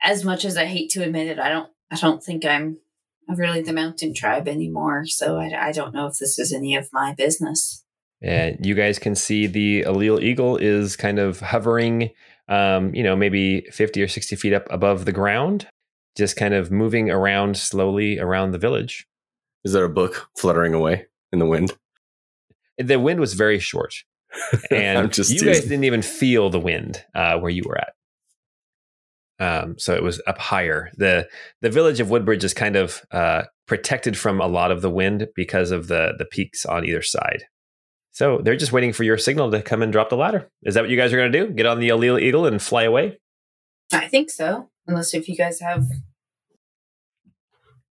as 0.01 0.23
much 0.23 0.45
as 0.45 0.57
I 0.57 0.65
hate 0.65 0.89
to 0.91 1.03
admit 1.03 1.27
it, 1.27 1.39
I 1.39 1.49
don't 1.49 1.69
I 1.91 1.95
don't 1.95 2.23
think 2.23 2.45
I'm 2.45 2.77
really 3.27 3.61
the 3.61 3.73
mountain 3.73 4.13
tribe 4.13 4.47
anymore. 4.47 5.05
So 5.05 5.37
I, 5.37 5.67
I 5.67 5.71
don't 5.71 5.93
know 5.93 6.07
if 6.07 6.17
this 6.17 6.39
is 6.39 6.53
any 6.53 6.75
of 6.75 6.89
my 6.91 7.13
business. 7.13 7.83
And 8.21 8.63
you 8.65 8.75
guys 8.75 8.99
can 8.99 9.15
see 9.15 9.47
the 9.47 9.83
allele 9.83 10.21
eagle 10.21 10.57
is 10.57 10.95
kind 10.95 11.19
of 11.19 11.39
hovering, 11.39 12.09
um, 12.49 12.93
you 12.93 13.03
know, 13.03 13.15
maybe 13.15 13.61
50 13.71 14.01
or 14.01 14.07
60 14.07 14.35
feet 14.35 14.53
up 14.53 14.67
above 14.69 15.05
the 15.05 15.11
ground, 15.11 15.67
just 16.17 16.35
kind 16.35 16.53
of 16.53 16.71
moving 16.71 17.09
around 17.09 17.57
slowly 17.57 18.19
around 18.19 18.51
the 18.51 18.57
village. 18.57 19.07
Is 19.63 19.73
there 19.73 19.85
a 19.85 19.89
book 19.89 20.27
fluttering 20.37 20.73
away 20.73 21.05
in 21.31 21.39
the 21.39 21.45
wind? 21.45 21.73
The 22.77 22.99
wind 22.99 23.19
was 23.19 23.33
very 23.33 23.59
short. 23.59 23.93
And 24.71 25.17
you 25.17 25.43
guys 25.43 25.61
didn't 25.61 25.85
even 25.85 26.03
feel 26.03 26.51
the 26.51 26.59
wind 26.59 27.03
uh, 27.15 27.39
where 27.39 27.49
you 27.49 27.63
were 27.65 27.79
at. 27.79 27.93
Um, 29.39 29.79
so 29.79 29.95
it 29.95 30.03
was 30.03 30.21
up 30.27 30.37
higher. 30.37 30.91
the 30.97 31.27
The 31.61 31.69
village 31.69 31.99
of 31.99 32.09
Woodbridge 32.09 32.43
is 32.43 32.53
kind 32.53 32.75
of 32.75 33.01
uh, 33.11 33.43
protected 33.65 34.17
from 34.17 34.39
a 34.39 34.47
lot 34.47 34.71
of 34.71 34.81
the 34.81 34.89
wind 34.89 35.27
because 35.35 35.71
of 35.71 35.87
the 35.87 36.13
the 36.17 36.25
peaks 36.25 36.65
on 36.65 36.85
either 36.85 37.01
side. 37.01 37.45
So 38.11 38.39
they're 38.43 38.57
just 38.57 38.71
waiting 38.71 38.93
for 38.93 39.03
your 39.03 39.17
signal 39.17 39.51
to 39.51 39.61
come 39.61 39.81
and 39.81 39.91
drop 39.91 40.09
the 40.09 40.17
ladder. 40.17 40.49
Is 40.63 40.73
that 40.75 40.81
what 40.81 40.89
you 40.89 40.97
guys 40.97 41.13
are 41.13 41.17
going 41.17 41.31
to 41.31 41.45
do? 41.45 41.53
Get 41.53 41.65
on 41.65 41.79
the 41.79 41.89
Allele 41.89 42.21
Eagle 42.21 42.45
and 42.45 42.61
fly 42.61 42.83
away? 42.83 43.19
I 43.93 44.07
think 44.07 44.29
so. 44.29 44.69
Unless 44.87 45.13
if 45.13 45.29
you 45.29 45.35
guys 45.35 45.59
have 45.59 45.85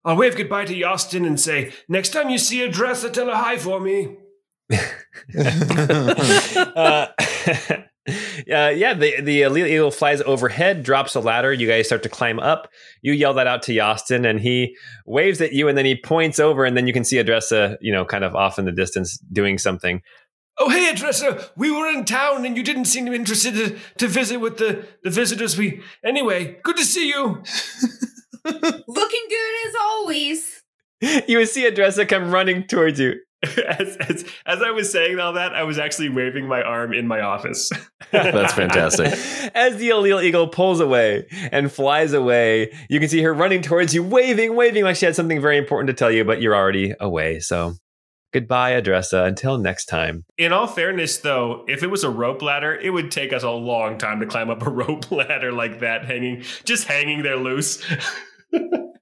I'll 0.04 0.16
wave 0.16 0.36
goodbye 0.36 0.66
to 0.66 0.74
Yostin 0.74 1.26
and 1.26 1.40
say, 1.40 1.72
next 1.88 2.10
time 2.10 2.28
you 2.28 2.36
see 2.36 2.62
Adressa, 2.62 3.08
tell 3.10 3.26
her 3.26 3.34
hi 3.34 3.56
for 3.56 3.80
me. 3.80 4.18
uh, 6.76 7.06
uh, 8.08 8.72
yeah, 8.74 8.94
the 8.94 9.20
the 9.20 9.42
Allele 9.42 9.68
Eagle 9.68 9.90
flies 9.90 10.20
overhead, 10.22 10.82
drops 10.82 11.14
a 11.14 11.20
ladder. 11.20 11.52
You 11.52 11.66
guys 11.66 11.86
start 11.86 12.02
to 12.02 12.08
climb 12.08 12.38
up. 12.38 12.68
You 13.02 13.12
yell 13.12 13.34
that 13.34 13.46
out 13.46 13.62
to 13.62 13.72
Yostin, 13.72 14.28
and 14.28 14.40
he 14.40 14.76
waves 15.06 15.40
at 15.40 15.52
you, 15.52 15.68
and 15.68 15.78
then 15.78 15.86
he 15.86 15.96
points 15.96 16.38
over, 16.38 16.64
and 16.64 16.76
then 16.76 16.86
you 16.86 16.92
can 16.92 17.04
see 17.04 17.18
Adressa, 17.18 17.78
you 17.80 17.92
know, 17.92 18.04
kind 18.04 18.24
of 18.24 18.34
off 18.34 18.58
in 18.58 18.64
the 18.66 18.72
distance 18.72 19.18
doing 19.32 19.58
something. 19.58 20.02
Oh, 20.58 20.70
hey, 20.70 20.90
Adressa, 20.90 21.50
we 21.56 21.70
were 21.70 21.88
in 21.88 22.04
town 22.04 22.46
and 22.46 22.56
you 22.56 22.62
didn't 22.62 22.84
seem 22.84 23.08
interested 23.08 23.54
to, 23.54 23.76
to 23.98 24.06
visit 24.06 24.38
with 24.38 24.58
the, 24.58 24.86
the 25.02 25.10
visitors. 25.10 25.58
We 25.58 25.82
Anyway, 26.04 26.58
good 26.62 26.76
to 26.76 26.84
see 26.84 27.08
you. 27.08 27.24
looking 28.44 29.26
good 29.28 29.68
as 29.68 29.74
always. 29.80 30.60
You 31.28 31.38
would 31.38 31.48
see 31.48 31.66
Adressa 31.66 32.06
come 32.06 32.30
running 32.30 32.66
towards 32.66 32.98
you. 32.98 33.16
as, 33.68 33.96
as, 33.96 34.24
as 34.46 34.62
I 34.62 34.70
was 34.70 34.90
saying 34.90 35.18
all 35.18 35.34
that, 35.34 35.54
I 35.54 35.64
was 35.64 35.78
actually 35.78 36.08
waving 36.08 36.46
my 36.46 36.62
arm 36.62 36.92
in 36.92 37.06
my 37.06 37.20
office. 37.20 37.70
That's 38.10 38.54
fantastic. 38.54 39.06
As 39.54 39.76
the 39.76 39.90
Allele 39.90 40.22
Eagle 40.22 40.48
pulls 40.48 40.80
away 40.80 41.26
and 41.52 41.70
flies 41.70 42.12
away, 42.12 42.72
you 42.88 43.00
can 43.00 43.08
see 43.08 43.22
her 43.22 43.34
running 43.34 43.60
towards 43.60 43.94
you, 43.94 44.02
waving, 44.02 44.56
waving 44.56 44.84
like 44.84 44.96
she 44.96 45.06
had 45.06 45.16
something 45.16 45.40
very 45.40 45.58
important 45.58 45.88
to 45.88 45.94
tell 45.94 46.10
you, 46.10 46.24
but 46.24 46.40
you're 46.40 46.54
already 46.54 46.94
away. 47.00 47.40
So 47.40 47.74
goodbye, 48.32 48.70
Adressa. 48.70 49.24
Until 49.24 49.58
next 49.58 49.86
time. 49.86 50.24
In 50.38 50.52
all 50.52 50.66
fairness, 50.66 51.18
though, 51.18 51.64
if 51.68 51.82
it 51.82 51.90
was 51.90 52.04
a 52.04 52.10
rope 52.10 52.40
ladder, 52.40 52.74
it 52.74 52.90
would 52.90 53.10
take 53.10 53.32
us 53.32 53.42
a 53.42 53.50
long 53.50 53.98
time 53.98 54.20
to 54.20 54.26
climb 54.26 54.48
up 54.48 54.64
a 54.66 54.70
rope 54.70 55.10
ladder 55.10 55.52
like 55.52 55.80
that, 55.80 56.04
hanging 56.04 56.42
just 56.64 56.86
hanging 56.86 57.22
there 57.22 57.36
loose. 57.36 57.84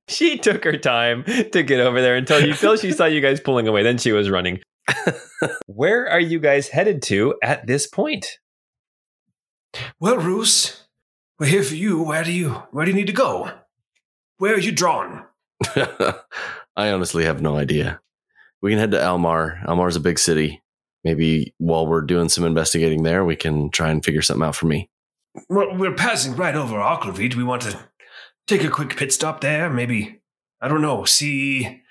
She 0.08 0.36
took 0.38 0.64
her 0.64 0.76
time 0.76 1.24
to 1.24 1.62
get 1.62 1.80
over 1.80 2.00
there 2.00 2.16
until 2.16 2.40
you 2.40 2.52
until 2.52 2.76
she 2.76 2.92
saw 2.92 3.06
you 3.06 3.20
guys 3.20 3.40
pulling 3.40 3.68
away. 3.68 3.82
Then 3.82 3.98
she 3.98 4.12
was 4.12 4.28
running. 4.30 4.60
Where 5.66 6.08
are 6.08 6.20
you 6.20 6.40
guys 6.40 6.68
headed 6.68 7.02
to 7.02 7.34
at 7.42 7.66
this 7.66 7.86
point? 7.86 8.38
well, 10.00 10.18
Roos, 10.18 10.84
we're 11.38 11.46
here 11.46 11.62
for 11.62 11.74
you. 11.74 12.02
Where 12.02 12.24
do 12.24 12.32
you 12.32 12.50
where 12.70 12.84
do 12.84 12.90
you 12.90 12.96
need 12.96 13.06
to 13.06 13.12
go? 13.12 13.50
Where 14.38 14.54
are 14.54 14.60
you 14.60 14.72
drawn? 14.72 15.24
I 16.76 16.90
honestly 16.90 17.24
have 17.24 17.40
no 17.42 17.56
idea. 17.56 18.00
We 18.60 18.70
can 18.70 18.78
head 18.78 18.90
to 18.92 19.02
Almar. 19.02 19.62
Almar's 19.66 19.96
a 19.96 20.00
big 20.00 20.18
city. 20.18 20.62
Maybe 21.04 21.54
while 21.58 21.86
we're 21.86 22.02
doing 22.02 22.28
some 22.28 22.44
investigating 22.44 23.02
there, 23.02 23.24
we 23.24 23.36
can 23.36 23.70
try 23.70 23.90
and 23.90 24.04
figure 24.04 24.22
something 24.22 24.46
out 24.46 24.54
for 24.54 24.66
me. 24.66 24.88
Well, 25.48 25.76
we're 25.76 25.94
passing 25.94 26.36
right 26.36 26.54
over. 26.54 26.78
Do 27.12 27.36
we 27.36 27.44
want 27.44 27.62
to 27.62 27.78
take 28.58 28.64
a 28.66 28.70
quick 28.70 28.96
pit 28.96 29.12
stop 29.12 29.40
there? 29.40 29.70
Maybe 29.70 30.20
I 30.60 30.68
don't 30.68 30.82
know. 30.82 31.04
See, 31.04 31.82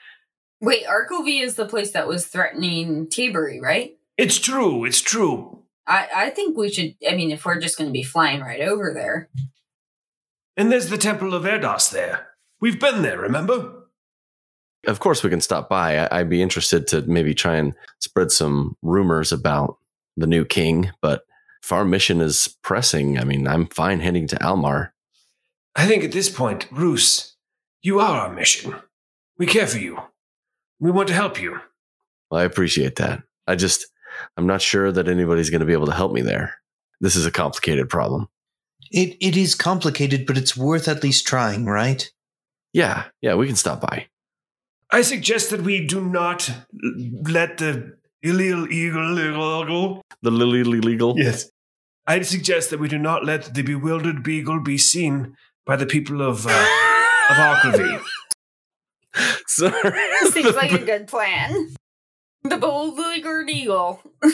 Wait, 0.61 0.83
Arkovie 0.85 1.41
is 1.41 1.55
the 1.55 1.65
place 1.65 1.91
that 1.91 2.07
was 2.07 2.27
threatening 2.27 3.07
Tilbury, 3.09 3.59
right? 3.59 3.97
it's 4.17 4.37
true. 4.37 4.85
It's 4.85 5.01
true. 5.01 5.63
I, 5.87 6.07
I 6.15 6.29
think 6.29 6.55
we 6.57 6.69
should. 6.69 6.95
I 7.09 7.15
mean, 7.15 7.31
if 7.31 7.43
we're 7.45 7.59
just 7.59 7.77
going 7.77 7.89
to 7.89 7.93
be 7.93 8.03
flying 8.03 8.41
right 8.41 8.61
over 8.61 8.93
there, 8.93 9.29
And 10.55 10.71
there's 10.71 10.89
the 10.89 10.97
Temple 10.97 11.33
of 11.33 11.43
Erdos 11.43 11.89
there. 11.91 12.27
We've 12.59 12.79
been 12.79 13.01
there, 13.01 13.17
remember? 13.17 13.73
Of 14.85 14.99
course, 14.99 15.23
we 15.23 15.29
can 15.31 15.41
stop 15.41 15.67
by. 15.69 15.97
I- 15.97 16.19
I'd 16.19 16.29
be 16.29 16.41
interested 16.43 16.85
to 16.87 17.01
maybe 17.03 17.33
try 17.33 17.55
and 17.55 17.73
spread 17.99 18.31
some 18.31 18.77
rumors 18.83 19.31
about 19.31 19.77
the 20.17 20.27
new 20.27 20.45
king, 20.45 20.91
but 21.01 21.23
if 21.63 21.71
our 21.71 21.83
mission 21.85 22.21
is 22.21 22.57
pressing, 22.61 23.17
I 23.17 23.23
mean, 23.23 23.47
I'm 23.47 23.65
fine 23.67 23.99
heading 24.01 24.27
to 24.27 24.43
Almar. 24.43 24.93
I 25.75 25.87
think 25.87 26.03
at 26.03 26.11
this 26.11 26.29
point, 26.29 26.67
Roos, 26.71 27.35
you 27.81 27.99
are 27.99 28.19
our 28.19 28.33
mission. 28.33 28.75
We 29.37 29.45
care 29.45 29.67
for 29.67 29.77
you. 29.77 29.97
We 30.79 30.91
want 30.91 31.07
to 31.07 31.13
help 31.13 31.41
you. 31.41 31.59
Well, 32.29 32.41
I 32.41 32.43
appreciate 32.43 32.97
that. 32.97 33.23
I 33.47 33.55
just, 33.55 33.87
I'm 34.37 34.47
not 34.47 34.61
sure 34.61 34.91
that 34.91 35.07
anybody's 35.07 35.49
going 35.49 35.61
to 35.61 35.65
be 35.65 35.73
able 35.73 35.87
to 35.87 35.93
help 35.93 36.11
me 36.11 36.21
there. 36.21 36.55
This 36.99 37.15
is 37.15 37.25
a 37.25 37.31
complicated 37.31 37.89
problem. 37.89 38.27
It 38.91 39.15
it 39.21 39.37
is 39.37 39.55
complicated, 39.55 40.25
but 40.25 40.37
it's 40.37 40.57
worth 40.57 40.87
at 40.87 41.03
least 41.03 41.25
trying, 41.25 41.65
right? 41.65 42.11
Yeah, 42.73 43.05
yeah, 43.21 43.35
we 43.35 43.47
can 43.47 43.55
stop 43.55 43.81
by. 43.81 44.07
I 44.91 45.01
suggest 45.01 45.49
that 45.49 45.61
we 45.61 45.85
do 45.85 46.01
not 46.01 46.51
let 47.23 47.57
the 47.57 47.97
illegal 48.21 48.67
eagle. 48.71 50.01
The 50.21 50.31
lily 50.31 50.63
legal. 50.63 51.17
Yes. 51.17 51.49
I 52.05 52.21
suggest 52.21 52.69
that 52.69 52.79
we 52.79 52.89
do 52.89 52.97
not 52.97 53.23
let 53.23 53.53
the 53.53 53.61
bewildered 53.61 54.23
beagle 54.23 54.59
be 54.59 54.77
seen 54.77 55.35
by 55.65 55.75
the 55.75 55.85
people 55.85 56.21
of 56.21 56.45
uh, 56.47 56.49
of 57.29 57.35
Arklevi. 57.37 58.01
Sorry. 59.47 59.99
seems 60.31 60.55
like 60.55 60.71
a 60.71 60.79
good 60.83 61.07
plan. 61.07 61.73
The 62.43 62.57
bewildered 62.57 63.49
eagle. 63.49 64.01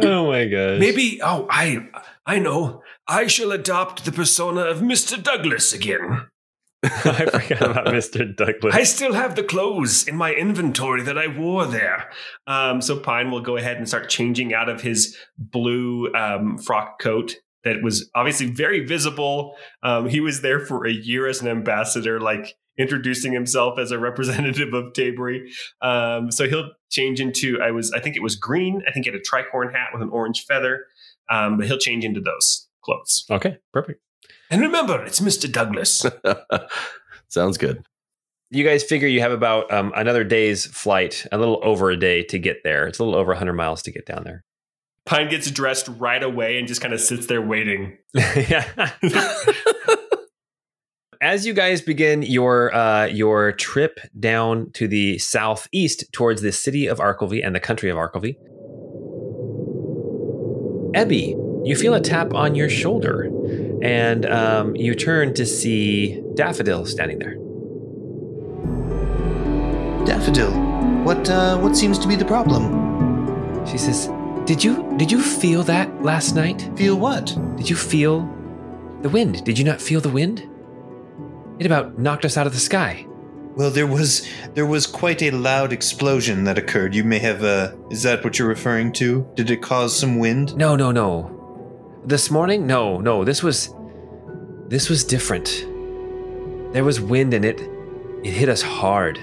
Oh 0.00 0.28
my 0.28 0.46
god. 0.46 0.78
Maybe. 0.78 1.20
Oh, 1.20 1.48
I 1.50 1.88
I 2.24 2.38
know. 2.38 2.84
I 3.08 3.26
shall 3.26 3.50
adopt 3.50 4.04
the 4.04 4.12
persona 4.12 4.60
of 4.60 4.80
Mister 4.80 5.20
Douglas 5.20 5.72
again. 5.72 6.28
I 6.84 7.26
forgot 7.26 7.70
about 7.72 7.86
Mr. 7.86 8.36
Douglas. 8.36 8.72
I 8.72 8.84
still 8.84 9.14
have 9.14 9.34
the 9.34 9.42
clothes 9.42 10.06
in 10.06 10.14
my 10.16 10.32
inventory 10.32 11.02
that 11.02 11.18
I 11.18 11.26
wore 11.26 11.66
there. 11.66 12.08
Um, 12.46 12.80
so 12.80 13.00
Pine 13.00 13.32
will 13.32 13.40
go 13.40 13.56
ahead 13.56 13.78
and 13.78 13.88
start 13.88 14.08
changing 14.08 14.54
out 14.54 14.68
of 14.68 14.82
his 14.82 15.16
blue 15.36 16.12
um, 16.14 16.56
frock 16.58 17.00
coat 17.00 17.34
that 17.68 17.82
was 17.82 18.10
obviously 18.14 18.46
very 18.46 18.84
visible. 18.84 19.54
Um, 19.82 20.08
he 20.08 20.20
was 20.20 20.40
there 20.40 20.58
for 20.58 20.86
a 20.86 20.92
year 20.92 21.28
as 21.28 21.42
an 21.42 21.48
ambassador, 21.48 22.18
like 22.20 22.56
introducing 22.78 23.32
himself 23.32 23.78
as 23.78 23.90
a 23.90 23.98
representative 23.98 24.72
of 24.72 24.92
Tabery. 24.94 25.50
Um, 25.82 26.30
so 26.30 26.48
he'll 26.48 26.70
change 26.90 27.20
into 27.20 27.60
I 27.62 27.70
was 27.70 27.92
I 27.92 28.00
think 28.00 28.16
it 28.16 28.22
was 28.22 28.36
green. 28.36 28.82
I 28.88 28.92
think 28.92 29.04
he 29.04 29.12
had 29.12 29.20
a 29.20 29.22
tricorn 29.22 29.72
hat 29.72 29.88
with 29.92 30.02
an 30.02 30.08
orange 30.10 30.46
feather. 30.46 30.86
Um, 31.30 31.58
but 31.58 31.66
he'll 31.66 31.78
change 31.78 32.06
into 32.06 32.22
those 32.22 32.68
clothes. 32.82 33.26
okay, 33.30 33.58
perfect. 33.72 34.00
And 34.50 34.62
remember, 34.62 35.04
it's 35.04 35.20
Mister 35.20 35.46
Douglas. 35.46 36.06
Sounds 37.28 37.58
good. 37.58 37.84
You 38.50 38.64
guys 38.64 38.82
figure 38.82 39.08
you 39.08 39.20
have 39.20 39.32
about 39.32 39.70
um, 39.70 39.92
another 39.94 40.24
day's 40.24 40.64
flight, 40.64 41.26
a 41.30 41.36
little 41.36 41.60
over 41.62 41.90
a 41.90 41.98
day 41.98 42.22
to 42.24 42.38
get 42.38 42.64
there. 42.64 42.86
It's 42.86 42.98
a 42.98 43.04
little 43.04 43.18
over 43.18 43.32
100 43.32 43.52
miles 43.52 43.82
to 43.82 43.92
get 43.92 44.06
down 44.06 44.24
there. 44.24 44.42
Pine 45.08 45.30
gets 45.30 45.50
dressed 45.50 45.88
right 45.96 46.22
away 46.22 46.58
and 46.58 46.68
just 46.68 46.82
kind 46.82 46.92
of 46.92 47.00
sits 47.00 47.26
there 47.28 47.40
waiting. 47.40 47.96
yeah. 48.14 48.92
As 51.22 51.46
you 51.46 51.54
guys 51.54 51.80
begin 51.80 52.20
your 52.20 52.74
uh, 52.74 53.06
your 53.06 53.52
trip 53.52 54.00
down 54.20 54.70
to 54.72 54.86
the 54.86 55.16
southeast 55.16 56.04
towards 56.12 56.42
the 56.42 56.52
city 56.52 56.86
of 56.86 56.98
Arkelvy 56.98 57.44
and 57.44 57.54
the 57.54 57.60
country 57.60 57.88
of 57.88 57.96
Arkelvy, 57.96 58.36
Ebby, 60.94 61.66
you 61.66 61.74
feel 61.74 61.94
a 61.94 62.02
tap 62.02 62.34
on 62.34 62.54
your 62.54 62.68
shoulder, 62.68 63.30
and 63.82 64.26
um, 64.26 64.76
you 64.76 64.94
turn 64.94 65.32
to 65.34 65.46
see 65.46 66.22
Daffodil 66.34 66.84
standing 66.84 67.18
there. 67.18 67.36
Daffodil, 70.04 70.52
what 71.02 71.30
uh, 71.30 71.56
what 71.56 71.74
seems 71.78 71.98
to 71.98 72.06
be 72.06 72.14
the 72.14 72.26
problem? 72.26 73.66
She 73.66 73.78
says, 73.78 74.10
"Did 74.48 74.64
you 74.64 74.94
did 74.96 75.12
you 75.12 75.20
feel 75.20 75.62
that 75.64 76.02
last 76.02 76.34
night? 76.34 76.70
Feel 76.74 76.96
what? 76.98 77.36
Did 77.58 77.68
you 77.68 77.76
feel 77.76 78.26
the 79.02 79.10
wind? 79.10 79.44
Did 79.44 79.58
you 79.58 79.64
not 79.64 79.78
feel 79.78 80.00
the 80.00 80.08
wind? 80.08 80.48
It 81.58 81.66
about 81.66 81.98
knocked 81.98 82.24
us 82.24 82.38
out 82.38 82.46
of 82.46 82.54
the 82.54 82.58
sky." 82.58 83.06
Well, 83.56 83.70
there 83.70 83.86
was 83.86 84.26
there 84.54 84.64
was 84.64 84.86
quite 84.86 85.20
a 85.20 85.32
loud 85.32 85.70
explosion 85.70 86.44
that 86.44 86.56
occurred. 86.56 86.94
You 86.94 87.04
may 87.04 87.18
have 87.18 87.44
uh 87.44 87.72
is 87.90 88.02
that 88.04 88.24
what 88.24 88.38
you're 88.38 88.48
referring 88.48 88.90
to? 88.92 89.28
Did 89.34 89.50
it 89.50 89.60
cause 89.60 89.94
some 89.94 90.18
wind? 90.18 90.56
No, 90.56 90.76
no, 90.76 90.92
no. 90.92 91.30
This 92.06 92.30
morning? 92.30 92.66
No, 92.66 93.02
no. 93.02 93.24
This 93.24 93.42
was 93.42 93.74
this 94.68 94.88
was 94.88 95.04
different. 95.04 95.66
There 96.72 96.84
was 96.84 97.02
wind 97.02 97.34
in 97.34 97.44
it. 97.44 97.60
It 98.24 98.32
hit 98.32 98.48
us 98.48 98.62
hard. 98.62 99.18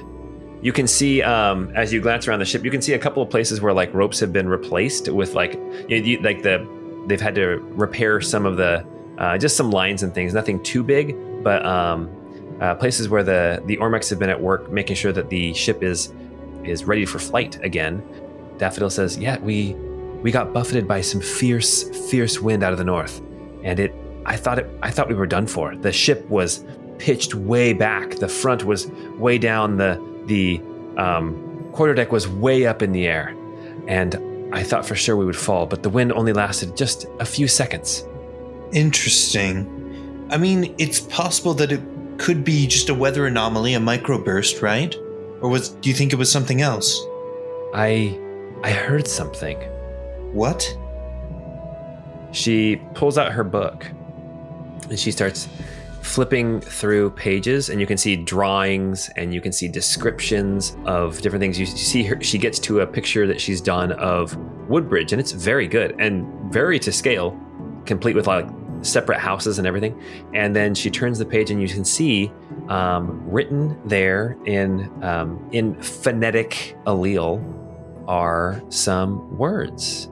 You 0.66 0.74
can 0.74 0.88
see 0.88 1.22
um, 1.22 1.72
as 1.76 1.94
you 1.94 2.02
glance 2.02 2.28
around 2.28 2.40
the 2.40 2.46
ship, 2.46 2.66
you 2.66 2.72
can 2.72 2.82
see 2.82 2.94
a 2.94 2.98
couple 2.98 3.22
of 3.22 3.30
places 3.30 3.62
where 3.62 3.72
like 3.72 3.94
ropes 3.94 4.20
have 4.20 4.34
been 4.34 4.50
replaced 4.50 5.08
with 5.08 5.36
like 5.36 5.54
you, 5.88 5.98
you, 5.98 6.18
like 6.22 6.42
the 6.42 6.68
they've 7.06 7.22
had 7.22 7.36
to 7.36 7.60
repair 7.76 8.20
some 8.20 8.48
of 8.48 8.58
the 8.58 8.84
uh, 9.20 9.38
just 9.38 9.58
some 9.58 9.70
lines 9.70 10.02
and 10.02 10.12
things. 10.12 10.34
Nothing 10.34 10.64
too 10.64 10.82
big, 10.82 11.16
but 11.44 11.64
um, 11.64 12.10
uh, 12.62 12.74
places 12.74 13.10
where 13.10 13.22
the 13.22 13.62
the 13.68 13.78
Ormex 13.78 14.10
have 14.10 14.18
been 14.18 14.32
at 14.32 14.42
work 14.42 14.72
making 14.72 14.96
sure 14.96 15.12
that 15.12 15.30
the 15.30 15.54
ship 15.54 15.84
is 15.84 16.12
is 16.64 16.86
ready 16.86 17.06
for 17.06 17.20
flight 17.20 17.64
again. 17.64 18.02
Daffodil 18.58 18.90
says, 18.90 19.20
"Yeah, 19.20 19.38
we 19.38 19.76
we 20.24 20.32
got 20.32 20.52
buffeted 20.52 20.88
by 20.88 21.02
some 21.02 21.22
fierce, 21.22 21.84
fierce 22.10 22.42
wind 22.42 22.64
out 22.64 22.72
of 22.72 22.80
the 22.80 22.86
north, 22.86 23.22
and 23.64 23.80
it 23.80 23.94
I 24.26 24.36
thought 24.36 24.58
it. 24.58 24.68
I 24.82 24.90
thought 24.90 25.10
we 25.10 25.14
were 25.14 25.28
done 25.28 25.46
for. 25.46 25.76
The 25.76 25.92
ship 25.92 26.28
was 26.28 26.66
pitched 26.98 27.36
way 27.36 27.72
back. 27.72 28.16
The 28.16 28.28
front 28.28 28.64
was 28.64 28.88
way 29.20 29.38
down. 29.38 29.78
The 29.78 30.15
the 30.26 30.62
um, 30.98 31.70
quarterdeck 31.72 32.12
was 32.12 32.28
way 32.28 32.66
up 32.66 32.82
in 32.82 32.92
the 32.92 33.08
air, 33.08 33.36
and 33.88 34.16
I 34.54 34.64
thought 34.64 34.86
for 34.86 34.96
sure 34.96 35.16
we 35.16 35.26
would 35.26 35.36
fall. 35.36 35.66
But 35.66 35.84
the 35.84 35.90
wind 35.90 36.12
only 36.14 36.34
lasted 36.34 36.76
just 36.78 37.06
a 37.20 37.26
few 37.26 37.48
seconds. 37.48 38.06
Interesting. 38.72 40.28
I 40.32 40.38
mean, 40.38 40.74
it's 40.78 41.00
possible 41.00 41.54
that 41.56 41.72
it 41.72 41.82
could 42.18 42.44
be 42.44 42.68
just 42.68 42.90
a 42.90 42.94
weather 42.94 43.28
anomaly, 43.28 43.74
a 43.74 43.80
microburst, 43.80 44.62
right? 44.62 44.96
Or 45.42 45.50
was 45.50 45.70
do 45.70 45.90
you 45.90 45.96
think 45.96 46.14
it 46.14 46.16
was 46.16 46.32
something 46.32 46.62
else? 46.62 47.00
I 47.74 48.20
I 48.64 48.72
heard 48.72 49.08
something. 49.08 49.58
What? 50.34 50.78
She 52.32 52.82
pulls 52.94 53.18
out 53.18 53.32
her 53.32 53.44
book 53.44 53.86
and 54.90 55.00
she 55.00 55.12
starts 55.12 55.48
flipping 56.06 56.62
through 56.62 57.10
pages 57.10 57.70
and 57.70 57.82
you 57.82 57.88
can 57.88 57.98
see 57.98 58.16
drawings 58.16 59.10
and 59.16 59.34
you 59.34 59.42
can 59.42 59.52
see 59.52 59.68
descriptions 59.68 60.78
of 60.86 61.20
different 61.22 61.42
things. 61.42 61.60
You 61.60 61.66
see 61.66 62.04
her 62.04 62.22
she 62.22 62.38
gets 62.38 62.60
to 62.60 62.82
a 62.82 62.88
picture 62.88 63.26
that 63.26 63.42
she's 63.42 63.60
done 63.60 63.92
of 63.94 64.38
woodbridge 64.70 65.14
and 65.14 65.20
it's 65.20 65.32
very 65.32 65.68
good 65.68 65.96
and 66.00 66.54
very 66.54 66.78
to 66.80 66.92
scale 66.92 67.38
complete 67.86 68.16
with 68.16 68.28
like 68.28 68.48
separate 68.82 69.20
houses 69.20 69.58
and 69.58 69.68
everything. 69.68 70.00
And 70.36 70.56
then 70.56 70.76
she 70.76 70.92
turns 70.92 71.18
the 71.18 71.26
page 71.26 71.50
and 71.50 71.60
you 71.60 71.68
can 71.68 71.84
see 71.84 72.32
um, 72.70 73.28
written 73.28 73.76
there 73.86 74.38
in 74.46 74.92
um, 75.04 75.50
in 75.52 75.82
phonetic 75.82 76.78
allele 76.86 77.42
are 78.08 78.62
some 78.70 79.36
words. 79.38 80.08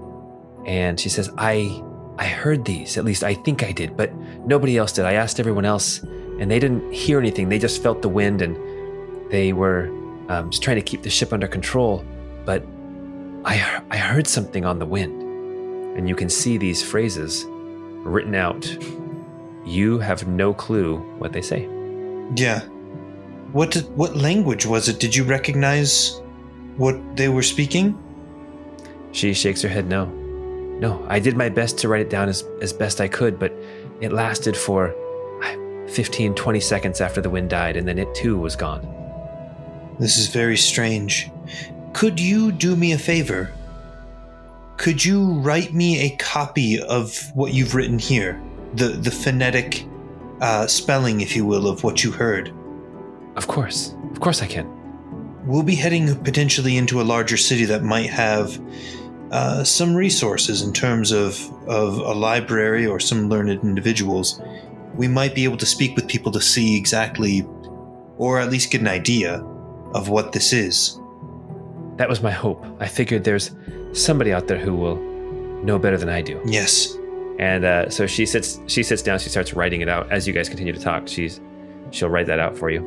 And 0.65 0.99
she 0.99 1.09
says 1.09 1.29
i 1.37 1.83
I 2.17 2.25
heard 2.25 2.63
these, 2.65 2.97
at 2.97 3.05
least 3.05 3.23
I 3.23 3.33
think 3.33 3.63
I 3.63 3.71
did, 3.71 3.97
but 3.97 4.13
nobody 4.45 4.77
else 4.77 4.91
did. 4.91 5.05
I 5.05 5.13
asked 5.13 5.39
everyone 5.39 5.65
else, 5.65 6.03
and 6.39 6.49
they 6.49 6.59
didn't 6.59 6.91
hear 6.91 7.19
anything. 7.19 7.49
They 7.49 7.59
just 7.59 7.81
felt 7.81 8.01
the 8.01 8.09
wind, 8.09 8.41
and 8.41 8.57
they 9.31 9.51
were 9.51 9.87
um, 10.29 10.51
just 10.51 10.61
trying 10.61 10.75
to 10.75 10.81
keep 10.81 11.01
the 11.01 11.09
ship 11.09 11.33
under 11.33 11.47
control. 11.47 12.05
But 12.45 12.63
I, 13.45 13.81
I 13.89 13.97
heard 13.97 14.27
something 14.27 14.63
on 14.63 14.77
the 14.77 14.85
wind, 14.85 15.21
and 15.97 16.07
you 16.07 16.15
can 16.15 16.29
see 16.29 16.57
these 16.57 16.83
phrases 16.83 17.45
written 17.47 18.35
out. 18.35 18.65
You 19.65 19.97
have 19.99 20.27
no 20.27 20.53
clue 20.53 20.97
what 21.17 21.33
they 21.33 21.41
say. 21.41 21.67
Yeah. 22.35 22.61
What 23.53 23.71
did, 23.71 23.89
what 23.95 24.15
language 24.15 24.65
was 24.65 24.87
it? 24.87 24.99
Did 24.99 25.15
you 25.15 25.23
recognize 25.23 26.21
what 26.77 27.15
they 27.15 27.29
were 27.29 27.43
speaking? 27.43 27.97
She 29.13 29.33
shakes 29.33 29.61
her 29.61 29.69
head 29.69 29.87
no. 29.87 30.22
No, 30.83 31.01
I 31.07 31.19
did 31.19 31.37
my 31.37 31.47
best 31.47 31.77
to 31.77 31.87
write 31.87 32.01
it 32.01 32.09
down 32.09 32.27
as, 32.27 32.43
as 32.59 32.73
best 32.73 32.99
I 32.99 33.07
could, 33.07 33.39
but 33.39 33.53
it 34.01 34.11
lasted 34.11 34.57
for 34.57 34.93
15, 35.87 36.35
20 36.35 36.59
seconds 36.59 36.99
after 36.99 37.21
the 37.21 37.29
wind 37.29 37.49
died, 37.51 37.77
and 37.77 37.87
then 37.87 37.97
it 37.97 38.13
too 38.13 38.37
was 38.37 38.57
gone. 38.57 38.85
This 39.97 40.17
is 40.17 40.27
very 40.27 40.57
strange. 40.57 41.31
Could 41.93 42.19
you 42.19 42.51
do 42.51 42.75
me 42.75 42.91
a 42.91 42.97
favor? 42.97 43.49
Could 44.75 45.05
you 45.05 45.35
write 45.35 45.73
me 45.73 46.01
a 46.01 46.17
copy 46.17 46.81
of 46.81 47.17
what 47.33 47.53
you've 47.53 47.75
written 47.75 47.97
here? 47.97 48.43
The, 48.73 48.89
the 48.89 49.11
phonetic 49.11 49.87
uh, 50.41 50.67
spelling, 50.67 51.21
if 51.21 51.33
you 51.33 51.45
will, 51.45 51.69
of 51.69 51.85
what 51.85 52.03
you 52.03 52.11
heard. 52.11 52.53
Of 53.37 53.47
course. 53.47 53.95
Of 54.11 54.19
course 54.19 54.41
I 54.41 54.47
can. 54.47 54.67
We'll 55.47 55.63
be 55.63 55.75
heading 55.75 56.13
potentially 56.25 56.75
into 56.75 56.99
a 56.99 57.03
larger 57.03 57.37
city 57.37 57.63
that 57.65 57.83
might 57.83 58.09
have 58.09 58.59
uh, 59.33 59.63
some 59.63 59.95
resources 59.95 60.61
in 60.61 60.71
terms 60.71 61.11
of, 61.11 61.51
of 61.67 61.97
a 61.97 62.13
library 62.13 62.85
or 62.85 62.99
some 62.99 63.29
learned 63.29 63.49
individuals, 63.49 64.39
we 64.93 65.07
might 65.07 65.33
be 65.33 65.43
able 65.43 65.57
to 65.57 65.65
speak 65.65 65.95
with 65.95 66.07
people 66.07 66.31
to 66.31 66.39
see 66.39 66.77
exactly, 66.77 67.43
or 68.17 68.39
at 68.39 68.51
least 68.51 68.69
get 68.69 68.79
an 68.81 68.87
idea 68.87 69.43
of 69.95 70.07
what 70.07 70.33
this 70.33 70.53
is. 70.53 70.99
That 71.97 72.07
was 72.07 72.21
my 72.21 72.29
hope. 72.29 72.63
I 72.79 72.87
figured 72.87 73.23
there's 73.23 73.49
somebody 73.93 74.31
out 74.31 74.47
there 74.47 74.59
who 74.59 74.75
will 74.75 74.97
know 75.63 75.79
better 75.79 75.97
than 75.97 76.09
I 76.09 76.21
do. 76.21 76.39
Yes. 76.45 76.95
And 77.39 77.65
uh, 77.65 77.89
so 77.89 78.05
she 78.05 78.27
sits. 78.27 78.59
She 78.67 78.83
sits 78.83 79.01
down. 79.01 79.17
She 79.17 79.29
starts 79.29 79.55
writing 79.55 79.81
it 79.81 79.89
out. 79.89 80.11
As 80.11 80.27
you 80.27 80.33
guys 80.33 80.47
continue 80.47 80.73
to 80.73 80.79
talk, 80.79 81.07
she's 81.07 81.41
she'll 81.89 82.09
write 82.09 82.27
that 82.27 82.37
out 82.37 82.55
for 82.55 82.69
you. 82.69 82.81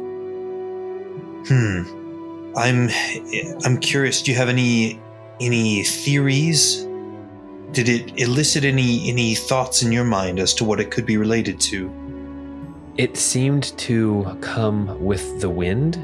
Hmm. 1.48 2.52
I'm 2.56 2.88
I'm 3.64 3.78
curious. 3.78 4.22
Do 4.22 4.30
you 4.30 4.36
have 4.36 4.48
any 4.48 5.00
any 5.40 5.82
theories? 5.82 6.86
Did 7.72 7.88
it 7.88 8.20
elicit 8.20 8.64
any 8.64 9.08
any 9.08 9.34
thoughts 9.34 9.82
in 9.82 9.92
your 9.92 10.04
mind 10.04 10.38
as 10.38 10.54
to 10.54 10.64
what 10.64 10.80
it 10.80 10.90
could 10.90 11.06
be 11.06 11.16
related 11.16 11.60
to? 11.60 11.92
It 12.96 13.16
seemed 13.16 13.76
to 13.78 14.38
come 14.40 15.04
with 15.04 15.40
the 15.40 15.50
wind, 15.50 15.96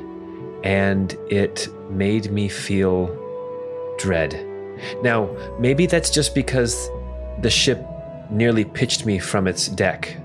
and 0.64 1.16
it 1.30 1.68
made 1.90 2.30
me 2.30 2.48
feel 2.48 3.08
dread. 3.98 4.46
Now, 5.02 5.30
maybe 5.58 5.86
that's 5.86 6.10
just 6.10 6.34
because 6.34 6.90
the 7.40 7.50
ship 7.50 7.86
nearly 8.30 8.64
pitched 8.64 9.06
me 9.06 9.18
from 9.18 9.46
its 9.46 9.68
deck 9.68 10.16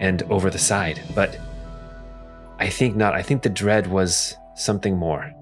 and 0.00 0.22
over 0.30 0.50
the 0.50 0.58
side, 0.58 1.00
but 1.14 1.38
I 2.58 2.68
think 2.68 2.96
not. 2.96 3.14
I 3.14 3.22
think 3.22 3.42
the 3.42 3.50
dread 3.50 3.86
was 3.86 4.36
something 4.54 4.96
more. 4.96 5.32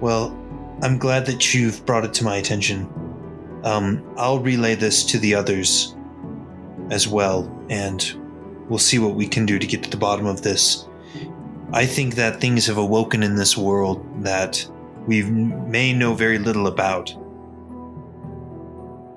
Well, 0.00 0.36
I'm 0.82 0.98
glad 0.98 1.26
that 1.26 1.54
you've 1.54 1.84
brought 1.84 2.04
it 2.04 2.14
to 2.14 2.24
my 2.24 2.36
attention. 2.36 2.88
Um, 3.64 4.14
I'll 4.16 4.38
relay 4.38 4.74
this 4.74 5.04
to 5.06 5.18
the 5.18 5.34
others 5.34 5.94
as 6.90 7.06
well, 7.06 7.50
and 7.68 8.02
we'll 8.68 8.78
see 8.78 8.98
what 8.98 9.14
we 9.14 9.28
can 9.28 9.44
do 9.44 9.58
to 9.58 9.66
get 9.66 9.82
to 9.82 9.90
the 9.90 9.96
bottom 9.96 10.26
of 10.26 10.42
this. 10.42 10.88
I 11.72 11.86
think 11.86 12.14
that 12.14 12.40
things 12.40 12.66
have 12.66 12.78
awoken 12.78 13.22
in 13.22 13.36
this 13.36 13.56
world 13.56 14.04
that 14.24 14.66
we 15.06 15.22
may 15.22 15.92
know 15.92 16.14
very 16.14 16.38
little 16.38 16.66
about. 16.66 17.14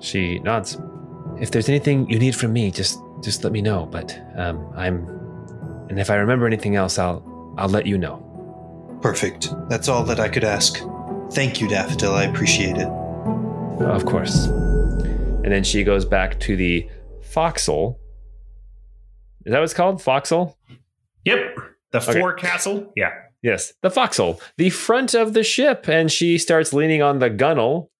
She 0.00 0.38
nods. 0.40 0.78
If 1.40 1.50
there's 1.50 1.68
anything 1.68 2.08
you 2.10 2.18
need 2.18 2.36
from 2.36 2.52
me, 2.52 2.70
just 2.70 3.00
just 3.22 3.42
let 3.42 3.52
me 3.52 3.62
know. 3.62 3.86
But 3.86 4.20
um, 4.36 4.70
I'm, 4.76 5.08
and 5.88 5.98
if 5.98 6.10
I 6.10 6.16
remember 6.16 6.46
anything 6.46 6.76
else, 6.76 6.98
I'll 6.98 7.24
I'll 7.56 7.70
let 7.70 7.86
you 7.86 7.96
know. 7.96 8.20
Perfect. 9.00 9.48
That's 9.68 9.88
all 9.88 10.04
that 10.04 10.20
I 10.20 10.28
could 10.28 10.44
ask. 10.44 10.78
Thank 11.34 11.60
you, 11.60 11.68
Daffodil. 11.68 12.14
I 12.14 12.24
appreciate 12.24 12.76
it. 12.76 12.88
Of 13.80 14.06
course. 14.06 14.46
And 14.46 15.52
then 15.52 15.64
she 15.64 15.82
goes 15.84 16.04
back 16.04 16.38
to 16.40 16.56
the 16.56 16.88
foxhole. 17.22 18.00
Is 19.44 19.50
that 19.52 19.58
what 19.58 19.64
it's 19.64 19.74
called? 19.74 20.00
Foxhole? 20.00 20.56
Yep. 21.24 21.56
The 21.92 21.98
Okay. 21.98 22.20
forecastle. 22.20 22.92
Yeah. 22.96 23.10
Yes, 23.42 23.74
the 23.82 23.90
foxhole, 23.90 24.40
the 24.56 24.70
front 24.70 25.12
of 25.14 25.34
the 25.34 25.42
ship. 25.42 25.86
And 25.86 26.10
she 26.10 26.38
starts 26.38 26.72
leaning 26.72 27.02
on 27.02 27.18
the 27.18 27.28
gunnel, 27.28 27.90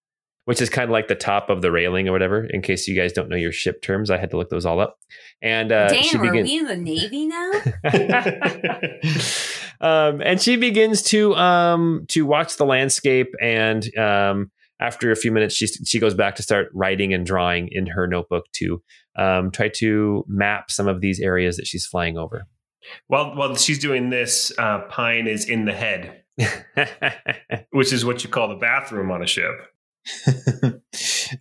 which 0.47 0.63
is 0.63 0.71
kind 0.71 0.85
of 0.85 0.91
like 0.91 1.09
the 1.09 1.15
top 1.15 1.51
of 1.51 1.61
the 1.61 1.71
railing 1.71 2.09
or 2.09 2.13
whatever. 2.13 2.45
In 2.47 2.63
case 2.63 2.89
you 2.89 2.97
guys 2.97 3.13
don't 3.13 3.29
know 3.29 3.37
your 3.37 3.53
ship 3.53 3.83
terms, 3.83 4.11
I 4.11 4.17
had 4.17 4.31
to 4.31 4.39
look 4.39 4.49
those 4.49 4.65
all 4.65 4.81
up. 4.81 4.97
And 5.43 5.71
uh, 5.71 5.89
Damn, 5.89 6.03
she 6.03 6.17
are 6.17 6.33
we 6.33 6.57
in 6.57 6.65
the 6.65 6.77
Navy 6.77 7.27
now? 7.27 7.53
um, 9.85 10.23
and 10.23 10.41
she 10.41 10.57
begins 10.57 11.03
to 11.03 11.37
um, 11.37 12.07
to 12.09 12.25
watch 12.25 12.57
the 12.57 12.65
landscape, 12.65 13.35
and 13.39 13.97
um, 13.99 14.51
after 14.81 15.13
a 15.13 15.17
few 15.17 15.31
minutes, 15.31 15.55
she 15.55 15.67
she 15.67 16.01
goes 16.01 16.15
back 16.15 16.37
to 16.37 16.43
start 16.43 16.69
writing 16.73 17.13
and 17.13 17.27
drawing 17.27 17.69
in 17.71 17.87
her 17.89 18.07
notebook 18.07 18.47
to 18.55 18.83
um, 19.17 19.51
try 19.51 19.69
to 19.69 20.25
map 20.27 20.71
some 20.71 20.89
of 20.89 21.03
these 21.03 21.21
areas 21.21 21.59
that 21.59 21.67
she's 21.67 21.85
flying 21.85 22.17
over. 22.17 22.47
while 23.09 23.37
while 23.37 23.55
she's 23.57 23.79
doing 23.79 24.09
this, 24.09 24.51
uh, 24.59 24.81
Pine 24.89 25.27
is 25.27 25.45
in 25.45 25.67
the 25.67 25.75
head, 25.75 26.23
which 27.71 27.93
is 27.93 28.07
what 28.07 28.25
you 28.25 28.31
call 28.31 28.49
the 28.49 28.57
bathroom 28.57 29.11
on 29.11 29.23
a 29.23 29.27
ship. 29.27 29.53
um, 30.63 30.81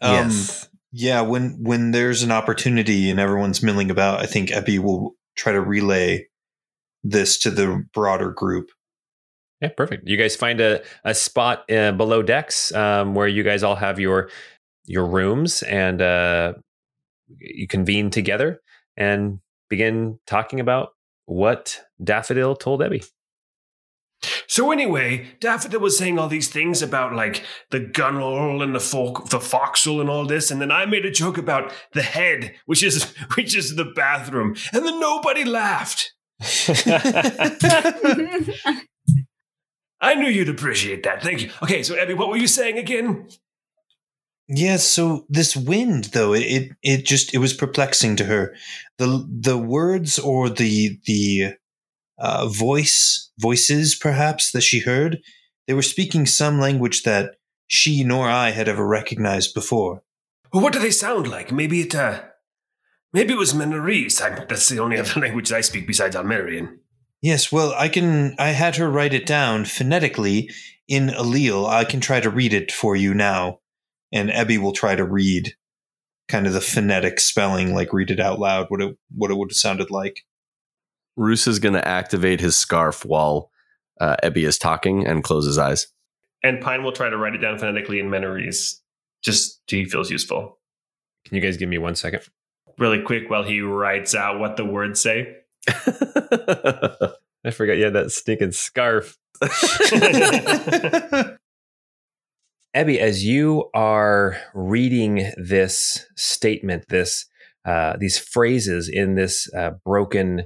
yes. 0.02 0.68
Yeah, 0.92 1.22
when 1.22 1.60
when 1.62 1.92
there's 1.92 2.24
an 2.24 2.32
opportunity 2.32 3.10
and 3.10 3.22
everyone's 3.22 3.64
milling 3.64 3.90
about, 3.90 4.20
I 4.20 4.26
think 4.26 4.50
Ebby 4.50 4.80
will 4.80 5.16
try 5.36 5.54
to 5.54 5.62
relay 5.62 6.28
this 7.04 7.38
to 7.40 7.52
the 7.52 7.86
broader 7.94 8.32
group. 8.32 8.72
Yeah, 9.62 9.70
perfect. 9.70 10.08
You 10.08 10.18
guys 10.18 10.36
find 10.36 10.60
a, 10.60 10.82
a 11.06 11.14
spot 11.14 11.70
uh, 11.72 11.94
below 11.94 12.22
decks 12.22 12.74
um, 12.74 13.16
where 13.16 13.28
you 13.28 13.44
guys 13.44 13.64
all 13.64 13.76
have 13.76 14.00
your 14.00 14.30
your 14.86 15.06
rooms 15.06 15.64
and 15.64 16.02
uh, 16.02 16.54
you 17.40 17.68
convene 17.68 18.10
together 18.10 18.62
and 18.98 19.40
begin 19.70 20.20
talking 20.28 20.60
about 20.60 20.90
what 21.26 21.80
Daffodil 22.04 22.56
told 22.56 22.82
Ebby. 22.82 23.06
So 24.48 24.72
anyway, 24.72 25.28
Daffodil 25.40 25.80
was 25.80 25.98
saying 25.98 26.18
all 26.18 26.28
these 26.28 26.50
things 26.50 26.82
about 26.82 27.14
like 27.14 27.44
the 27.72 27.80
gunwale 27.80 28.64
and 28.64 28.74
the 28.74 28.80
folk, 28.80 29.30
the 29.30 29.40
foxhole 29.40 30.00
and 30.00 30.10
all 30.10 30.26
this, 30.26 30.52
and 30.52 30.62
then 30.62 30.72
I 30.72 30.86
made 30.86 31.06
a 31.06 31.12
joke 31.12 31.38
about 31.38 31.74
the 31.94 32.04
head, 32.04 32.54
which 32.66 32.84
is 32.84 33.04
which 33.36 33.56
is 33.56 33.76
the 33.76 33.86
bathroom, 33.86 34.56
and 34.72 34.86
then 34.86 35.00
nobody 35.00 35.44
laughed. 35.44 36.13
I 40.02 40.16
knew 40.16 40.28
you'd 40.28 40.50
appreciate 40.50 41.04
that. 41.04 41.24
Thank 41.24 41.42
you. 41.42 41.50
Okay, 41.62 41.84
so 41.84 41.98
Abby, 41.98 42.14
what 42.14 42.30
were 42.30 42.38
you 42.38 42.48
saying 42.48 42.78
again? 42.78 43.30
Yeah, 44.50 44.76
so 44.76 45.26
this 45.30 45.56
wind 45.56 46.06
though, 46.06 46.34
it, 46.34 46.42
it 46.42 46.72
it 46.84 47.06
just 47.06 47.34
it 47.34 47.38
was 47.38 47.54
perplexing 47.54 48.18
to 48.18 48.26
her. 48.26 48.54
The 48.98 49.26
the 49.30 49.58
words 49.58 50.20
or 50.20 50.50
the 50.50 51.00
the 51.06 51.54
uh, 52.18 52.48
voice 52.48 53.32
voices 53.40 53.96
perhaps 53.96 54.52
that 54.52 54.62
she 54.62 54.80
heard, 54.80 55.20
they 55.68 55.74
were 55.74 55.82
speaking 55.82 56.26
some 56.26 56.60
language 56.60 57.04
that 57.04 57.36
she 57.68 58.04
nor 58.04 58.30
I 58.30 58.52
had 58.52 58.68
ever 58.68 58.86
recognized 58.86 59.54
before. 59.54 60.04
Well, 60.52 60.62
what 60.62 60.74
do 60.74 60.80
they 60.80 60.92
sound 60.92 61.28
like? 61.28 61.52
Maybe 61.52 61.82
it, 61.82 61.96
uh, 61.96 62.22
maybe 63.14 63.34
it 63.34 63.40
was 63.40 63.54
Menorese. 63.54 64.22
I, 64.22 64.44
that's 64.46 64.70
the 64.70 64.80
only 64.80 65.00
other 65.00 65.20
language 65.20 65.52
I 65.52 65.62
speak 65.62 65.88
besides 65.88 66.16
Almerian. 66.16 66.80
Yes, 67.22 67.52
well, 67.52 67.74
I 67.78 67.88
can. 67.88 68.36
I 68.38 68.50
had 68.50 68.76
her 68.76 68.90
write 68.90 69.14
it 69.14 69.26
down 69.26 69.64
phonetically 69.64 70.50
in 70.90 71.08
allele. 71.08 71.70
I 71.70 71.86
can 71.86 72.02
try 72.02 72.20
to 72.20 72.30
read 72.30 72.54
it 72.54 72.72
for 72.72 72.98
you 72.98 73.14
now, 73.14 73.60
and 74.12 74.30
Ebby 74.30 74.58
will 74.58 74.74
try 74.74 74.96
to 74.96 75.06
read 75.06 75.54
kind 76.28 76.48
of 76.48 76.54
the 76.54 76.60
phonetic 76.60 77.22
spelling, 77.22 77.74
like 77.74 77.94
read 77.94 78.12
it 78.12 78.20
out 78.20 78.40
loud. 78.40 78.66
What 78.68 78.82
it 78.82 78.98
what 79.16 79.32
it 79.32 79.36
would 79.36 79.52
have 79.52 79.58
sounded 79.58 79.90
like. 79.90 80.26
Roos 81.16 81.48
is 81.48 81.60
going 81.60 81.76
to 81.76 81.88
activate 81.88 82.42
his 82.42 82.58
scarf 82.58 83.06
while 83.06 83.52
uh, 84.02 84.18
Ebby 84.24 84.48
is 84.48 84.58
talking 84.58 85.06
and 85.06 85.24
close 85.24 85.46
his 85.46 85.58
eyes. 85.60 85.88
And 86.44 86.60
Pine 86.60 86.84
will 86.84 86.92
try 86.92 87.10
to 87.10 87.18
write 87.18 87.36
it 87.36 87.38
down 87.38 87.58
phonetically 87.58 88.00
in 88.00 88.10
Menorese, 88.10 88.80
just 89.24 89.62
so 89.70 89.78
he 89.78 89.86
feels 89.86 90.12
useful. 90.12 90.58
Can 91.24 91.36
you 91.36 91.42
guys 91.42 91.56
give 91.56 91.70
me 91.70 91.78
one 91.78 91.96
second? 91.96 92.24
Really 92.78 93.02
quick 93.02 93.30
while 93.30 93.44
he 93.44 93.62
writes 93.62 94.16
out 94.16 94.40
what 94.40 94.58
the 94.58 94.66
words 94.66 95.02
say. 95.02 95.38
I 97.46 97.52
forgot 97.52 97.78
you 97.78 97.86
had 97.86 97.94
that 97.94 98.12
stinking 98.12 98.52
scarf. 98.52 99.18
Abby, 102.74 103.00
as 103.00 103.24
you 103.24 103.70
are 103.74 104.38
reading 104.54 105.32
this 105.38 106.08
statement, 106.16 106.86
this 106.90 107.26
uh, 107.66 107.96
these 107.98 108.18
phrases 108.18 108.90
in 108.90 109.16
this 109.16 109.48
uh, 109.54 109.72
broken, 109.86 110.44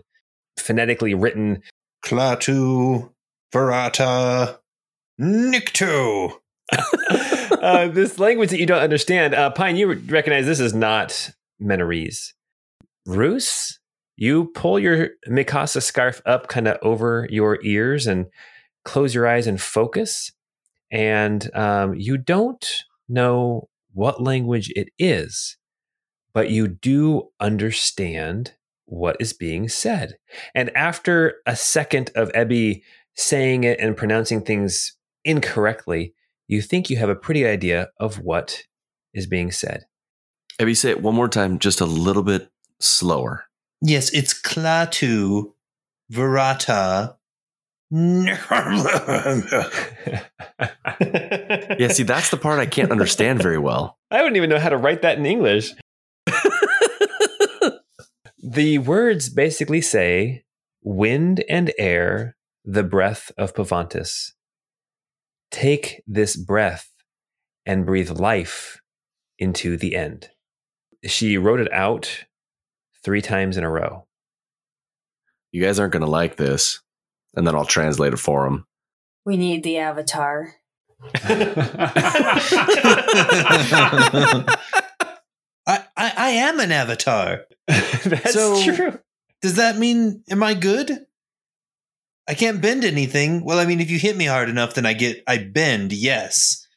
phonetically 0.57 1.13
written, 1.13 1.63
Klaatu, 2.05 3.11
Verata, 3.53 4.59
Nikto. 5.19 6.33
uh, 7.61 7.87
this 7.87 8.19
language 8.19 8.49
that 8.49 8.59
you 8.59 8.65
don't 8.65 8.81
understand, 8.81 9.33
uh, 9.33 9.49
Pine, 9.49 9.77
you 9.77 9.93
recognize 9.93 10.45
this 10.45 10.59
is 10.59 10.73
not 10.73 11.31
Menorese. 11.61 12.33
Roos, 13.05 13.79
you 14.15 14.45
pull 14.53 14.79
your 14.79 15.09
Mikasa 15.27 15.81
scarf 15.81 16.21
up 16.25 16.47
kind 16.47 16.67
of 16.67 16.77
over 16.81 17.27
your 17.29 17.59
ears 17.63 18.07
and 18.07 18.25
close 18.83 19.13
your 19.13 19.27
eyes 19.27 19.47
and 19.47 19.61
focus. 19.61 20.31
And 20.91 21.53
um, 21.55 21.93
you 21.95 22.17
don't 22.17 22.65
know 23.07 23.69
what 23.93 24.21
language 24.21 24.71
it 24.75 24.89
is, 24.97 25.57
but 26.33 26.49
you 26.49 26.67
do 26.67 27.29
understand 27.39 28.53
what 28.85 29.17
is 29.19 29.33
being 29.33 29.67
said. 29.67 30.17
And 30.55 30.75
after 30.75 31.35
a 31.45 31.55
second 31.55 32.11
of 32.15 32.31
Ebby 32.31 32.81
saying 33.15 33.63
it 33.63 33.79
and 33.79 33.97
pronouncing 33.97 34.41
things 34.41 34.95
incorrectly, 35.25 36.13
you 36.47 36.61
think 36.61 36.89
you 36.89 36.97
have 36.97 37.09
a 37.09 37.15
pretty 37.15 37.45
idea 37.45 37.89
of 37.99 38.19
what 38.19 38.63
is 39.13 39.27
being 39.27 39.51
said. 39.51 39.85
Ebby, 40.59 40.75
say 40.75 40.89
it 40.89 41.03
one 41.03 41.15
more 41.15 41.29
time, 41.29 41.59
just 41.59 41.81
a 41.81 41.85
little 41.85 42.23
bit 42.23 42.49
slower. 42.79 43.45
Yes, 43.81 44.11
it's 44.13 44.33
Klaatu, 44.33 45.53
Verata. 46.11 47.15
Yeah, 51.79 51.89
see, 51.89 52.03
that's 52.03 52.31
the 52.31 52.37
part 52.37 52.59
I 52.59 52.65
can't 52.65 52.91
understand 52.91 53.41
very 53.41 53.59
well. 53.59 53.97
I 54.11 54.17
wouldn't 54.17 54.37
even 54.37 54.49
know 54.49 54.59
how 54.59 54.69
to 54.69 54.77
write 54.77 55.03
that 55.03 55.17
in 55.17 55.25
English. 55.25 55.73
the 58.43 58.79
words 58.79 59.29
basically 59.29 59.81
say 59.81 60.43
wind 60.83 61.43
and 61.47 61.71
air, 61.77 62.35
the 62.65 62.83
breath 62.83 63.31
of 63.37 63.53
Pavantis. 63.53 64.31
Take 65.51 66.03
this 66.07 66.35
breath 66.35 66.89
and 67.65 67.85
breathe 67.85 68.09
life 68.09 68.81
into 69.39 69.77
the 69.77 69.95
end. 69.95 70.29
She 71.05 71.37
wrote 71.37 71.59
it 71.59 71.71
out 71.71 72.25
three 73.03 73.21
times 73.21 73.57
in 73.57 73.63
a 73.63 73.69
row. 73.69 74.05
You 75.51 75.63
guys 75.63 75.79
aren't 75.79 75.93
going 75.93 76.03
to 76.05 76.09
like 76.09 76.35
this. 76.37 76.81
And 77.35 77.45
then 77.45 77.55
I'll 77.55 77.65
translate 77.65 78.13
it 78.13 78.17
for 78.17 78.43
them. 78.45 78.65
We 79.25 79.37
need 79.37 79.63
the 79.63 79.77
avatar. 79.77 80.53
I, 85.67 85.83
I, 85.95 86.13
I 86.17 86.29
am 86.29 86.59
an 86.59 86.71
avatar. 86.71 87.41
That's 87.67 88.33
So- 88.33 88.61
true. 88.63 88.99
Does 89.43 89.57
that 89.57 89.77
mean 89.77 90.23
am 90.31 90.41
I 90.41 90.55
good? 90.55 91.05
I 92.27 92.33
can't 92.33 92.59
bend 92.59 92.83
anything. 92.83 93.45
Well, 93.45 93.59
I 93.59 93.65
mean, 93.65 93.79
if 93.79 93.91
you 93.91 93.99
hit 93.99 94.17
me 94.17 94.25
hard 94.25 94.49
enough, 94.49 94.73
then 94.73 94.85
I 94.87 94.93
get 94.93 95.21
I 95.27 95.37
bend. 95.37 95.93
Yes. 95.93 96.67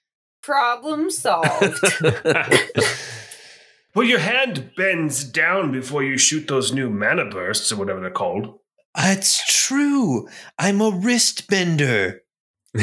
Problem 0.43 1.11
solved. 1.11 1.81
well, 3.95 4.07
your 4.07 4.19
hand 4.21 4.71
bends 4.77 5.25
down 5.25 5.73
before 5.73 6.03
you 6.03 6.17
shoot 6.17 6.49
those 6.49 6.73
new 6.73 6.91
mana 6.91 7.25
bursts 7.25 7.73
or 7.73 7.77
whatever 7.77 8.01
they're 8.01 8.11
called. 8.11 8.59
It's 8.97 9.67
true. 9.67 10.29
I'm 10.59 10.81
a 10.81 10.91
wrist 10.91 11.49
bender. 11.49 12.23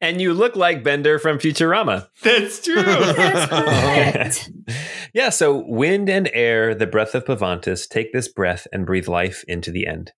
and 0.00 0.20
you 0.20 0.32
look 0.32 0.56
like 0.56 0.84
Bender 0.84 1.18
from 1.18 1.38
Futurama. 1.38 2.08
That's 2.22 2.62
true. 2.62 2.74
That's 2.82 4.50
yeah, 5.12 5.30
so 5.30 5.64
wind 5.66 6.08
and 6.08 6.30
air, 6.32 6.74
the 6.74 6.86
breath 6.86 7.14
of 7.14 7.24
Pavantis, 7.24 7.88
take 7.88 8.12
this 8.12 8.28
breath 8.28 8.66
and 8.72 8.86
breathe 8.86 9.08
life 9.08 9.44
into 9.48 9.70
the 9.70 9.86
end. 9.86 10.12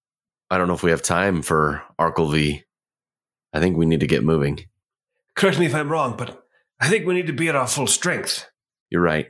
I 0.51 0.59
don't 0.59 0.69
know 0.69 0.75
if 0.75 0.83
we 0.83 0.91
have 0.91 1.03
time 1.03 1.43
for 1.43 1.83
Arklv. 1.99 2.63
I 3.53 3.61
think 3.61 3.77
we 3.77 3.87
need 3.87 4.01
to 4.01 4.07
get 4.07 4.25
moving. 4.25 4.67
Correct 5.35 5.59
me 5.59 5.67
if 5.67 5.75
I'm 5.75 5.91
wrong, 5.91 6.17
but 6.17 6.40
I 6.81 6.89
think 6.89 7.07
we 7.07 7.15
need 7.15 7.27
to 7.27 7.33
be 7.33 7.49
at 7.49 7.57
our 7.57 7.67
full 7.67 7.87
strength. 7.87 8.49
You're 8.91 9.03
right. 9.03 9.29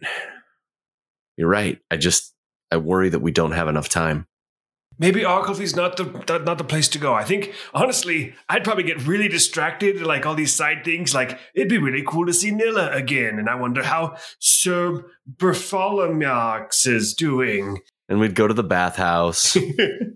You're 1.36 1.48
right. 1.48 1.78
I 1.90 1.96
just 1.96 2.34
I 2.70 2.76
worry 2.76 3.08
that 3.08 3.20
we 3.20 3.32
don't 3.32 3.52
have 3.52 3.68
enough 3.68 3.88
time. 3.88 4.26
Maybe 4.98 5.22
Arkelvy's 5.22 5.74
not 5.74 5.96
the 5.96 6.40
not, 6.44 6.58
the 6.58 6.64
place 6.64 6.86
to 6.88 6.98
go. 6.98 7.14
I 7.14 7.24
think 7.24 7.54
honestly, 7.72 8.34
I'd 8.50 8.64
probably 8.64 8.84
get 8.84 9.06
really 9.06 9.28
distracted, 9.28 10.02
like 10.02 10.26
all 10.26 10.34
these 10.34 10.54
side 10.54 10.84
things. 10.84 11.14
Like 11.14 11.38
it'd 11.54 11.70
be 11.70 11.78
really 11.78 12.04
cool 12.06 12.26
to 12.26 12.34
see 12.34 12.50
Nilla 12.50 12.94
again, 12.94 13.38
and 13.38 13.48
I 13.48 13.54
wonder 13.54 13.82
how 13.82 14.16
Sir 14.38 15.06
Bartholomew 15.26 16.66
is 16.84 17.14
doing. 17.14 17.78
And 18.10 18.20
we'd 18.20 18.34
go 18.34 18.46
to 18.46 18.52
the 18.52 18.62
bathhouse. 18.62 19.56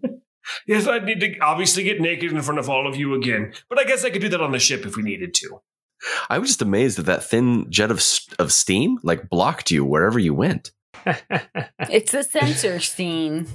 yes, 0.67 0.87
I'd 0.87 1.05
need 1.05 1.21
to 1.21 1.39
obviously 1.39 1.85
get 1.85 2.01
naked 2.03 2.33
in 2.33 2.43
front 2.43 2.59
of 2.59 2.69
all 2.69 2.87
of 2.87 2.97
you 2.97 3.15
again, 3.15 3.55
but 3.71 3.79
I 3.79 3.85
guess 3.85 4.05
I 4.05 4.11
could 4.11 4.21
do 4.21 4.29
that 4.29 4.43
on 4.43 4.53
the 4.53 4.59
ship 4.59 4.85
if 4.85 4.97
we 4.97 5.03
needed 5.03 5.33
to. 5.35 5.63
I 6.29 6.39
was 6.39 6.51
just 6.51 6.63
amazed 6.63 6.99
that 6.99 7.07
that 7.07 7.25
thin 7.25 7.71
jet 7.71 7.91
of 7.91 8.03
of 8.39 8.53
steam 8.53 8.99
like 9.03 9.29
blocked 9.29 9.71
you 9.71 9.85
wherever 9.85 10.19
you 10.19 10.35
went. 10.35 10.73
it's 11.07 12.13
the 12.13 12.23
censor 12.23 12.81
scene. 12.81 13.49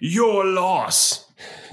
Your 0.00 0.44
loss. 0.44 1.32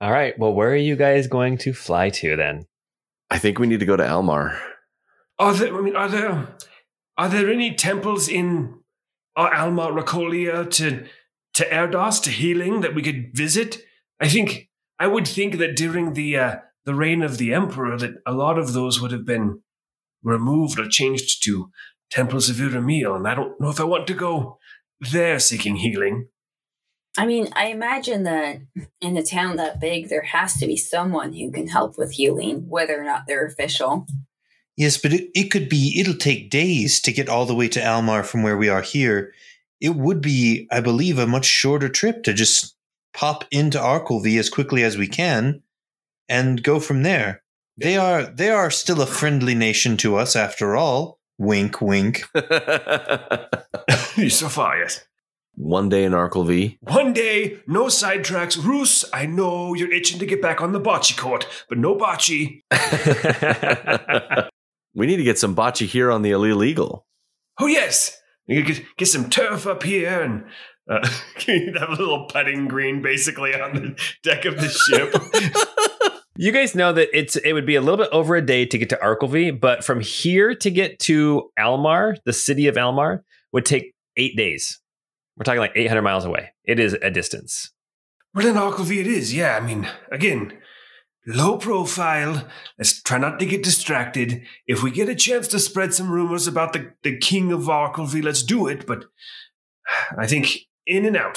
All 0.00 0.12
right. 0.12 0.38
Well, 0.38 0.52
where 0.52 0.70
are 0.70 0.76
you 0.76 0.96
guys 0.96 1.26
going 1.26 1.58
to 1.58 1.72
fly 1.72 2.10
to 2.10 2.36
then? 2.36 2.66
I 3.30 3.38
think 3.38 3.58
we 3.58 3.66
need 3.66 3.80
to 3.80 3.86
go 3.86 3.96
to 3.96 4.04
Elmar. 4.04 4.58
Are 5.38 5.54
there? 5.54 5.74
I 5.76 5.80
mean, 5.80 5.96
are 5.96 6.08
there? 6.08 6.56
Are 7.18 7.28
there 7.28 7.50
any 7.50 7.74
temples 7.74 8.28
in 8.28 8.80
uh, 9.36 9.50
Alma 9.54 9.90
Racolia 9.90 10.70
to 10.72 11.06
to 11.54 11.64
Erdos 11.64 12.22
to 12.24 12.30
healing 12.30 12.80
that 12.82 12.94
we 12.94 13.02
could 13.02 13.34
visit? 13.34 13.82
I 14.20 14.28
think 14.28 14.68
I 14.98 15.06
would 15.06 15.26
think 15.26 15.58
that 15.58 15.76
during 15.76 16.12
the 16.12 16.38
uh, 16.38 16.56
the 16.86 16.94
reign 16.94 17.22
of 17.22 17.36
the 17.36 17.52
emperor, 17.52 17.98
that 17.98 18.14
a 18.24 18.32
lot 18.32 18.58
of 18.58 18.72
those 18.72 19.00
would 19.00 19.10
have 19.10 19.26
been 19.26 19.60
removed 20.22 20.78
or 20.78 20.88
changed 20.88 21.44
to 21.44 21.70
temples 22.10 22.48
of 22.48 22.56
Uramil, 22.56 23.16
and 23.16 23.28
I 23.28 23.34
don't 23.34 23.60
know 23.60 23.68
if 23.68 23.80
I 23.80 23.84
want 23.84 24.06
to 24.06 24.14
go 24.14 24.58
there 25.00 25.38
seeking 25.38 25.76
healing. 25.76 26.28
I 27.18 27.26
mean, 27.26 27.48
I 27.54 27.66
imagine 27.66 28.22
that 28.24 28.60
in 29.00 29.16
a 29.16 29.22
town 29.22 29.56
that 29.56 29.80
big, 29.80 30.08
there 30.08 30.22
has 30.22 30.54
to 30.58 30.66
be 30.66 30.76
someone 30.76 31.32
who 31.32 31.50
can 31.50 31.66
help 31.66 31.98
with 31.98 32.12
healing, 32.12 32.68
whether 32.68 33.00
or 33.00 33.04
not 33.04 33.24
they're 33.26 33.46
official. 33.46 34.06
Yes, 34.76 34.98
but 34.98 35.12
it, 35.12 35.30
it 35.34 35.50
could 35.50 35.68
be, 35.68 35.98
it'll 35.98 36.14
take 36.14 36.50
days 36.50 37.00
to 37.00 37.12
get 37.12 37.28
all 37.28 37.46
the 37.46 37.54
way 37.54 37.68
to 37.68 37.84
Almar 37.84 38.22
from 38.22 38.42
where 38.42 38.56
we 38.56 38.68
are 38.68 38.82
here. 38.82 39.32
It 39.80 39.96
would 39.96 40.20
be, 40.20 40.68
I 40.70 40.80
believe, 40.80 41.18
a 41.18 41.26
much 41.26 41.46
shorter 41.46 41.88
trip 41.88 42.22
to 42.24 42.34
just 42.34 42.76
pop 43.14 43.44
into 43.50 43.78
Arkelvy 43.78 44.38
as 44.38 44.50
quickly 44.50 44.84
as 44.84 44.98
we 44.98 45.08
can 45.08 45.62
and 46.28 46.62
go 46.62 46.80
from 46.80 47.02
there. 47.02 47.42
They 47.78 47.96
are 47.96 48.24
they 48.24 48.50
are 48.50 48.70
still 48.70 49.02
a 49.02 49.06
friendly 49.06 49.54
nation 49.54 49.96
to 49.98 50.16
us 50.16 50.34
after 50.34 50.76
all. 50.76 51.18
Wink, 51.38 51.82
wink. 51.82 52.24
so 54.30 54.48
far, 54.48 54.78
yes. 54.78 55.04
one 55.54 55.90
day 55.90 56.04
in 56.04 56.12
Arklevy. 56.12 56.78
One 56.80 57.12
day, 57.12 57.58
no 57.66 57.84
sidetracks. 57.86 58.62
Roos, 58.62 59.04
I 59.12 59.26
know 59.26 59.74
you're 59.74 59.92
itching 59.92 60.18
to 60.20 60.26
get 60.26 60.40
back 60.40 60.62
on 60.62 60.72
the 60.72 60.80
bocce 60.80 61.14
court, 61.16 61.46
but 61.68 61.76
no 61.76 61.94
bocce. 61.94 62.62
we 64.94 65.06
need 65.06 65.18
to 65.18 65.22
get 65.22 65.38
some 65.38 65.54
bocce 65.54 65.86
here 65.86 66.10
on 66.10 66.22
the 66.22 66.30
Allele 66.30 66.66
Eagle. 66.66 67.06
Oh, 67.60 67.66
yes. 67.66 68.18
You 68.46 68.62
get, 68.62 68.82
get 68.96 69.08
some 69.08 69.28
turf 69.28 69.66
up 69.66 69.82
here 69.82 70.22
and 70.22 70.44
uh, 70.88 71.06
have 71.78 71.88
a 71.90 71.96
little 71.96 72.26
putting 72.26 72.68
green 72.68 73.02
basically 73.02 73.54
on 73.54 73.74
the 73.74 73.94
deck 74.22 74.46
of 74.46 74.56
the 74.56 74.68
ship. 74.68 76.12
You 76.38 76.52
guys 76.52 76.74
know 76.74 76.92
that 76.92 77.08
it's 77.12 77.36
it 77.36 77.52
would 77.52 77.66
be 77.66 77.76
a 77.76 77.80
little 77.80 77.96
bit 77.96 78.12
over 78.12 78.36
a 78.36 78.44
day 78.44 78.66
to 78.66 78.78
get 78.78 78.88
to 78.90 78.96
Arklevy, 78.96 79.58
but 79.58 79.84
from 79.84 80.00
here 80.00 80.54
to 80.54 80.70
get 80.70 80.98
to 81.00 81.50
Almar, 81.58 82.16
the 82.24 82.32
city 82.32 82.66
of 82.66 82.76
Almar, 82.76 83.24
would 83.52 83.64
take 83.64 83.94
eight 84.16 84.36
days. 84.36 84.80
We're 85.36 85.44
talking 85.44 85.60
like 85.60 85.72
800 85.74 86.02
miles 86.02 86.24
away. 86.24 86.52
It 86.64 86.80
is 86.80 86.94
a 86.94 87.10
distance. 87.10 87.70
well, 88.34 88.46
in 88.46 88.54
Arklevy 88.54 89.00
it 89.00 89.06
is. 89.06 89.34
Yeah, 89.34 89.56
I 89.56 89.60
mean, 89.60 89.88
again, 90.10 90.58
low 91.26 91.58
profile. 91.58 92.46
Let's 92.78 93.02
try 93.02 93.18
not 93.18 93.38
to 93.40 93.46
get 93.46 93.62
distracted. 93.62 94.42
If 94.66 94.82
we 94.82 94.90
get 94.90 95.08
a 95.08 95.14
chance 95.14 95.48
to 95.48 95.58
spread 95.58 95.92
some 95.92 96.10
rumors 96.10 96.46
about 96.46 96.72
the, 96.72 96.92
the 97.02 97.18
king 97.18 97.52
of 97.52 97.62
Arklevy, 97.62 98.22
let's 98.22 98.42
do 98.42 98.66
it. 98.66 98.86
But 98.86 99.04
I 100.18 100.26
think 100.26 100.56
in 100.86 101.04
and 101.04 101.16
out. 101.16 101.36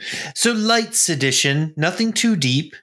so 0.34 0.52
light 0.52 0.94
sedition, 0.94 1.74
nothing 1.76 2.12
too 2.12 2.36
deep. 2.36 2.74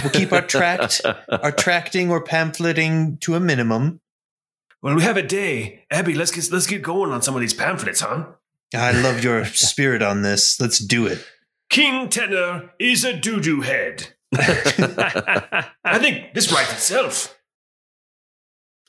We'll 0.00 0.10
keep 0.10 0.32
our 0.32 0.42
tract, 0.42 1.02
our 1.28 1.52
tracting 1.52 2.10
or 2.10 2.22
pamphleting 2.22 3.20
to 3.20 3.34
a 3.34 3.40
minimum. 3.40 4.00
Well, 4.82 4.96
we 4.96 5.02
have 5.02 5.16
a 5.16 5.22
day. 5.22 5.84
Abby, 5.90 6.14
let's 6.14 6.30
get 6.30 6.50
let's 6.50 6.66
get 6.66 6.82
going 6.82 7.12
on 7.12 7.22
some 7.22 7.34
of 7.34 7.40
these 7.40 7.54
pamphlets, 7.54 8.00
huh? 8.00 8.26
I 8.74 8.92
love 8.92 9.22
your 9.22 9.44
spirit 9.46 10.02
on 10.02 10.22
this. 10.22 10.60
Let's 10.60 10.78
do 10.78 11.06
it. 11.06 11.24
King 11.70 12.08
Tenor 12.08 12.70
is 12.78 13.04
a 13.04 13.16
doo-doo 13.16 13.62
head. 13.62 14.14
I 14.34 15.98
think 15.98 16.34
this 16.34 16.52
writes 16.52 16.72
itself. 16.72 17.38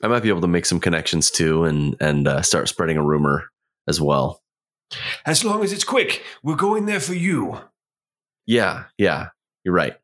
I 0.02 0.08
might 0.08 0.22
be 0.22 0.28
able 0.28 0.40
to 0.42 0.48
make 0.48 0.66
some 0.66 0.80
connections 0.80 1.30
too, 1.30 1.64
and 1.64 1.96
and 2.00 2.26
uh, 2.26 2.42
start 2.42 2.68
spreading 2.68 2.96
a 2.96 3.02
rumor 3.02 3.50
as 3.88 4.00
well. 4.00 4.42
As 5.24 5.44
long 5.44 5.62
as 5.62 5.72
it's 5.72 5.84
quick, 5.84 6.22
we're 6.42 6.56
going 6.56 6.86
there 6.86 7.00
for 7.00 7.14
you. 7.14 7.58
Yeah, 8.46 8.84
yeah, 8.98 9.28
you're 9.64 9.74
right. 9.74 9.96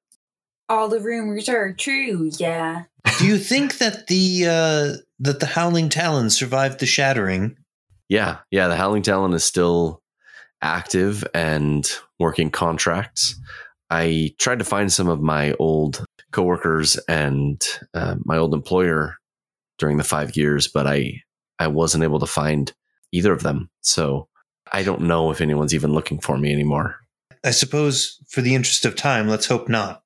All 0.70 0.88
the 0.88 1.00
rumors 1.00 1.48
are 1.48 1.72
true, 1.72 2.30
yeah. 2.38 2.84
Do 3.18 3.26
you 3.26 3.38
think 3.38 3.78
that 3.78 4.06
the 4.06 4.46
uh, 4.46 5.02
that 5.18 5.40
the 5.40 5.46
Howling 5.46 5.88
Talon 5.88 6.30
survived 6.30 6.78
the 6.78 6.86
shattering? 6.86 7.56
Yeah, 8.08 8.38
yeah. 8.52 8.68
The 8.68 8.76
Howling 8.76 9.02
Talon 9.02 9.32
is 9.32 9.42
still 9.42 10.00
active 10.62 11.24
and 11.34 11.90
working 12.20 12.50
contracts. 12.50 13.34
I 13.90 14.32
tried 14.38 14.60
to 14.60 14.64
find 14.64 14.92
some 14.92 15.08
of 15.08 15.20
my 15.20 15.54
old 15.54 16.04
coworkers 16.30 16.96
and 17.08 17.60
uh, 17.92 18.14
my 18.24 18.38
old 18.38 18.54
employer 18.54 19.16
during 19.76 19.96
the 19.96 20.04
five 20.04 20.36
years, 20.36 20.68
but 20.68 20.86
I 20.86 21.22
I 21.58 21.66
wasn't 21.66 22.04
able 22.04 22.20
to 22.20 22.26
find 22.26 22.72
either 23.10 23.32
of 23.32 23.42
them. 23.42 23.70
So 23.80 24.28
I 24.72 24.84
don't 24.84 25.02
know 25.02 25.32
if 25.32 25.40
anyone's 25.40 25.74
even 25.74 25.92
looking 25.92 26.20
for 26.20 26.38
me 26.38 26.52
anymore. 26.52 27.00
I 27.42 27.50
suppose, 27.50 28.22
for 28.28 28.40
the 28.40 28.54
interest 28.54 28.84
of 28.84 28.94
time, 28.94 29.26
let's 29.26 29.46
hope 29.46 29.68
not. 29.68 30.04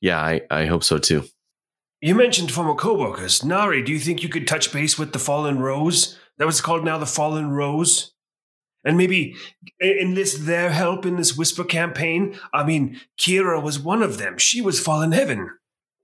Yeah, 0.00 0.20
I, 0.20 0.42
I 0.50 0.66
hope 0.66 0.84
so 0.84 0.98
too. 0.98 1.24
You 2.00 2.14
mentioned 2.14 2.52
former 2.52 2.74
coworkers. 2.74 3.44
Nari, 3.44 3.82
do 3.82 3.92
you 3.92 3.98
think 3.98 4.22
you 4.22 4.28
could 4.28 4.46
touch 4.46 4.72
base 4.72 4.98
with 4.98 5.12
the 5.12 5.18
Fallen 5.18 5.58
Rose? 5.58 6.16
That 6.38 6.46
was 6.46 6.60
called 6.60 6.84
now 6.84 6.98
the 6.98 7.06
Fallen 7.06 7.50
Rose? 7.50 8.12
And 8.84 8.96
maybe 8.96 9.34
enlist 9.82 10.46
their 10.46 10.70
help 10.70 11.04
in 11.04 11.16
this 11.16 11.36
Whisper 11.36 11.64
campaign? 11.64 12.38
I 12.52 12.64
mean, 12.64 13.00
Kira 13.18 13.60
was 13.60 13.80
one 13.80 14.02
of 14.02 14.18
them. 14.18 14.38
She 14.38 14.60
was 14.60 14.78
Fallen 14.78 15.10
Heaven. 15.10 15.50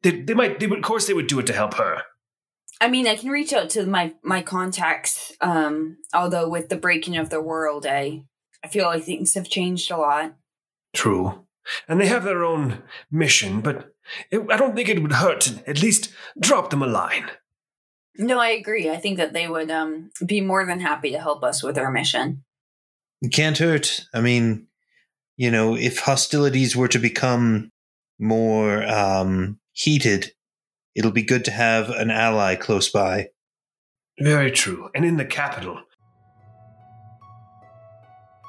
They, 0.03 0.23
they 0.23 0.35
might, 0.35 0.59
they 0.59 0.67
would, 0.67 0.81
of 0.81 0.85
course, 0.85 1.07
they 1.07 1.15
would 1.15 1.29
do 1.29 1.39
it 1.39 1.47
to 1.47 1.53
help 1.53 1.75
her. 1.75 2.03
I 2.81 2.89
mean, 2.89 3.07
I 3.07 3.15
can 3.15 3.31
reach 3.31 3.53
out 3.53 3.71
to 3.71 3.87
my 3.87 4.15
my 4.23 4.43
contacts. 4.43 5.33
Um, 5.41 5.99
although 6.13 6.49
with 6.49 6.69
the 6.69 6.77
breaking 6.77 7.17
of 7.17 7.31
the 7.31 7.41
world, 7.41 7.87
I 7.87 8.25
I 8.63 8.69
feel 8.69 8.87
like 8.87 9.05
things 9.05 9.35
have 9.35 9.49
changed 9.49 9.91
a 9.91 9.97
lot. 9.97 10.35
True. 10.93 11.44
And 11.89 12.01
they 12.01 12.07
have 12.07 12.25
their 12.25 12.45
own 12.45 12.83
mission, 13.11 13.61
but 13.61 13.95
it, 14.31 14.41
I 14.51 14.57
don't 14.57 14.75
think 14.75 14.89
it 14.89 15.03
would 15.03 15.13
hurt 15.13 15.41
to 15.43 15.69
at 15.69 15.83
least 15.83 16.13
drop 16.39 16.71
them 16.71 16.83
a 16.83 16.87
line. 16.87 17.31
No, 18.17 18.39
I 18.39 18.49
agree. 18.49 18.91
I 18.91 18.97
think 18.97 19.17
that 19.17 19.33
they 19.33 19.49
would 19.49 19.71
um, 19.71 20.11
be 20.25 20.41
more 20.41 20.65
than 20.65 20.81
happy 20.81 21.11
to 21.11 21.19
help 21.19 21.43
us 21.43 21.63
with 21.63 21.77
our 21.79 21.91
mission. 21.91 22.45
It 23.23 23.33
can't 23.33 23.59
hurt. 23.59 24.07
I 24.13 24.21
mean, 24.21 24.69
you 25.37 25.51
know, 25.51 25.77
if 25.77 25.99
hostilities 25.99 26.77
were 26.77 26.89
to 26.89 26.99
become 26.99 27.73
more 28.19 28.85
um, 28.87 29.59
heated, 29.73 30.33
it'll 30.95 31.11
be 31.11 31.23
good 31.23 31.45
to 31.47 31.51
have 31.51 31.91
an 31.91 32.11
ally 32.11 32.55
close 32.55 32.89
by. 32.89 33.31
Very 34.21 34.53
true. 34.53 34.91
And 34.95 35.05
in 35.05 35.17
the 35.17 35.25
capital. 35.25 35.81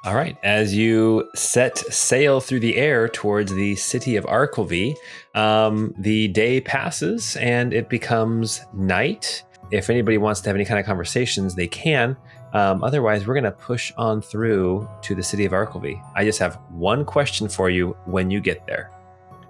All 0.06 0.14
right. 0.14 0.38
As 0.44 0.76
you 0.76 1.28
set 1.34 1.80
sail 1.80 2.40
through 2.40 2.60
the 2.60 2.78
air 2.78 3.10
towards 3.10 3.52
the 3.52 3.76
city 3.76 4.18
of 4.18 4.26
Arklevy, 4.26 4.96
um, 5.34 5.96
the 5.98 6.28
day 6.28 6.62
passes 6.62 7.36
and 7.38 7.74
it 7.74 7.90
becomes 7.90 8.62
night. 8.72 9.42
If 9.72 9.90
anybody 9.90 10.20
wants 10.20 10.42
to 10.42 10.50
have 10.50 10.56
any 10.56 10.64
kind 10.64 10.80
of 10.80 10.86
conversations, 10.86 11.56
they 11.56 11.68
can. 11.68 12.16
Um, 12.54 12.84
otherwise, 12.84 13.26
we're 13.26 13.34
going 13.34 13.46
to 13.46 13.52
push 13.52 13.92
on 13.98 14.22
through 14.22 14.88
to 15.02 15.16
the 15.16 15.24
city 15.24 15.44
of 15.44 15.54
Arklevy. 15.54 16.00
I 16.16 16.24
just 16.24 16.38
have 16.38 16.60
one 16.70 17.04
question 17.04 17.50
for 17.50 17.72
you 17.72 17.98
when 18.06 18.30
you 18.30 18.40
get 18.42 18.68
there. 18.68 18.92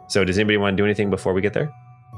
So, 0.08 0.24
does 0.24 0.38
anybody 0.38 0.56
want 0.56 0.78
to 0.78 0.82
do 0.82 0.86
anything 0.86 1.10
before 1.10 1.34
we 1.34 1.42
get 1.42 1.52
there? 1.52 1.70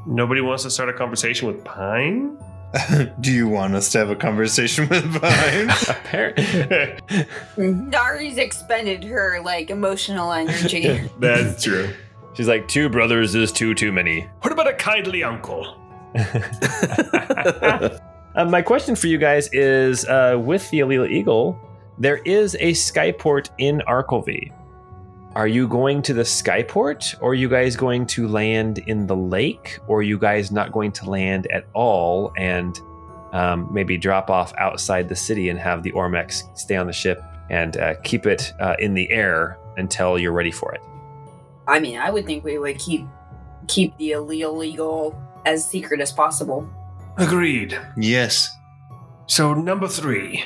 Nobody 0.05 0.41
wants 0.41 0.61
to 0.63 0.69
start 0.69 0.89
a 0.89 0.93
conversation 0.93 1.47
with 1.47 1.63
Pine? 1.65 2.37
do 3.21 3.31
you 3.31 3.47
want 3.47 3.75
us 3.75 3.91
to 3.91 3.97
have 3.99 4.09
a 4.09 4.15
conversation 4.15 4.87
with 4.89 5.03
Pine? 5.21 5.69
Apparently. 5.87 7.25
Nari's 7.57 8.37
expended 8.37 9.03
her 9.03 9.41
like 9.41 9.69
emotional 9.69 10.31
energy. 10.31 11.09
That's 11.19 11.63
true. 11.63 11.89
She's 12.33 12.47
like, 12.47 12.67
two 12.67 12.89
brothers 12.89 13.33
is 13.35 13.51
two 13.51 13.73
too 13.73 13.91
many. 13.91 14.21
What 14.41 14.51
about 14.51 14.67
a 14.67 14.73
kindly 14.73 15.23
uncle? 15.23 15.75
Uh, 18.37 18.45
my 18.45 18.61
question 18.61 18.95
for 18.95 19.07
you 19.07 19.17
guys 19.17 19.49
is 19.51 20.05
uh, 20.05 20.39
with 20.39 20.69
the 20.69 20.81
Allele 20.81 21.09
Eagle, 21.09 21.59
there 21.97 22.17
is 22.17 22.53
a 22.59 22.73
skyport 22.73 23.49
in 23.57 23.81
Arklevy. 23.87 24.53
Are 25.37 25.47
you 25.47 25.67
going 25.67 26.01
to 26.01 26.15
the 26.15 26.23
skyport, 26.23 27.15
or 27.21 27.29
are 27.29 27.35
you 27.35 27.47
guys 27.47 27.75
going 27.75 28.07
to 28.07 28.27
land 28.27 28.79
in 28.79 29.05
the 29.05 29.15
lake, 29.15 29.77
or 29.85 29.99
are 29.99 30.01
you 30.01 30.17
guys 30.17 30.51
not 30.51 30.71
going 30.71 30.91
to 30.93 31.07
land 31.07 31.45
at 31.51 31.67
all 31.75 32.33
and 32.37 32.75
um, 33.33 33.71
maybe 33.71 33.99
drop 33.99 34.31
off 34.31 34.51
outside 34.57 35.07
the 35.07 35.15
city 35.15 35.49
and 35.49 35.59
have 35.59 35.83
the 35.83 35.91
Ormex 35.91 36.41
stay 36.57 36.75
on 36.75 36.87
the 36.87 36.91
ship 36.91 37.21
and 37.51 37.77
uh, 37.77 37.93
keep 38.03 38.25
it 38.25 38.51
uh, 38.59 38.77
in 38.79 38.95
the 38.95 39.11
air 39.11 39.59
until 39.77 40.17
you're 40.17 40.31
ready 40.31 40.49
for 40.49 40.73
it? 40.73 40.81
I 41.67 41.81
mean, 41.81 41.99
I 41.99 42.09
would 42.09 42.25
think 42.25 42.43
we 42.43 42.57
would 42.57 42.79
keep 42.79 43.05
keep 43.67 43.95
the 43.99 44.13
illegal 44.13 45.15
as 45.45 45.63
secret 45.63 46.01
as 46.01 46.11
possible. 46.11 46.67
Agreed. 47.17 47.79
yes. 47.95 48.57
So, 49.27 49.53
number 49.53 49.87
three. 49.87 50.45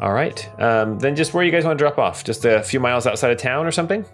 All 0.00 0.12
right. 0.12 0.48
Um, 0.60 0.98
then 0.98 1.16
just 1.16 1.32
where 1.32 1.44
you 1.44 1.52
guys 1.52 1.64
want 1.64 1.78
to 1.78 1.82
drop 1.82 1.98
off? 1.98 2.24
Just 2.24 2.44
a 2.44 2.62
few 2.62 2.80
miles 2.80 3.06
outside 3.06 3.30
of 3.30 3.38
town 3.38 3.66
or 3.66 3.70
something? 3.70 4.04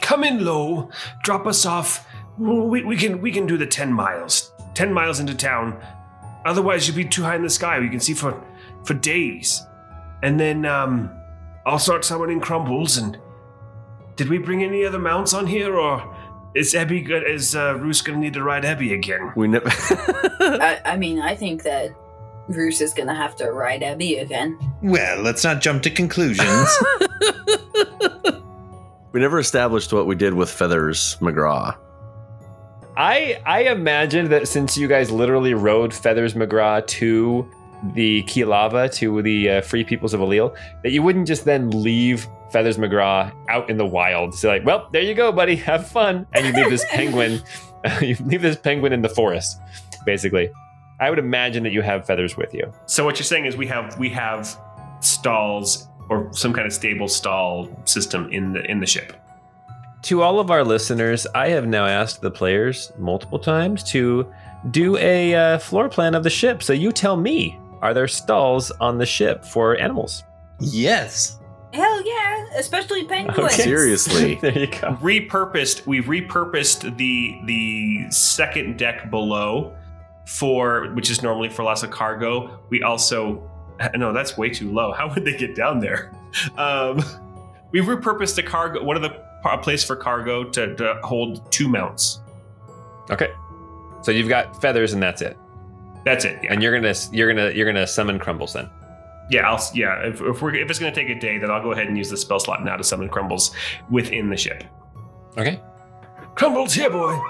Come 0.00 0.24
in 0.24 0.44
low, 0.44 0.90
drop 1.22 1.46
us 1.46 1.64
off. 1.64 2.06
We, 2.38 2.82
we 2.82 2.96
can 2.96 3.20
we 3.20 3.30
can 3.30 3.46
do 3.46 3.56
the 3.56 3.66
10 3.66 3.92
miles. 3.92 4.52
10 4.74 4.92
miles 4.92 5.20
into 5.20 5.34
town. 5.34 5.80
Otherwise, 6.44 6.86
you'd 6.86 6.96
be 6.96 7.04
too 7.04 7.22
high 7.22 7.36
in 7.36 7.42
the 7.42 7.50
sky. 7.50 7.78
We 7.78 7.88
can 7.88 8.00
see 8.00 8.14
for 8.14 8.42
for 8.84 8.94
days. 8.94 9.62
And 10.22 10.38
then 10.38 10.66
um, 10.66 11.10
I'll 11.66 11.78
start 11.78 12.04
summoning 12.04 12.40
crumbles. 12.40 12.96
And 12.96 13.18
did 14.16 14.28
we 14.28 14.38
bring 14.38 14.62
any 14.62 14.84
other 14.84 14.98
mounts 14.98 15.34
on 15.34 15.46
here, 15.46 15.76
or 15.76 16.14
is 16.54 16.74
Ebby 16.74 17.04
good? 17.04 17.28
Is 17.28 17.54
uh, 17.54 17.76
Roos 17.76 18.02
gonna 18.02 18.18
need 18.18 18.34
to 18.34 18.42
ride 18.42 18.64
Ebby 18.64 18.92
again? 18.92 19.32
We 19.36 19.48
never. 19.48 19.68
I, 19.70 20.80
I 20.84 20.96
mean, 20.96 21.20
I 21.20 21.34
think 21.34 21.62
that 21.62 21.94
Bruce 22.48 22.80
is 22.80 22.92
gonna 22.94 23.14
have 23.14 23.36
to 23.36 23.52
ride 23.52 23.82
Abby 23.82 24.16
again. 24.16 24.58
Well, 24.82 25.20
let's 25.22 25.44
not 25.44 25.60
jump 25.60 25.82
to 25.84 25.90
conclusions. 25.90 26.68
we 29.12 29.20
never 29.20 29.38
established 29.38 29.92
what 29.92 30.06
we 30.06 30.14
did 30.14 30.34
with 30.34 30.50
Feathers 30.50 31.16
McGraw. 31.20 31.76
I 32.96 33.40
I 33.46 33.62
imagined 33.62 34.28
that 34.28 34.48
since 34.48 34.76
you 34.76 34.88
guys 34.88 35.10
literally 35.10 35.54
rode 35.54 35.94
Feathers 35.94 36.34
McGraw 36.34 36.86
to 36.86 37.50
the 37.94 38.22
Kilava 38.24 38.92
to 38.94 39.22
the 39.22 39.50
uh, 39.50 39.60
Free 39.62 39.84
Peoples 39.84 40.14
of 40.14 40.20
Allele, 40.20 40.56
that 40.82 40.92
you 40.92 41.02
wouldn't 41.02 41.26
just 41.26 41.44
then 41.44 41.70
leave 41.70 42.28
Feathers 42.50 42.76
McGraw 42.76 43.32
out 43.48 43.68
in 43.68 43.76
the 43.76 43.86
wild. 43.86 44.34
So 44.34 44.48
like, 44.48 44.64
well, 44.64 44.88
there 44.92 45.02
you 45.02 45.14
go, 45.14 45.32
buddy, 45.32 45.56
have 45.56 45.88
fun, 45.88 46.26
and 46.32 46.46
you 46.46 46.52
leave 46.52 46.70
this 46.70 46.84
penguin, 46.90 47.42
you 48.00 48.16
leave 48.24 48.42
this 48.42 48.56
penguin 48.56 48.92
in 48.92 49.02
the 49.02 49.08
forest, 49.08 49.60
basically. 50.04 50.50
I 51.00 51.10
would 51.10 51.18
imagine 51.18 51.62
that 51.64 51.72
you 51.72 51.82
have 51.82 52.06
feathers 52.06 52.36
with 52.36 52.54
you. 52.54 52.72
So 52.86 53.04
what 53.04 53.18
you're 53.18 53.24
saying 53.24 53.46
is 53.46 53.56
we 53.56 53.66
have 53.66 53.98
we 53.98 54.08
have 54.10 54.58
stalls 55.00 55.88
or 56.08 56.32
some 56.32 56.52
kind 56.52 56.66
of 56.66 56.72
stable 56.72 57.08
stall 57.08 57.68
system 57.84 58.30
in 58.30 58.52
the 58.52 58.64
in 58.70 58.80
the 58.80 58.86
ship. 58.86 59.16
To 60.02 60.22
all 60.22 60.40
of 60.40 60.50
our 60.50 60.64
listeners, 60.64 61.26
I 61.34 61.48
have 61.50 61.66
now 61.66 61.86
asked 61.86 62.20
the 62.20 62.30
players 62.30 62.92
multiple 62.98 63.38
times 63.38 63.84
to 63.84 64.32
do 64.70 64.96
a 64.96 65.34
uh, 65.34 65.58
floor 65.58 65.88
plan 65.88 66.14
of 66.14 66.24
the 66.24 66.30
ship. 66.30 66.62
So 66.62 66.72
you 66.72 66.90
tell 66.90 67.16
me, 67.16 67.58
are 67.80 67.94
there 67.94 68.08
stalls 68.08 68.70
on 68.72 68.98
the 68.98 69.06
ship 69.06 69.44
for 69.44 69.76
animals? 69.76 70.24
Yes. 70.60 71.38
Hell 71.72 72.02
yeah, 72.06 72.44
especially 72.56 73.04
penguins. 73.04 73.38
Okay. 73.38 73.48
Seriously. 73.62 74.34
there 74.42 74.58
you 74.58 74.66
go. 74.66 74.98
repurposed 75.00 75.86
we've 75.86 76.04
repurposed 76.04 76.96
the 76.96 77.40
the 77.44 78.10
second 78.10 78.78
deck 78.78 79.10
below 79.10 79.74
for 80.26 80.88
which 80.94 81.10
is 81.10 81.22
normally 81.22 81.48
for 81.48 81.62
lots 81.64 81.82
of 81.82 81.90
cargo 81.90 82.60
we 82.70 82.82
also 82.82 83.48
no 83.96 84.12
that's 84.12 84.36
way 84.38 84.48
too 84.48 84.70
low 84.72 84.92
how 84.98 85.12
would 85.12 85.24
they 85.24 85.36
get 85.36 85.54
down 85.54 85.80
there 85.80 86.12
um 86.56 87.02
we've 87.72 87.84
repurposed 87.84 88.36
the 88.36 88.42
cargo 88.42 88.82
one 88.82 88.96
of 88.96 89.02
the 89.02 89.20
a 89.44 89.58
place 89.58 89.82
for 89.82 89.96
cargo 89.96 90.44
to, 90.44 90.74
to 90.76 91.00
hold 91.02 91.50
two 91.50 91.68
mounts 91.68 92.20
Okay. 93.10 93.32
So 94.02 94.12
you've 94.12 94.28
got 94.28 94.60
feathers 94.62 94.92
and 94.92 95.02
that's 95.02 95.20
it. 95.20 95.36
that's 96.04 96.24
it 96.24 96.38
yeah 96.44 96.52
And 96.52 96.62
you're 96.62 96.72
gonna 96.72 96.94
you're 97.10 97.32
gonna 97.34 97.50
you're 97.50 97.66
gonna 97.66 97.86
summon 97.86 98.20
crumbles 98.20 98.52
then. 98.52 98.70
yeah 99.30 99.50
I'll, 99.50 99.60
yeah 99.74 100.06
if, 100.06 100.20
if 100.22 100.40
we're 100.40 100.54
if 100.54 100.70
it's 100.70 100.78
going 100.78 100.92
to 100.94 100.98
take 101.00 101.10
a 101.14 101.18
day 101.18 101.38
then 101.38 101.50
i'll 101.50 101.62
go 101.62 101.72
ahead 101.72 101.88
and 101.88 101.98
use 101.98 102.08
the 102.10 102.16
spell 102.16 102.38
slot 102.38 102.64
now 102.64 102.76
to 102.76 102.84
summon 102.84 103.08
crumbles 103.08 103.52
within 103.90 104.30
the 104.30 104.36
ship 104.36 104.62
Okay. 105.36 105.60
crumbles 106.36 106.72
here 106.72 106.88
boy 106.90 107.20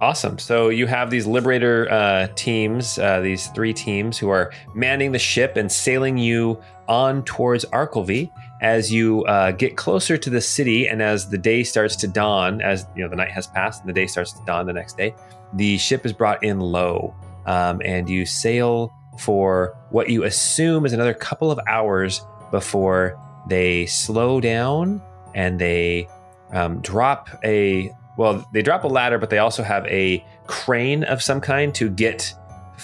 Awesome. 0.00 0.38
So 0.38 0.68
you 0.68 0.86
have 0.86 1.10
these 1.10 1.26
liberator 1.26 1.90
uh, 1.90 2.28
teams, 2.34 2.98
uh, 2.98 3.20
these 3.20 3.46
three 3.48 3.72
teams 3.72 4.18
who 4.18 4.28
are 4.28 4.52
manning 4.74 5.12
the 5.12 5.18
ship 5.18 5.56
and 5.56 5.72
sailing 5.72 6.18
you 6.18 6.60
on 6.86 7.24
towards 7.24 7.64
Arkelvy. 7.66 8.30
As 8.60 8.90
you 8.92 9.22
uh, 9.24 9.52
get 9.52 9.76
closer 9.76 10.16
to 10.16 10.30
the 10.30 10.40
city, 10.40 10.88
and 10.88 11.02
as 11.02 11.28
the 11.28 11.36
day 11.36 11.62
starts 11.62 11.94
to 11.96 12.08
dawn, 12.08 12.62
as 12.62 12.86
you 12.96 13.02
know 13.02 13.08
the 13.08 13.16
night 13.16 13.30
has 13.30 13.46
passed 13.46 13.80
and 13.80 13.88
the 13.88 13.92
day 13.92 14.06
starts 14.06 14.32
to 14.32 14.44
dawn 14.46 14.66
the 14.66 14.72
next 14.72 14.96
day, 14.96 15.14
the 15.52 15.76
ship 15.76 16.06
is 16.06 16.12
brought 16.12 16.42
in 16.42 16.58
low, 16.58 17.14
um, 17.44 17.82
and 17.84 18.08
you 18.08 18.24
sail 18.24 18.90
for 19.18 19.76
what 19.90 20.08
you 20.08 20.24
assume 20.24 20.86
is 20.86 20.94
another 20.94 21.12
couple 21.12 21.50
of 21.50 21.60
hours 21.68 22.22
before 22.50 23.18
they 23.46 23.84
slow 23.86 24.40
down 24.40 25.02
and 25.34 25.58
they 25.58 26.08
um, 26.52 26.80
drop 26.80 27.28
a 27.44 27.90
well, 28.16 28.46
they 28.52 28.62
drop 28.62 28.84
a 28.84 28.88
ladder, 28.88 29.18
but 29.18 29.30
they 29.30 29.38
also 29.38 29.62
have 29.62 29.86
a 29.86 30.24
crane 30.46 31.04
of 31.04 31.22
some 31.22 31.40
kind 31.40 31.74
to 31.74 31.90
get 31.90 32.34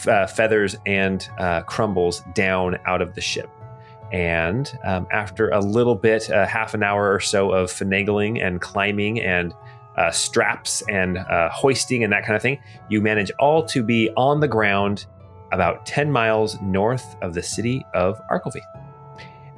uh, 0.07 0.27
feathers 0.27 0.77
and 0.87 1.29
uh, 1.39 1.63
crumbles 1.63 2.23
down 2.35 2.79
out 2.87 3.03
of 3.03 3.15
the 3.15 3.21
ship. 3.21 3.51
And 4.13 4.71
um, 4.85 5.07
after 5.11 5.49
a 5.51 5.61
little 5.61 5.95
bit, 5.95 6.31
uh, 6.31 6.47
half 6.47 6.75
an 6.75 6.83
hour 6.83 7.13
or 7.13 7.21
so 7.21 7.51
of 7.51 7.71
finagling 7.71 8.45
and 8.45 8.61
climbing 8.61 9.21
and 9.21 9.55
uh, 9.97 10.11
straps 10.11 10.83
and 10.89 11.19
uh, 11.19 11.49
hoisting 11.51 12.05
and 12.05 12.13
that 12.13 12.25
kind 12.25 12.37
of 12.37 12.43
thing, 12.43 12.59
you 12.89 13.01
manage 13.01 13.31
all 13.39 13.65
to 13.67 13.83
be 13.83 14.11
on 14.17 14.41
the 14.41 14.49
ground 14.49 15.07
about 15.51 15.85
10 15.87 16.11
miles 16.11 16.61
north 16.61 17.17
of 17.23 17.35
the 17.35 17.43
city 17.43 17.85
of 17.95 18.21
Arkelvy. 18.31 18.63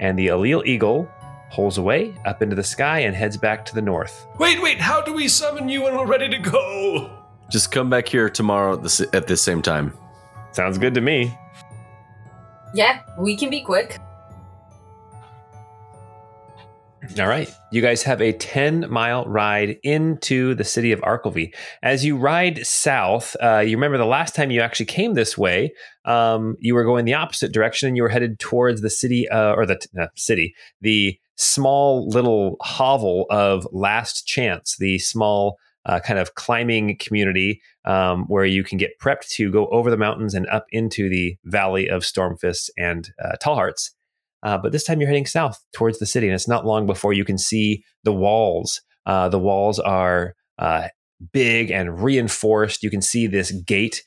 And 0.01 0.19
the 0.19 0.29
Allele 0.29 0.67
Eagle 0.67 1.09
pulls 1.51 1.79
away 1.79 2.15
up 2.25 2.43
into 2.43 2.57
the 2.57 2.63
sky 2.63 3.01
and 3.01 3.15
heads 3.15 3.37
back 3.37 3.65
to 3.67 3.75
the 3.75 3.83
north. 3.83 4.27
wait 4.39 4.61
wait 4.63 4.81
how 4.81 5.01
do 5.01 5.13
we 5.13 5.29
summon 5.29 5.69
you 5.69 5.83
when 5.83 5.97
we're 5.97 6.07
ready 6.07 6.29
to 6.29 6.39
go 6.39 7.11
Just 7.51 7.71
come 7.71 7.91
back 7.91 8.09
here 8.09 8.31
tomorrow 8.31 8.75
at 8.75 8.83
the, 8.83 9.09
at 9.13 9.27
this 9.27 9.43
same 9.43 9.63
time. 9.63 9.93
Sounds 10.53 10.79
good 10.79 10.95
to 10.95 11.01
me. 11.01 11.37
Yeah, 12.75 13.01
we 13.19 13.37
can 13.37 13.51
be 13.51 13.61
quick. 13.61 13.99
All 17.19 17.29
right. 17.29 17.53
You 17.71 17.83
guys 17.83 18.03
have 18.05 18.23
a 18.23 18.33
10 18.33 18.91
mile 18.91 19.25
ride 19.27 19.77
into 19.83 20.55
the 20.55 20.65
city 20.65 20.91
of 20.91 21.01
Arkelvy. 21.01 21.55
As 21.83 22.05
you 22.05 22.17
ride 22.17 22.67
south, 22.67 23.37
uh, 23.43 23.59
you 23.59 23.77
remember 23.77 23.99
the 23.99 24.07
last 24.07 24.35
time 24.35 24.51
you 24.51 24.61
actually 24.61 24.87
came 24.87 25.15
this 25.15 25.37
way, 25.37 25.73
um, 26.07 26.57
you 26.61 26.75
were 26.75 26.85
going 26.85 27.05
the 27.05 27.15
opposite 27.15 27.53
direction 27.53 27.89
and 27.89 27.97
you 27.97 28.03
were 28.03 28.09
headed 28.09 28.39
towards 28.39 28.81
the 28.81 28.91
city, 28.91 29.29
uh, 29.29 29.53
or 29.55 29.67
the 29.67 29.79
uh, 30.01 30.07
city, 30.17 30.55
the 30.81 31.19
small 31.37 32.09
little 32.09 32.57
hovel 32.61 33.27
of 33.31 33.67
Last 33.73 34.27
Chance, 34.27 34.77
the 34.79 34.99
small 34.99 35.59
uh, 35.87 36.01
kind 36.01 36.19
of 36.19 36.35
climbing 36.35 36.97
community 36.99 37.61
um, 37.85 38.25
where 38.29 38.45
you 38.45 38.65
can 38.65 38.79
get 38.79 38.99
prepped 39.01 39.29
to 39.29 39.51
go 39.51 39.67
over 39.69 39.91
the 39.91 39.97
mountains 39.97 40.35
and 40.35 40.47
up 40.47 40.67
into 40.71 41.09
the 41.09 41.37
valley 41.45 41.89
of 41.89 42.03
Stormfists 42.03 42.71
and 42.79 43.11
uh, 43.23 43.37
Tallhearts. 43.43 43.91
Uh, 44.43 44.59
but 44.59 44.73
this 44.73 44.85
time 44.85 45.01
you're 45.01 45.09
heading 45.09 45.27
south 45.27 45.63
towards 45.73 45.99
the 45.99 46.07
city, 46.07 46.27
and 46.27 46.35
it's 46.35 46.49
not 46.49 46.67
long 46.67 46.87
before 46.87 47.13
you 47.13 47.25
can 47.25 47.39
see 47.39 47.83
the 48.05 48.13
walls. 48.13 48.81
Uh, 49.07 49.29
the 49.29 49.39
walls 49.39 49.79
are 49.79 50.35
uh, 50.59 50.89
big 51.33 51.71
and 51.71 52.03
reinforced. 52.03 52.83
You 52.83 52.91
can 52.91 53.03
see 53.03 53.27
this 53.27 53.51
gate. 53.51 54.03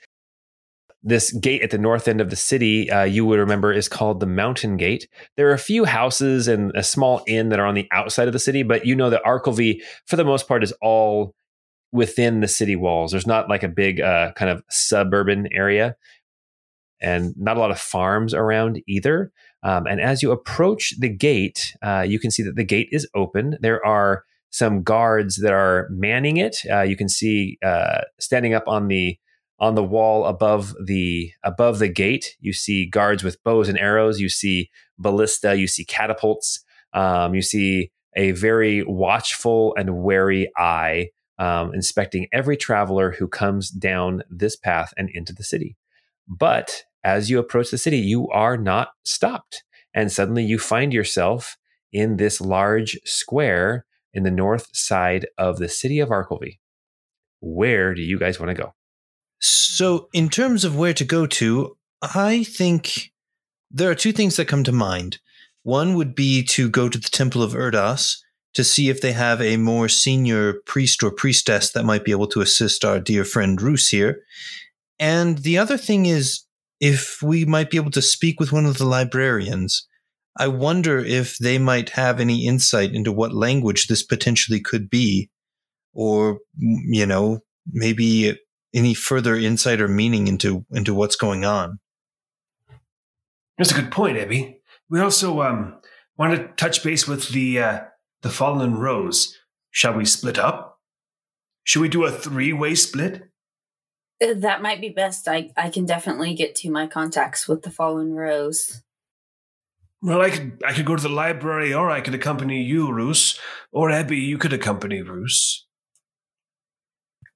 This 1.03 1.31
gate 1.31 1.61
at 1.61 1.69
the 1.69 1.77
north 1.77 2.07
end 2.07 2.19
of 2.19 2.29
the 2.29 2.35
city, 2.35 2.89
uh, 2.89 3.03
you 3.03 3.25
would 3.25 3.39
remember, 3.39 3.71
is 3.71 3.87
called 3.87 4.19
the 4.19 4.25
Mountain 4.25 4.77
Gate. 4.77 5.07
There 5.35 5.49
are 5.49 5.53
a 5.53 5.59
few 5.59 5.85
houses 5.85 6.47
and 6.47 6.71
a 6.75 6.83
small 6.83 7.23
inn 7.27 7.49
that 7.49 7.59
are 7.59 7.67
on 7.67 7.75
the 7.75 7.87
outside 7.91 8.27
of 8.27 8.33
the 8.33 8.39
city, 8.39 8.63
but 8.63 8.85
you 8.85 8.95
know 8.95 9.09
that 9.09 9.23
Arkelvy, 9.23 9.81
for 10.05 10.15
the 10.15 10.25
most 10.25 10.47
part, 10.47 10.63
is 10.63 10.73
all 10.81 11.33
within 11.91 12.41
the 12.41 12.47
city 12.47 12.75
walls. 12.75 13.11
There's 13.11 13.27
not 13.27 13.47
like 13.47 13.63
a 13.63 13.69
big 13.69 14.01
uh, 14.01 14.33
kind 14.33 14.51
of 14.51 14.63
suburban 14.69 15.47
area, 15.51 15.95
and 16.99 17.33
not 17.37 17.57
a 17.57 17.59
lot 17.59 17.71
of 17.71 17.79
farms 17.79 18.33
around 18.33 18.81
either. 18.87 19.31
Um, 19.63 19.85
and 19.85 20.01
as 20.01 20.21
you 20.23 20.31
approach 20.31 20.93
the 20.99 21.09
gate, 21.09 21.73
uh, 21.81 22.05
you 22.07 22.19
can 22.19 22.31
see 22.31 22.43
that 22.43 22.55
the 22.55 22.63
gate 22.63 22.89
is 22.91 23.07
open. 23.15 23.57
There 23.61 23.85
are 23.85 24.23
some 24.49 24.81
guards 24.83 25.37
that 25.37 25.53
are 25.53 25.87
manning 25.91 26.37
it. 26.37 26.57
Uh, 26.69 26.81
you 26.81 26.95
can 26.95 27.09
see 27.09 27.57
uh, 27.63 28.01
standing 28.19 28.53
up 28.53 28.67
on 28.67 28.87
the 28.87 29.17
on 29.59 29.75
the 29.75 29.83
wall 29.83 30.25
above 30.25 30.73
the 30.83 31.31
above 31.43 31.79
the 31.79 31.87
gate. 31.87 32.35
You 32.39 32.53
see 32.53 32.85
guards 32.85 33.23
with 33.23 33.43
bows 33.43 33.69
and 33.69 33.77
arrows. 33.77 34.19
You 34.19 34.29
see 34.29 34.69
ballista. 34.97 35.55
You 35.55 35.67
see 35.67 35.85
catapults. 35.85 36.63
Um, 36.93 37.33
you 37.33 37.41
see 37.41 37.91
a 38.15 38.31
very 38.31 38.83
watchful 38.83 39.75
and 39.77 40.03
wary 40.03 40.51
eye 40.57 41.09
um, 41.39 41.73
inspecting 41.73 42.27
every 42.31 42.57
traveler 42.57 43.11
who 43.11 43.27
comes 43.27 43.69
down 43.69 44.23
this 44.29 44.55
path 44.55 44.93
and 44.97 45.09
into 45.09 45.33
the 45.33 45.43
city. 45.43 45.77
But 46.27 46.83
as 47.03 47.29
you 47.29 47.39
approach 47.39 47.71
the 47.71 47.77
city, 47.77 47.97
you 47.97 48.27
are 48.29 48.57
not 48.57 48.89
stopped. 49.05 49.63
And 49.93 50.11
suddenly 50.11 50.43
you 50.43 50.59
find 50.59 50.93
yourself 50.93 51.57
in 51.93 52.17
this 52.17 52.41
large 52.41 52.99
square 53.05 53.85
in 54.13 54.23
the 54.23 54.31
north 54.31 54.75
side 54.75 55.27
of 55.37 55.57
the 55.57 55.69
city 55.69 55.99
of 55.99 56.09
Arkelvy. 56.09 56.59
Where 57.39 57.93
do 57.93 58.01
you 58.01 58.17
guys 58.17 58.39
want 58.39 58.49
to 58.49 58.61
go? 58.61 58.73
So, 59.39 60.09
in 60.13 60.29
terms 60.29 60.63
of 60.63 60.75
where 60.75 60.93
to 60.93 61.05
go 61.05 61.27
to, 61.27 61.77
I 62.01 62.43
think 62.43 63.11
there 63.69 63.89
are 63.89 63.95
two 63.95 64.11
things 64.11 64.35
that 64.37 64.47
come 64.47 64.63
to 64.63 64.71
mind. 64.71 65.19
One 65.63 65.95
would 65.95 66.15
be 66.15 66.43
to 66.43 66.69
go 66.69 66.89
to 66.89 66.97
the 66.97 67.09
Temple 67.09 67.43
of 67.43 67.53
Erdas 67.53 68.17
to 68.53 68.63
see 68.63 68.89
if 68.89 69.01
they 69.01 69.11
have 69.11 69.41
a 69.41 69.57
more 69.57 69.89
senior 69.89 70.53
priest 70.65 71.03
or 71.03 71.11
priestess 71.11 71.71
that 71.71 71.85
might 71.85 72.03
be 72.03 72.11
able 72.11 72.27
to 72.27 72.41
assist 72.41 72.83
our 72.83 72.99
dear 72.99 73.23
friend 73.23 73.61
Roos 73.61 73.89
here. 73.89 74.21
And 74.97 75.39
the 75.39 75.57
other 75.57 75.77
thing 75.77 76.07
is 76.07 76.47
if 76.79 77.21
we 77.21 77.45
might 77.45 77.69
be 77.69 77.77
able 77.77 77.91
to 77.91 78.01
speak 78.01 78.39
with 78.39 78.51
one 78.51 78.65
of 78.65 78.77
the 78.77 78.85
librarians. 78.85 79.87
I 80.39 80.47
wonder 80.47 80.99
if 80.99 81.37
they 81.37 81.57
might 81.57 81.89
have 81.91 82.19
any 82.19 82.45
insight 82.45 82.93
into 82.93 83.11
what 83.11 83.33
language 83.33 83.87
this 83.87 84.03
potentially 84.03 84.59
could 84.59 84.89
be, 84.89 85.29
or, 85.93 86.39
you 86.59 87.05
know, 87.05 87.39
maybe 87.71 88.37
any 88.77 88.93
further 88.93 89.35
insight 89.35 89.81
or 89.81 89.87
meaning 89.87 90.27
into 90.27 90.65
into 90.71 90.93
what's 90.93 91.15
going 91.15 91.43
on. 91.43 91.79
That's 93.57 93.71
a 93.71 93.81
good 93.81 93.91
point, 93.91 94.17
Ebby. 94.17 94.57
We 94.89 95.01
also 95.01 95.41
um, 95.41 95.79
want 96.17 96.35
to 96.35 96.47
touch 96.55 96.83
base 96.83 97.07
with 97.07 97.29
the 97.29 97.59
uh, 97.59 97.79
the 98.21 98.29
fallen 98.29 98.75
rose. 98.75 99.35
Shall 99.71 99.93
we 99.93 100.05
split 100.05 100.37
up? 100.39 100.79
Should 101.63 101.81
we 101.81 101.89
do 101.89 102.05
a 102.05 102.11
three 102.11 102.53
way 102.53 102.75
split? 102.75 103.23
Uh, 104.23 104.33
That 104.35 104.61
might 104.61 104.81
be 104.81 104.89
best. 104.89 105.27
I, 105.27 105.51
I 105.57 105.69
can 105.69 105.85
definitely 105.85 106.33
get 106.33 106.55
to 106.57 106.71
my 106.71 106.87
contacts 106.87 107.47
with 107.47 107.63
the 107.63 107.69
Fallen 107.71 108.13
Rose. 108.13 108.81
Well, 110.01 110.21
I 110.21 110.29
could 110.29 110.61
I 110.65 110.73
could 110.73 110.85
go 110.85 110.95
to 110.95 111.03
the 111.03 111.09
library, 111.09 111.73
or 111.73 111.89
I 111.89 112.01
could 112.01 112.15
accompany 112.15 112.61
you, 112.61 112.91
Roos, 112.91 113.39
or 113.71 113.89
Ebby. 113.89 114.21
You 114.21 114.37
could 114.37 114.53
accompany 114.53 115.01
Roos. 115.01 115.66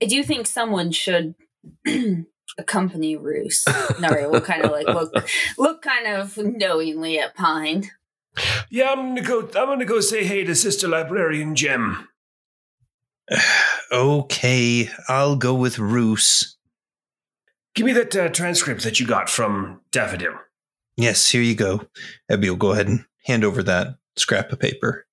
I 0.02 0.06
do 0.06 0.24
think 0.24 0.47
someone 0.47 0.91
should 0.91 1.36
accompany 2.58 3.16
Roos. 3.16 3.66
Nari 3.99 4.28
will 4.28 4.41
kind 4.41 4.64
of 4.64 4.72
like 4.72 4.88
look 4.88 5.14
look 5.58 5.82
kind 5.82 6.08
of 6.08 6.38
knowingly 6.38 7.20
at 7.20 7.36
Pine. 7.36 7.91
Yeah, 8.70 8.91
I'm 8.91 9.16
gonna 9.16 9.22
go. 9.22 9.41
I'm 9.41 9.68
gonna 9.68 9.86
go 9.86 9.99
say 9.99 10.24
hey 10.24 10.43
to 10.43 10.56
Sister 10.56 10.88
Librarian 10.88 11.56
Jem. 11.56 12.08
Okay, 13.93 14.89
I'll 15.10 15.36
go 15.36 15.54
with 15.54 15.78
Roos. 15.78 16.56
Give 17.76 17.86
me 17.86 17.91
that 17.91 18.16
uh, 18.16 18.30
transcript 18.30 18.84
that 18.84 19.02
you 19.02 19.06
got 19.06 19.30
from 19.30 19.82
Daffodil. 19.91 20.34
Yes, 20.95 21.30
here 21.30 21.41
you 21.41 21.56
go. 21.56 21.88
Ebby 22.32 22.47
will 22.47 22.56
go 22.56 22.72
ahead 22.72 22.88
and 22.88 23.04
hand 23.26 23.43
over 23.43 23.62
that 23.64 23.97
scrap 24.16 24.49
of 24.54 24.62
paper. 24.62 25.06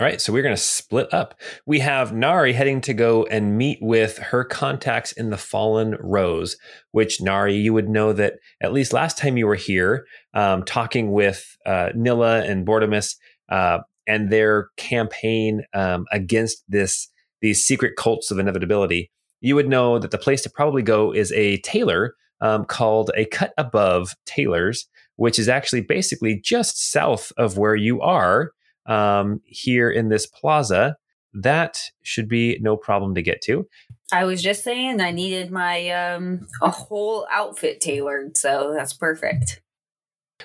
All 0.00 0.06
right, 0.06 0.20
so 0.20 0.32
we're 0.32 0.44
going 0.44 0.54
to 0.54 0.62
split 0.62 1.12
up. 1.12 1.34
We 1.66 1.80
have 1.80 2.12
Nari 2.12 2.52
heading 2.52 2.80
to 2.82 2.94
go 2.94 3.24
and 3.24 3.58
meet 3.58 3.78
with 3.82 4.18
her 4.18 4.44
contacts 4.44 5.10
in 5.10 5.30
the 5.30 5.36
Fallen 5.36 5.96
Rose, 5.98 6.56
which 6.92 7.20
Nari, 7.20 7.56
you 7.56 7.72
would 7.72 7.88
know 7.88 8.12
that 8.12 8.34
at 8.60 8.72
least 8.72 8.92
last 8.92 9.18
time 9.18 9.36
you 9.36 9.48
were 9.48 9.56
here, 9.56 10.06
um, 10.34 10.62
talking 10.62 11.10
with 11.10 11.56
uh, 11.66 11.88
Nilla 11.96 12.48
and 12.48 12.64
Bortimus 12.64 13.16
uh, 13.48 13.78
and 14.06 14.30
their 14.30 14.68
campaign 14.76 15.64
um, 15.74 16.06
against 16.12 16.62
this 16.68 17.08
these 17.40 17.64
secret 17.64 17.96
cults 17.96 18.30
of 18.30 18.38
inevitability. 18.38 19.10
You 19.40 19.56
would 19.56 19.68
know 19.68 19.98
that 19.98 20.12
the 20.12 20.18
place 20.18 20.42
to 20.42 20.50
probably 20.50 20.82
go 20.82 21.12
is 21.12 21.32
a 21.32 21.56
tailor 21.58 22.14
um, 22.40 22.66
called 22.66 23.10
a 23.16 23.24
Cut 23.24 23.52
Above 23.58 24.14
Tailors, 24.26 24.86
which 25.16 25.40
is 25.40 25.48
actually 25.48 25.80
basically 25.80 26.40
just 26.40 26.90
south 26.90 27.32
of 27.36 27.58
where 27.58 27.74
you 27.74 28.00
are 28.00 28.52
um, 28.88 29.40
here 29.44 29.90
in 29.90 30.08
this 30.08 30.26
plaza. 30.26 30.96
That 31.34 31.80
should 32.02 32.28
be 32.28 32.58
no 32.60 32.76
problem 32.76 33.14
to 33.14 33.22
get 33.22 33.42
to. 33.42 33.68
I 34.10 34.24
was 34.24 34.42
just 34.42 34.64
saying 34.64 35.00
I 35.00 35.10
needed 35.10 35.50
my 35.50 35.90
um 35.90 36.48
a 36.62 36.70
whole 36.70 37.26
outfit 37.30 37.80
tailored, 37.80 38.36
so 38.36 38.72
that's 38.74 38.94
perfect. 38.94 39.60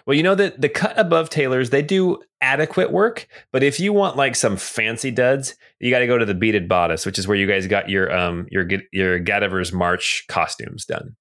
Well, 0.06 0.16
you 0.16 0.24
know 0.24 0.36
that 0.36 0.60
the 0.60 0.70
cut 0.70 0.98
above 1.00 1.30
tailors, 1.30 1.70
they 1.70 1.82
do 1.82 2.20
adequate 2.42 2.92
work, 2.92 3.28
but 3.52 3.64
if 3.64 3.80
you 3.80 3.94
want 3.94 4.18
like 4.18 4.36
some 4.36 4.58
fancy 4.58 5.12
duds, 5.12 5.56
you 5.80 5.92
got 5.92 6.00
to 6.00 6.08
go 6.08 6.18
to 6.18 6.26
the 6.26 6.34
beaded 6.34 6.68
bodice, 6.68 7.06
which 7.06 7.18
is 7.18 7.28
where 7.28 7.38
you 7.38 7.48
guys 7.48 7.68
got 7.68 7.90
your 7.90 8.14
um 8.14 8.48
your 8.52 8.68
your 8.92 9.20
Gadiver's 9.20 9.72
March 9.72 10.26
costumes 10.28 10.86
done. 10.86 11.16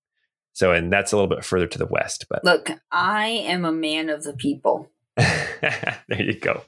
So, 0.54 0.72
and 0.72 0.92
that's 0.92 1.12
a 1.12 1.16
little 1.16 1.30
bit 1.30 1.44
further 1.44 1.66
to 1.66 1.78
the 1.78 1.86
west, 1.86 2.26
but 2.28 2.44
Look, 2.44 2.70
I 2.90 3.28
am 3.28 3.64
a 3.64 3.72
man 3.72 4.10
of 4.10 4.24
the 4.24 4.34
people. 4.34 4.90
there 5.16 6.00
you 6.10 6.38
go. 6.38 6.62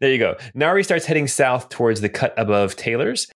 There 0.00 0.10
you 0.10 0.18
go. 0.18 0.36
Nari 0.54 0.84
starts 0.84 1.06
heading 1.06 1.26
south 1.26 1.68
towards 1.68 2.00
the 2.00 2.08
cut 2.08 2.34
above 2.36 2.76
Taylor's. 2.76 3.26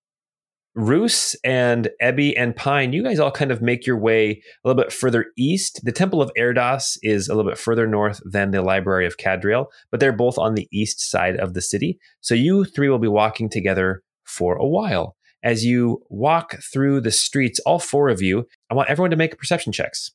Roos 0.75 1.37
and 1.45 1.91
Ebby 2.03 2.33
and 2.37 2.57
Pine, 2.57 2.95
you 2.95 3.03
guys 3.03 3.19
all 3.19 3.31
kind 3.31 3.51
of 3.51 3.61
make 3.61 3.87
your 3.87 3.99
way 3.99 4.31
a 4.31 4.69
little 4.69 4.83
bit 4.83 4.93
further 4.93 5.27
east. 5.37 5.85
The 5.85 5.93
Temple 5.93 6.23
of 6.23 6.31
Erdos 6.39 6.97
is 7.03 7.29
a 7.29 7.35
little 7.35 7.51
bit 7.51 7.59
further 7.59 7.87
north 7.87 8.21
than 8.25 8.53
the 8.53 8.63
Library 8.63 9.07
of 9.07 9.19
Cadriel, 9.19 9.67
but 9.91 10.01
they're 10.01 10.13
both 10.13 10.39
on 10.39 10.55
the 10.55 10.69
east 10.73 11.01
side 11.01 11.37
of 11.37 11.53
the 11.53 11.61
city. 11.61 11.99
So 12.21 12.35
you 12.35 12.65
three 12.65 12.89
will 12.89 12.99
be 12.99 13.09
walking 13.09 13.51
together 13.51 14.03
for 14.25 14.55
a 14.55 14.67
while. 14.67 15.17
As 15.43 15.65
you 15.65 16.03
walk 16.09 16.57
through 16.63 17.01
the 17.03 17.11
streets, 17.11 17.61
all 17.61 17.79
four 17.79 18.09
of 18.09 18.23
you, 18.23 18.47
I 18.71 18.75
want 18.75 18.89
everyone 18.89 19.11
to 19.11 19.17
make 19.17 19.37
perception 19.37 19.73
checks. 19.73 20.13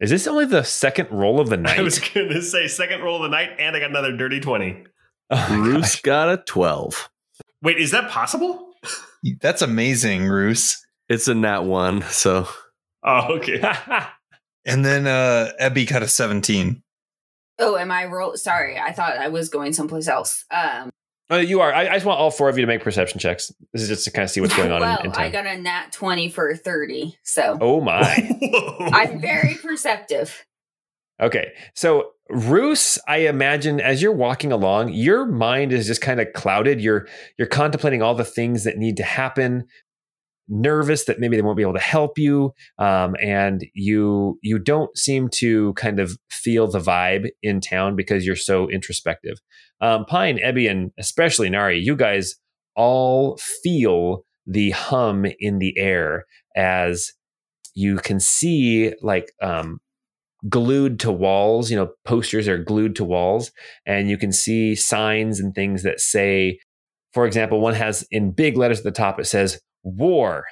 Is 0.00 0.10
this 0.10 0.28
only 0.28 0.44
the 0.46 0.62
second 0.62 1.10
roll 1.10 1.40
of 1.40 1.50
the 1.50 1.56
night? 1.56 1.78
I 1.78 1.82
was 1.82 1.98
going 1.98 2.28
to 2.28 2.40
say 2.40 2.68
second 2.68 3.02
roll 3.02 3.16
of 3.16 3.22
the 3.22 3.36
night, 3.36 3.50
and 3.58 3.76
I 3.76 3.80
got 3.80 3.90
another 3.90 4.16
dirty 4.16 4.40
20. 4.40 4.84
Oh 5.30 5.46
my 5.50 5.56
Bruce 5.56 5.96
gosh. 5.96 6.02
got 6.02 6.28
a 6.30 6.36
12. 6.38 7.10
Wait, 7.62 7.78
is 7.78 7.90
that 7.90 8.10
possible? 8.10 8.72
That's 9.40 9.62
amazing, 9.62 10.26
Roos. 10.26 10.84
It's 11.08 11.28
a 11.28 11.34
nat 11.34 11.60
one, 11.62 12.02
so 12.02 12.48
Oh, 13.04 13.36
okay. 13.36 13.60
And 14.66 14.84
then 14.84 15.06
uh 15.06 15.52
Ebby 15.60 15.88
got 15.88 16.02
a 16.02 16.08
17. 16.08 16.82
Oh, 17.58 17.76
am 17.76 17.90
I 17.90 18.04
roll? 18.04 18.36
Sorry, 18.36 18.78
I 18.78 18.92
thought 18.92 19.16
I 19.16 19.28
was 19.28 19.48
going 19.48 19.72
someplace 19.72 20.08
else. 20.08 20.44
Um, 20.50 20.90
Oh, 21.30 21.36
you 21.38 21.60
are. 21.60 21.72
I, 21.74 21.88
I 21.88 21.92
just 21.94 22.06
want 22.06 22.18
all 22.18 22.30
four 22.30 22.48
of 22.48 22.56
you 22.56 22.62
to 22.62 22.66
make 22.66 22.82
perception 22.82 23.20
checks. 23.20 23.52
This 23.74 23.82
is 23.82 23.88
just 23.88 24.04
to 24.04 24.10
kind 24.10 24.24
of 24.24 24.30
see 24.30 24.40
what's 24.40 24.56
going 24.56 24.72
on 24.72 24.80
well, 24.80 24.98
in, 25.00 25.06
in 25.06 25.12
I 25.12 25.28
got 25.28 25.46
a 25.46 25.58
nat 25.58 25.92
twenty 25.92 26.30
for 26.30 26.54
thirty, 26.56 27.18
so 27.22 27.58
oh 27.60 27.80
my. 27.82 28.00
I'm 28.92 29.20
very 29.20 29.54
perceptive. 29.54 30.46
Okay. 31.20 31.52
So, 31.74 32.12
Roos, 32.30 32.98
I 33.08 33.18
imagine 33.18 33.80
as 33.80 34.02
you're 34.02 34.12
walking 34.12 34.52
along, 34.52 34.92
your 34.92 35.24
mind 35.24 35.72
is 35.72 35.86
just 35.86 36.02
kind 36.02 36.20
of 36.20 36.32
clouded. 36.34 36.80
You're 36.80 37.06
you're 37.38 37.48
contemplating 37.48 38.02
all 38.02 38.14
the 38.14 38.24
things 38.24 38.64
that 38.64 38.76
need 38.76 38.98
to 38.98 39.02
happen, 39.02 39.64
nervous 40.46 41.06
that 41.06 41.20
maybe 41.20 41.36
they 41.36 41.42
won't 41.42 41.56
be 41.56 41.62
able 41.62 41.74
to 41.74 41.80
help 41.80 42.18
you, 42.18 42.52
um, 42.78 43.16
and 43.20 43.64
you 43.74 44.38
you 44.42 44.58
don't 44.58 44.94
seem 44.96 45.28
to 45.36 45.72
kind 45.74 45.98
of 45.98 46.18
feel 46.30 46.70
the 46.70 46.80
vibe 46.80 47.28
in 47.42 47.60
town 47.60 47.96
because 47.96 48.26
you're 48.26 48.36
so 48.36 48.68
introspective. 48.68 49.38
Um, 49.80 50.04
Pine, 50.04 50.38
Ebby, 50.38 50.70
and 50.70 50.90
especially 50.98 51.48
Nari, 51.48 51.78
you 51.78 51.96
guys 51.96 52.34
all 52.76 53.38
feel 53.62 54.24
the 54.46 54.70
hum 54.70 55.26
in 55.40 55.58
the 55.58 55.76
air 55.78 56.24
as 56.56 57.12
you 57.74 57.96
can 57.96 58.20
see 58.20 58.92
like 59.02 59.32
um, 59.42 59.78
glued 60.48 61.00
to 61.00 61.12
walls. 61.12 61.70
You 61.70 61.76
know, 61.76 61.90
posters 62.04 62.48
are 62.48 62.58
glued 62.58 62.96
to 62.96 63.04
walls, 63.04 63.50
and 63.86 64.08
you 64.08 64.18
can 64.18 64.32
see 64.32 64.74
signs 64.74 65.40
and 65.40 65.54
things 65.54 65.82
that 65.82 66.00
say, 66.00 66.58
for 67.12 67.26
example, 67.26 67.60
one 67.60 67.74
has 67.74 68.06
in 68.10 68.32
big 68.32 68.56
letters 68.56 68.78
at 68.78 68.84
the 68.84 68.90
top, 68.90 69.18
it 69.18 69.26
says 69.26 69.60
war. 69.82 70.44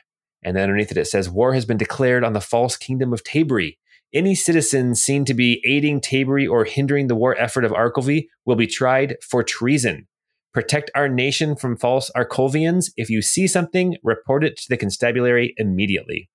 And 0.43 0.57
then 0.57 0.65
underneath 0.65 0.91
it, 0.91 0.97
it 0.97 1.07
says, 1.07 1.29
War 1.29 1.55
has 1.55 1.65
been 1.65 1.77
declared 1.77 2.23
on 2.23 2.33
the 2.33 2.41
false 2.41 2.77
kingdom 2.77 3.13
of 3.13 3.25
Tabri. 3.25 3.77
Any 4.15 4.35
citizen 4.35 4.95
seen 4.95 5.25
to 5.25 5.35
be 5.35 5.61
aiding 5.67 6.01
Tabri 6.01 6.49
or 6.49 6.65
hindering 6.65 7.09
the 7.09 7.17
war 7.17 7.37
effort 7.37 7.65
of 7.65 7.73
Arkelvy 7.73 8.29
will 8.45 8.55
be 8.55 8.69
tried 8.69 9.17
for 9.29 9.43
treason. 9.43 10.07
Protect 10.55 10.91
our 10.95 11.09
nation 11.09 11.57
from 11.57 11.77
false 11.77 12.11
Arkolvians. 12.17 12.91
If 12.97 13.11
you 13.11 13.21
see 13.21 13.47
something, 13.47 13.97
report 14.03 14.45
it 14.45 14.57
to 14.59 14.69
the 14.69 14.77
constabulary 14.77 15.53
immediately. 15.59 16.31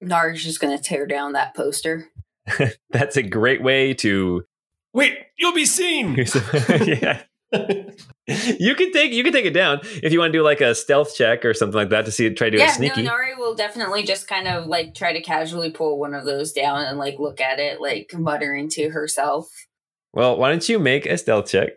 Nar's 0.00 0.42
just 0.42 0.58
gonna 0.58 0.78
tear 0.78 1.06
down 1.06 1.34
that 1.34 1.54
poster. 1.54 2.08
That's 2.90 3.16
a 3.16 3.22
great 3.22 3.62
way 3.62 3.94
to 3.94 4.44
Wait, 4.94 5.18
you'll 5.36 5.52
be 5.52 5.66
seen. 5.66 6.16
yeah. 6.70 7.22
you 8.26 8.74
can 8.74 8.92
take 8.92 9.12
you 9.12 9.22
can 9.22 9.32
take 9.32 9.44
it 9.44 9.52
down 9.52 9.78
if 10.02 10.12
you 10.12 10.18
want 10.18 10.32
to 10.32 10.38
do 10.38 10.42
like 10.42 10.60
a 10.60 10.74
stealth 10.74 11.14
check 11.14 11.44
or 11.44 11.54
something 11.54 11.76
like 11.76 11.90
that 11.90 12.04
to 12.04 12.10
see 12.10 12.28
try 12.30 12.48
to 12.50 12.56
do 12.56 12.62
yeah, 12.62 12.70
it 12.70 12.74
sneaky. 12.74 13.02
no, 13.02 13.10
Nari 13.10 13.34
will 13.36 13.54
definitely 13.54 14.02
just 14.02 14.26
kind 14.26 14.48
of 14.48 14.66
like 14.66 14.94
try 14.94 15.12
to 15.12 15.20
casually 15.20 15.70
pull 15.70 15.98
one 15.98 16.14
of 16.14 16.24
those 16.24 16.52
down 16.52 16.84
and 16.84 16.98
like 16.98 17.18
look 17.18 17.40
at 17.40 17.60
it, 17.60 17.80
like 17.80 18.12
muttering 18.14 18.68
to 18.70 18.90
herself. 18.90 19.66
well, 20.12 20.36
why 20.36 20.50
don't 20.50 20.68
you 20.68 20.78
make 20.78 21.06
a 21.06 21.18
stealth 21.18 21.48
check? 21.48 21.70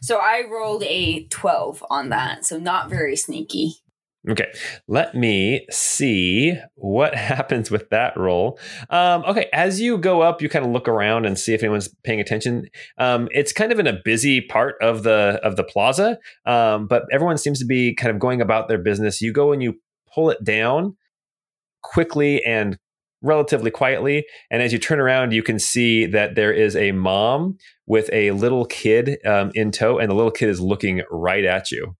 So 0.00 0.18
I 0.18 0.42
rolled 0.48 0.82
a 0.84 1.24
twelve 1.28 1.84
on 1.90 2.08
that, 2.08 2.44
so 2.44 2.58
not 2.58 2.90
very 2.90 3.16
sneaky. 3.16 3.74
Okay, 4.28 4.52
let 4.88 5.14
me 5.14 5.66
see 5.70 6.54
what 6.74 7.14
happens 7.14 7.70
with 7.70 7.88
that 7.90 8.16
roll. 8.16 8.58
Um, 8.90 9.24
okay, 9.24 9.48
as 9.52 9.80
you 9.80 9.96
go 9.96 10.20
up, 10.20 10.42
you 10.42 10.48
kind 10.48 10.66
of 10.66 10.70
look 10.70 10.86
around 10.86 11.24
and 11.24 11.38
see 11.38 11.54
if 11.54 11.62
anyone's 11.62 11.88
paying 12.04 12.20
attention. 12.20 12.66
Um, 12.98 13.28
it's 13.32 13.52
kind 13.52 13.72
of 13.72 13.78
in 13.78 13.86
a 13.86 13.98
busy 14.04 14.42
part 14.42 14.76
of 14.82 15.02
the 15.02 15.40
of 15.42 15.56
the 15.56 15.64
plaza, 15.64 16.18
um, 16.44 16.86
but 16.86 17.04
everyone 17.10 17.38
seems 17.38 17.58
to 17.60 17.64
be 17.64 17.94
kind 17.94 18.10
of 18.10 18.18
going 18.18 18.42
about 18.42 18.68
their 18.68 18.78
business. 18.78 19.22
You 19.22 19.32
go 19.32 19.52
and 19.52 19.62
you 19.62 19.80
pull 20.14 20.28
it 20.30 20.44
down 20.44 20.96
quickly 21.82 22.44
and 22.44 22.78
relatively 23.22 23.70
quietly, 23.70 24.26
and 24.50 24.62
as 24.62 24.72
you 24.74 24.78
turn 24.78 25.00
around, 25.00 25.32
you 25.32 25.42
can 25.42 25.58
see 25.58 26.04
that 26.04 26.34
there 26.34 26.52
is 26.52 26.76
a 26.76 26.92
mom 26.92 27.56
with 27.86 28.10
a 28.12 28.32
little 28.32 28.66
kid 28.66 29.18
um, 29.24 29.52
in 29.54 29.70
tow, 29.70 29.98
and 29.98 30.10
the 30.10 30.14
little 30.14 30.30
kid 30.30 30.50
is 30.50 30.60
looking 30.60 31.02
right 31.10 31.46
at 31.46 31.70
you 31.70 31.96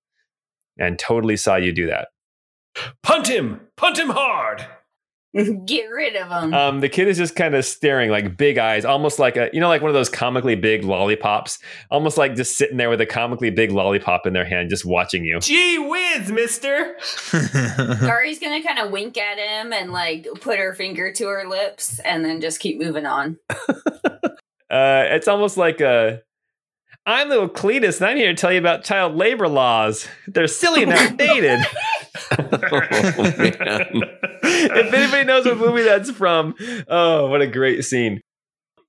and 0.78 0.98
totally 0.98 1.36
saw 1.36 1.56
you 1.56 1.72
do 1.72 1.86
that. 1.86 2.08
Punt 3.02 3.28
him. 3.28 3.60
Punt 3.76 3.98
him 3.98 4.10
hard. 4.10 4.66
Get 5.66 5.84
rid 5.84 6.16
of 6.16 6.28
him. 6.28 6.54
Um, 6.54 6.80
the 6.80 6.88
kid 6.88 7.06
is 7.06 7.18
just 7.18 7.36
kind 7.36 7.54
of 7.54 7.64
staring, 7.64 8.10
like 8.10 8.36
big 8.36 8.56
eyes, 8.56 8.84
almost 8.84 9.18
like 9.18 9.36
a, 9.36 9.50
you 9.52 9.60
know, 9.60 9.68
like 9.68 9.82
one 9.82 9.90
of 9.90 9.94
those 9.94 10.08
comically 10.08 10.54
big 10.54 10.84
lollipops, 10.84 11.58
almost 11.90 12.16
like 12.16 12.34
just 12.34 12.56
sitting 12.56 12.78
there 12.78 12.88
with 12.88 13.00
a 13.02 13.06
comically 13.06 13.50
big 13.50 13.70
lollipop 13.70 14.26
in 14.26 14.32
their 14.32 14.46
hand, 14.46 14.70
just 14.70 14.86
watching 14.86 15.24
you. 15.24 15.38
Gee 15.40 15.78
whiz, 15.78 16.32
mister. 16.32 16.96
Nari's 18.02 18.38
gonna 18.38 18.62
kind 18.62 18.78
of 18.78 18.90
wink 18.90 19.18
at 19.18 19.38
him 19.38 19.72
and 19.72 19.92
like 19.92 20.26
put 20.40 20.58
her 20.58 20.72
finger 20.72 21.12
to 21.12 21.26
her 21.26 21.46
lips 21.46 21.98
and 22.00 22.24
then 22.24 22.40
just 22.40 22.58
keep 22.58 22.78
moving 22.78 23.06
on. 23.06 23.38
Uh, 24.70 25.04
it's 25.06 25.28
almost 25.28 25.56
like 25.56 25.80
a, 25.80 26.20
I'm 27.06 27.30
little 27.30 27.48
Cletus, 27.48 28.00
and 28.00 28.06
I'm 28.10 28.18
here 28.18 28.28
to 28.28 28.34
tell 28.34 28.52
you 28.52 28.58
about 28.58 28.84
child 28.84 29.16
labor 29.16 29.48
laws. 29.48 30.06
They're 30.26 30.46
silly 30.46 30.82
and 30.82 30.92
outdated. 30.92 31.60
Oh, 32.32 32.36
if 34.42 34.94
anybody 34.94 35.24
knows 35.24 35.44
what 35.44 35.58
movie 35.58 35.82
that's 35.82 36.10
from, 36.10 36.54
oh, 36.88 37.28
what 37.28 37.42
a 37.42 37.46
great 37.46 37.84
scene. 37.84 38.20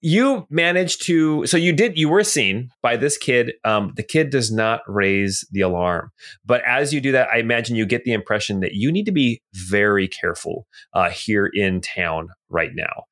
You 0.01 0.47
managed 0.49 1.05
to, 1.07 1.45
so 1.45 1.57
you 1.57 1.73
did, 1.73 1.97
you 1.97 2.07
were 2.07 2.23
seen 2.23 2.69
by 2.81 2.95
this 2.95 3.17
kid. 3.17 3.53
Um, 3.65 3.91
the 3.97 4.03
kid 4.03 4.29
does 4.29 4.49
not 4.49 4.79
raise 4.87 5.45
the 5.51 5.59
alarm. 5.59 6.11
But 6.45 6.61
as 6.65 6.93
you 6.93 7.01
do 7.01 7.11
that, 7.11 7.27
I 7.33 7.39
imagine 7.39 7.75
you 7.75 7.85
get 7.85 8.05
the 8.05 8.13
impression 8.13 8.61
that 8.61 8.73
you 8.73 8.93
need 8.93 9.05
to 9.05 9.11
be 9.11 9.41
very 9.53 10.07
careful 10.07 10.67
uh, 10.93 11.09
here 11.09 11.51
in 11.53 11.81
town 11.81 12.29
right 12.49 12.71
now. 12.73 13.03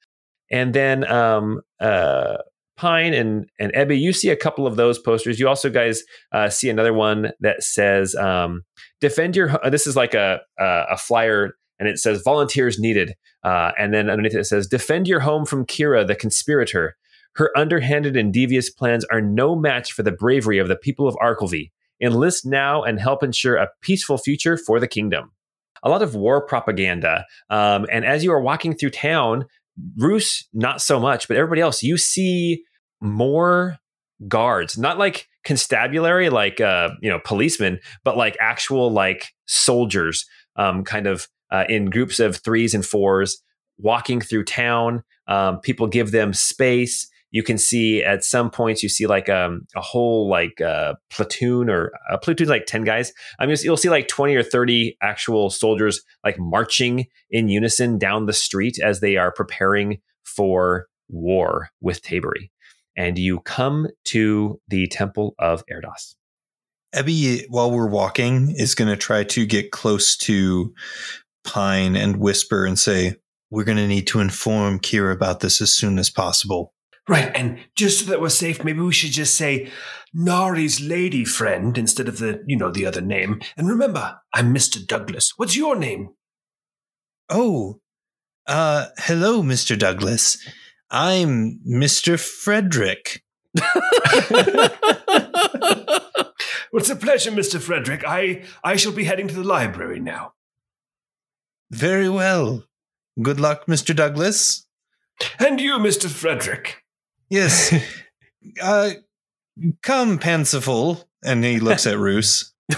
And 0.49 0.73
then 0.73 1.05
um, 1.11 1.59
uh, 1.81 2.37
Pine 2.77 3.13
and, 3.13 3.49
and 3.59 3.73
Ebby, 3.73 3.99
you 3.99 4.13
see 4.13 4.29
a 4.29 4.35
couple 4.35 4.67
of 4.67 4.75
those 4.75 4.99
posters. 4.99 5.39
You 5.39 5.47
also 5.47 5.69
guys 5.69 6.03
uh, 6.31 6.49
see 6.49 6.69
another 6.69 6.93
one 6.93 7.31
that 7.39 7.63
says, 7.63 8.15
um, 8.15 8.63
defend 9.01 9.35
your, 9.35 9.59
this 9.69 9.87
is 9.87 9.95
like 9.95 10.13
a, 10.13 10.39
a, 10.59 10.83
a 10.91 10.97
flyer 10.97 11.55
and 11.79 11.87
it 11.87 11.99
says 11.99 12.21
volunteers 12.23 12.79
needed. 12.79 13.15
Uh, 13.43 13.71
and 13.77 13.93
then 13.93 14.09
underneath 14.09 14.35
it, 14.35 14.45
says 14.45 14.67
defend 14.67 15.07
your 15.07 15.19
home 15.19 15.45
from 15.45 15.65
Kira, 15.65 16.05
the 16.05 16.15
conspirator. 16.15 16.95
Her 17.33 17.55
underhanded 17.55 18.15
and 18.15 18.33
devious 18.33 18.69
plans 18.69 19.05
are 19.11 19.21
no 19.21 19.55
match 19.55 19.91
for 19.91 20.03
the 20.03 20.11
bravery 20.11 20.57
of 20.57 20.67
the 20.67 20.75
people 20.75 21.07
of 21.07 21.15
Arkelvy. 21.15 21.71
Enlist 22.01 22.45
now 22.45 22.83
and 22.83 22.99
help 22.99 23.23
ensure 23.23 23.55
a 23.55 23.69
peaceful 23.81 24.17
future 24.17 24.57
for 24.57 24.79
the 24.79 24.87
kingdom. 24.87 25.31
A 25.83 25.89
lot 25.89 26.01
of 26.01 26.15
war 26.15 26.45
propaganda. 26.45 27.25
Um, 27.49 27.85
and 27.91 28.05
as 28.05 28.23
you 28.23 28.31
are 28.31 28.41
walking 28.41 28.75
through 28.75 28.91
town, 28.91 29.45
Roos, 29.97 30.47
not 30.53 30.81
so 30.81 30.99
much, 30.99 31.27
but 31.27 31.37
everybody 31.37 31.61
else, 31.61 31.83
you 31.83 31.97
see 31.97 32.63
more 33.01 33.77
guards, 34.27 34.77
not 34.77 34.97
like 34.97 35.27
constabulary, 35.43 36.29
like 36.29 36.59
uh, 36.59 36.89
you 37.01 37.09
know, 37.09 37.19
policemen, 37.23 37.79
but 38.03 38.17
like 38.17 38.35
actual 38.39 38.91
like 38.91 39.33
soldiers, 39.45 40.25
um, 40.55 40.83
kind 40.83 41.07
of 41.07 41.27
uh, 41.51 41.65
in 41.69 41.89
groups 41.89 42.19
of 42.19 42.37
threes 42.37 42.73
and 42.73 42.85
fours, 42.85 43.41
walking 43.77 44.21
through 44.21 44.43
town. 44.43 45.03
Um, 45.27 45.59
people 45.59 45.87
give 45.87 46.11
them 46.11 46.33
space. 46.33 47.07
You 47.31 47.43
can 47.43 47.57
see 47.57 48.03
at 48.03 48.23
some 48.23 48.49
points 48.49 48.81
you 48.81 48.89
see 48.89 49.05
like 49.05 49.29
um, 49.29 49.67
a 49.75 49.81
whole 49.81 50.29
like 50.29 50.61
uh, 50.61 50.95
platoon 51.09 51.69
or 51.69 51.91
a 52.09 52.17
platoon 52.17 52.47
like 52.47 52.65
ten 52.65 52.83
guys. 52.83 53.11
I 53.37 53.45
mean, 53.45 53.57
you'll 53.61 53.77
see 53.77 53.89
like 53.89 54.07
twenty 54.07 54.35
or 54.35 54.43
thirty 54.43 54.97
actual 55.01 55.49
soldiers 55.49 56.01
like 56.23 56.39
marching 56.39 57.05
in 57.29 57.49
unison 57.49 57.97
down 57.97 58.25
the 58.25 58.33
street 58.33 58.79
as 58.81 59.01
they 59.01 59.17
are 59.17 59.31
preparing 59.31 59.99
for 60.23 60.87
war 61.09 61.69
with 61.81 62.01
Tabery 62.01 62.49
and 62.97 63.17
you 63.17 63.39
come 63.41 63.87
to 64.05 64.59
the 64.67 64.87
Temple 64.87 65.35
of 65.39 65.63
Erdos. 65.71 66.15
Ebby, 66.93 67.45
while 67.49 67.71
we're 67.71 67.87
walking, 67.87 68.53
is 68.55 68.75
going 68.75 68.89
to 68.89 68.97
try 68.97 69.23
to 69.23 69.45
get 69.45 69.71
close 69.71 70.17
to 70.17 70.73
Pine 71.43 71.95
and 71.95 72.17
whisper 72.17 72.65
and 72.65 72.77
say, 72.77 73.15
We're 73.51 73.63
going 73.63 73.77
to 73.77 73.87
need 73.87 74.07
to 74.07 74.19
inform 74.19 74.79
Kira 74.79 75.13
about 75.13 75.39
this 75.39 75.61
as 75.61 75.73
soon 75.73 75.99
as 75.99 76.09
possible. 76.09 76.73
Right, 77.07 77.31
and 77.33 77.59
just 77.75 77.99
so 77.99 78.11
that 78.11 78.19
we're 78.19 78.27
safe, 78.27 78.65
maybe 78.65 78.81
we 78.81 78.91
should 78.91 79.11
just 79.11 79.35
say 79.35 79.71
Nari's 80.13 80.81
lady 80.81 81.23
friend 81.23 81.77
instead 81.77 82.09
of 82.09 82.17
the, 82.17 82.43
you 82.47 82.57
know, 82.57 82.69
the 82.69 82.85
other 82.85 82.99
name. 82.99 83.39
And 83.55 83.69
remember, 83.69 84.19
I'm 84.33 84.53
Mr. 84.53 84.85
Douglas. 84.85 85.31
What's 85.37 85.55
your 85.55 85.77
name? 85.77 86.09
Oh, 87.29 87.79
uh, 88.45 88.87
hello, 88.97 89.41
Mr. 89.41 89.77
Douglas. 89.77 90.37
I'm 90.89 91.59
Mr. 91.67 92.17
Frederick. 92.19 93.23
What's 96.71 96.89
a 96.89 96.95
pleasure, 96.95 97.31
Mr. 97.31 97.59
Frederick. 97.59 98.03
I, 98.07 98.43
I 98.63 98.77
shall 98.77 98.93
be 98.93 99.03
heading 99.03 99.27
to 99.27 99.33
the 99.33 99.43
library 99.43 99.99
now. 99.99 100.33
Very 101.71 102.07
well. 102.07 102.63
Good 103.21 103.39
luck, 103.39 103.65
Mr. 103.65 103.93
Douglas. 103.95 104.65
And 105.39 105.59
you, 105.59 105.73
Mr. 105.73 106.09
Frederick. 106.09 106.83
Yes. 107.29 107.73
uh, 108.61 108.91
come, 109.81 110.19
Pansiful. 110.19 111.09
And 111.23 111.43
he 111.43 111.59
looks 111.59 111.85
at 111.85 111.97
Roos. 111.97 112.53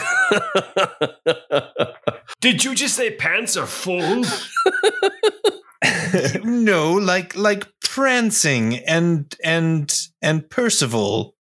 Did 2.39 2.63
you 2.63 2.73
just 2.73 2.95
say 2.95 3.11
pants 3.11 3.57
are 3.57 3.65
full? 3.67 4.23
no, 6.43 6.93
like 6.93 7.35
like 7.35 7.67
prancing 7.83 8.77
and 8.79 9.35
and 9.43 10.07
and 10.21 10.49
Percival. 10.49 11.35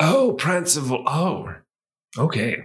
Oh, 0.00 0.36
Prancival. 0.38 1.04
Oh, 1.06 1.54
okay. 2.18 2.64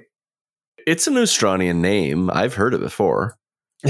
It's 0.88 1.08
an 1.08 1.18
Australian 1.18 1.82
name. 1.82 2.30
I've 2.32 2.56
heard 2.56 2.74
it 2.74 2.82
before. 2.82 3.36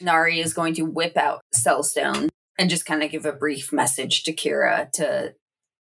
Nari 0.00 0.40
is 0.40 0.54
going 0.54 0.74
to 0.74 0.82
whip 0.82 1.16
out 1.16 1.40
Cellstone 1.54 2.28
and 2.58 2.70
just 2.70 2.86
kind 2.86 3.02
of 3.02 3.10
give 3.10 3.26
a 3.26 3.32
brief 3.32 3.72
message 3.72 4.22
to 4.24 4.32
Kira 4.32 4.90
to, 4.92 5.34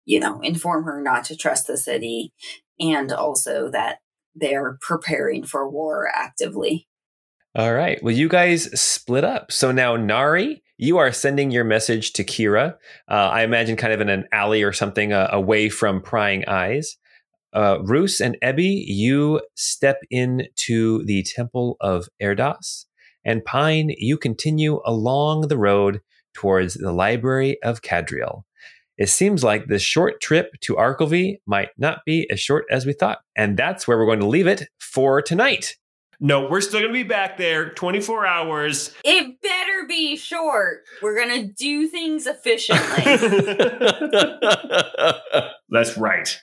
you 0.06 0.20
know, 0.20 0.40
inform 0.41 0.86
her 0.86 1.02
not 1.02 1.26
to 1.26 1.36
trust 1.36 1.68
the 1.68 1.78
city 1.78 2.32
and 2.80 3.12
also 3.12 3.70
that 3.72 3.99
they're 4.36 4.78
preparing 4.82 5.44
for 5.44 5.70
war 5.70 6.10
actively. 6.14 6.88
All 7.58 7.74
right. 7.74 7.98
Well, 8.04 8.14
you 8.14 8.30
guys 8.30 8.70
split 8.80 9.24
up. 9.24 9.52
So 9.52 9.72
now, 9.72 9.96
Nari, 9.96 10.62
you 10.78 11.00
are 11.00 11.12
sending 11.12 11.50
your 11.50 11.64
message 11.64 12.14
to 12.14 12.24
Kira. 12.24 12.76
Uh, 13.10 13.14
I 13.14 13.42
imagine 13.42 13.76
kind 13.76 13.92
of 13.92 14.00
in 14.00 14.10
an 14.10 14.26
alley 14.32 14.62
or 14.62 14.72
something 14.72 15.12
uh, 15.12 15.30
away 15.32 15.70
from 15.70 16.00
prying 16.00 16.48
eyes. 16.48 16.98
Uh, 17.54 17.80
Roos 17.82 18.22
and 18.22 18.38
Ebby, 18.44 18.84
you 18.86 19.42
step 19.56 19.98
into 20.12 21.04
the 21.06 21.24
Temple 21.24 21.78
of 21.82 22.08
Erdos. 22.22 22.86
And 23.26 23.44
Pine, 23.44 23.92
you 23.98 24.20
continue 24.20 24.80
along 24.86 25.48
the 25.48 25.58
road 25.58 26.02
towards 26.36 26.76
the 26.76 26.92
Library 26.92 27.58
of 27.64 27.82
Cadriel. 27.82 28.44
It 29.00 29.10
seems 29.10 29.44
like 29.44 29.66
this 29.66 29.82
short 29.82 30.22
trip 30.22 30.52
to 30.62 30.76
Arkelvy 30.76 31.38
might 31.48 31.70
not 31.76 32.02
be 32.06 32.30
as 32.30 32.40
short 32.40 32.66
as 32.70 32.86
we 32.86 32.94
thought. 32.94 33.22
And 33.36 33.58
that's 33.58 33.88
where 33.88 33.98
we're 33.98 34.06
going 34.06 34.20
to 34.20 34.28
leave 34.28 34.46
it 34.46 34.70
for 34.80 35.24
tonight. 35.24 35.76
No, 36.19 36.48
we're 36.49 36.61
still 36.61 36.80
going 36.80 36.91
to 36.91 36.94
be 36.94 37.03
back 37.03 37.38
there 37.38 37.69
24 37.69 38.26
hours. 38.26 38.94
It 39.06 39.39
better 39.41 39.85
be 39.88 40.18
short. 40.18 40.84
We're 41.02 41.15
going 41.15 41.48
to 41.48 41.53
do 41.53 41.88
things 41.88 42.26
efficiently. 42.26 43.03
That's 45.69 45.98
right. 45.98 46.41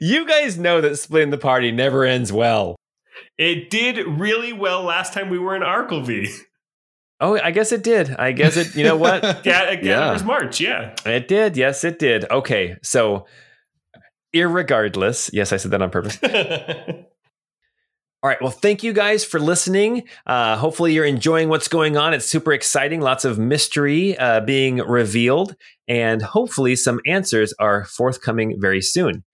You 0.00 0.26
guys 0.26 0.58
know 0.58 0.80
that 0.80 0.96
splitting 0.98 1.30
the 1.30 1.38
party 1.38 1.70
never 1.72 2.04
ends 2.04 2.32
well. 2.32 2.76
It 3.38 3.70
did 3.70 3.96
really 4.06 4.52
well 4.52 4.82
last 4.82 5.12
time 5.14 5.30
we 5.30 5.38
were 5.38 5.54
in 5.56 5.62
Arkelvy. 5.62 6.28
Oh, 7.20 7.38
I 7.38 7.50
guess 7.52 7.70
it 7.72 7.82
did. 7.84 8.14
I 8.16 8.32
guess 8.32 8.56
it, 8.56 8.74
you 8.74 8.84
know 8.84 8.96
what? 8.96 9.22
Yeah, 9.46 9.70
again, 9.70 9.84
Yeah. 9.86 10.10
it 10.10 10.14
was 10.14 10.24
March. 10.24 10.60
Yeah. 10.60 10.94
It 11.06 11.28
did. 11.28 11.56
Yes, 11.56 11.84
it 11.84 11.98
did. 11.98 12.28
Okay. 12.30 12.76
So, 12.82 13.26
irregardless, 14.34 15.30
yes, 15.32 15.52
I 15.52 15.56
said 15.56 15.70
that 15.70 15.82
on 15.82 15.90
purpose. 15.90 16.18
All 18.22 18.28
right. 18.28 18.40
Well, 18.40 18.52
thank 18.52 18.84
you 18.84 18.92
guys 18.92 19.24
for 19.24 19.40
listening. 19.40 20.04
Uh, 20.24 20.56
hopefully, 20.56 20.92
you're 20.94 21.04
enjoying 21.04 21.48
what's 21.48 21.66
going 21.66 21.96
on. 21.96 22.14
It's 22.14 22.24
super 22.24 22.52
exciting. 22.52 23.00
Lots 23.00 23.24
of 23.24 23.36
mystery 23.36 24.16
uh, 24.16 24.40
being 24.40 24.76
revealed, 24.76 25.56
and 25.88 26.22
hopefully, 26.22 26.76
some 26.76 27.00
answers 27.04 27.52
are 27.58 27.84
forthcoming 27.84 28.60
very 28.60 28.80
soon. 28.80 29.24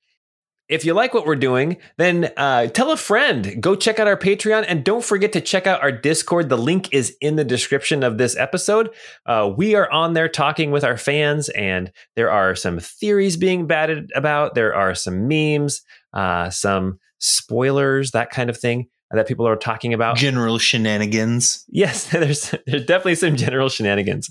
If 0.70 0.86
you 0.86 0.94
like 0.94 1.12
what 1.12 1.27
we're 1.27 1.36
doing, 1.36 1.77
then 1.98 2.31
uh, 2.39 2.69
tell 2.69 2.90
a 2.90 2.97
friend. 2.97 3.60
Go 3.60 3.74
check 3.74 3.98
out 3.98 4.06
our 4.06 4.16
Patreon, 4.16 4.65
and 4.66 4.85
don't 4.85 5.05
forget 5.05 5.32
to 5.35 5.43
check 5.43 5.66
out 5.66 5.82
our 5.82 5.93
Discord. 5.93 6.48
The 6.48 6.56
link 6.56 6.89
is 6.90 7.15
in 7.20 7.36
the 7.36 7.44
description 7.44 8.02
of 8.02 8.16
this 8.16 8.36
episode. 8.36 8.89
Uh, 9.27 9.52
we 9.55 9.74
are 9.74 9.90
on 9.90 10.15
there 10.15 10.31
talking 10.31 10.70
with 10.70 10.85
our 10.85 10.97
fans, 10.97 11.51
and 11.51 11.93
there 12.16 12.31
are 12.31 12.55
some 12.55 12.78
theories 12.78 13.36
being 13.36 13.66
batted 13.66 14.10
about. 14.15 14.55
There 14.55 14.74
are 14.74 14.94
some 14.94 15.28
memes, 15.28 15.82
uh, 16.15 16.48
some 16.48 16.98
spoilers, 17.19 18.11
that 18.12 18.31
kind 18.31 18.51
of 18.51 18.57
thing 18.59 18.89
that 19.11 19.27
people 19.27 19.47
are 19.49 19.57
talking 19.57 19.95
about. 19.95 20.16
General 20.16 20.59
shenanigans. 20.59 21.65
yes, 21.69 22.09
there's 22.11 22.55
there's 22.66 22.85
definitely 22.85 23.15
some 23.15 23.36
general 23.36 23.69
shenanigans. 23.69 24.31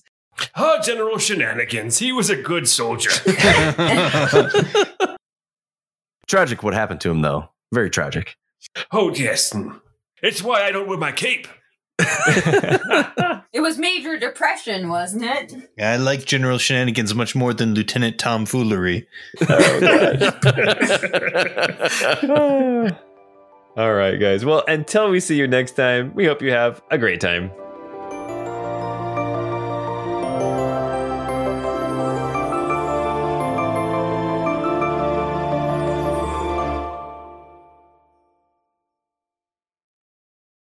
oh, 0.55 0.79
General 0.83 1.17
Shenanigans. 1.17 1.97
He 1.97 2.11
was 2.11 2.29
a 2.29 2.35
good 2.35 2.67
soldier. 2.67 3.09
Tragic 6.27 6.61
what 6.61 6.73
happened 6.73 7.01
to 7.01 7.09
him, 7.09 7.21
though. 7.21 7.49
Very 7.73 7.89
tragic. 7.89 8.35
oh, 8.91 9.11
yes. 9.13 9.55
It's 10.21 10.41
why 10.43 10.63
I 10.63 10.71
don't 10.71 10.87
wear 10.87 10.97
my 10.97 11.11
cape. 11.11 11.47
it 13.53 13.61
was 13.61 13.77
major 13.77 14.17
depression, 14.19 14.89
wasn't 14.89 15.23
it? 15.23 15.53
I 15.79 15.97
like 15.97 16.25
General 16.25 16.57
Shenanigans 16.57 17.15
much 17.15 17.35
more 17.35 17.53
than 17.53 17.73
Lieutenant 17.73 18.19
Tomfoolery. 18.19 19.07
Oh, 19.49 19.69
All 23.77 23.93
right, 23.93 24.19
guys. 24.19 24.43
Well, 24.43 24.63
until 24.67 25.09
we 25.09 25.19
see 25.19 25.35
you 25.35 25.47
next 25.47 25.71
time, 25.71 26.11
we 26.15 26.25
hope 26.25 26.41
you 26.41 26.51
have 26.51 26.81
a 26.89 26.97
great 26.97 27.21
time. 27.21 27.51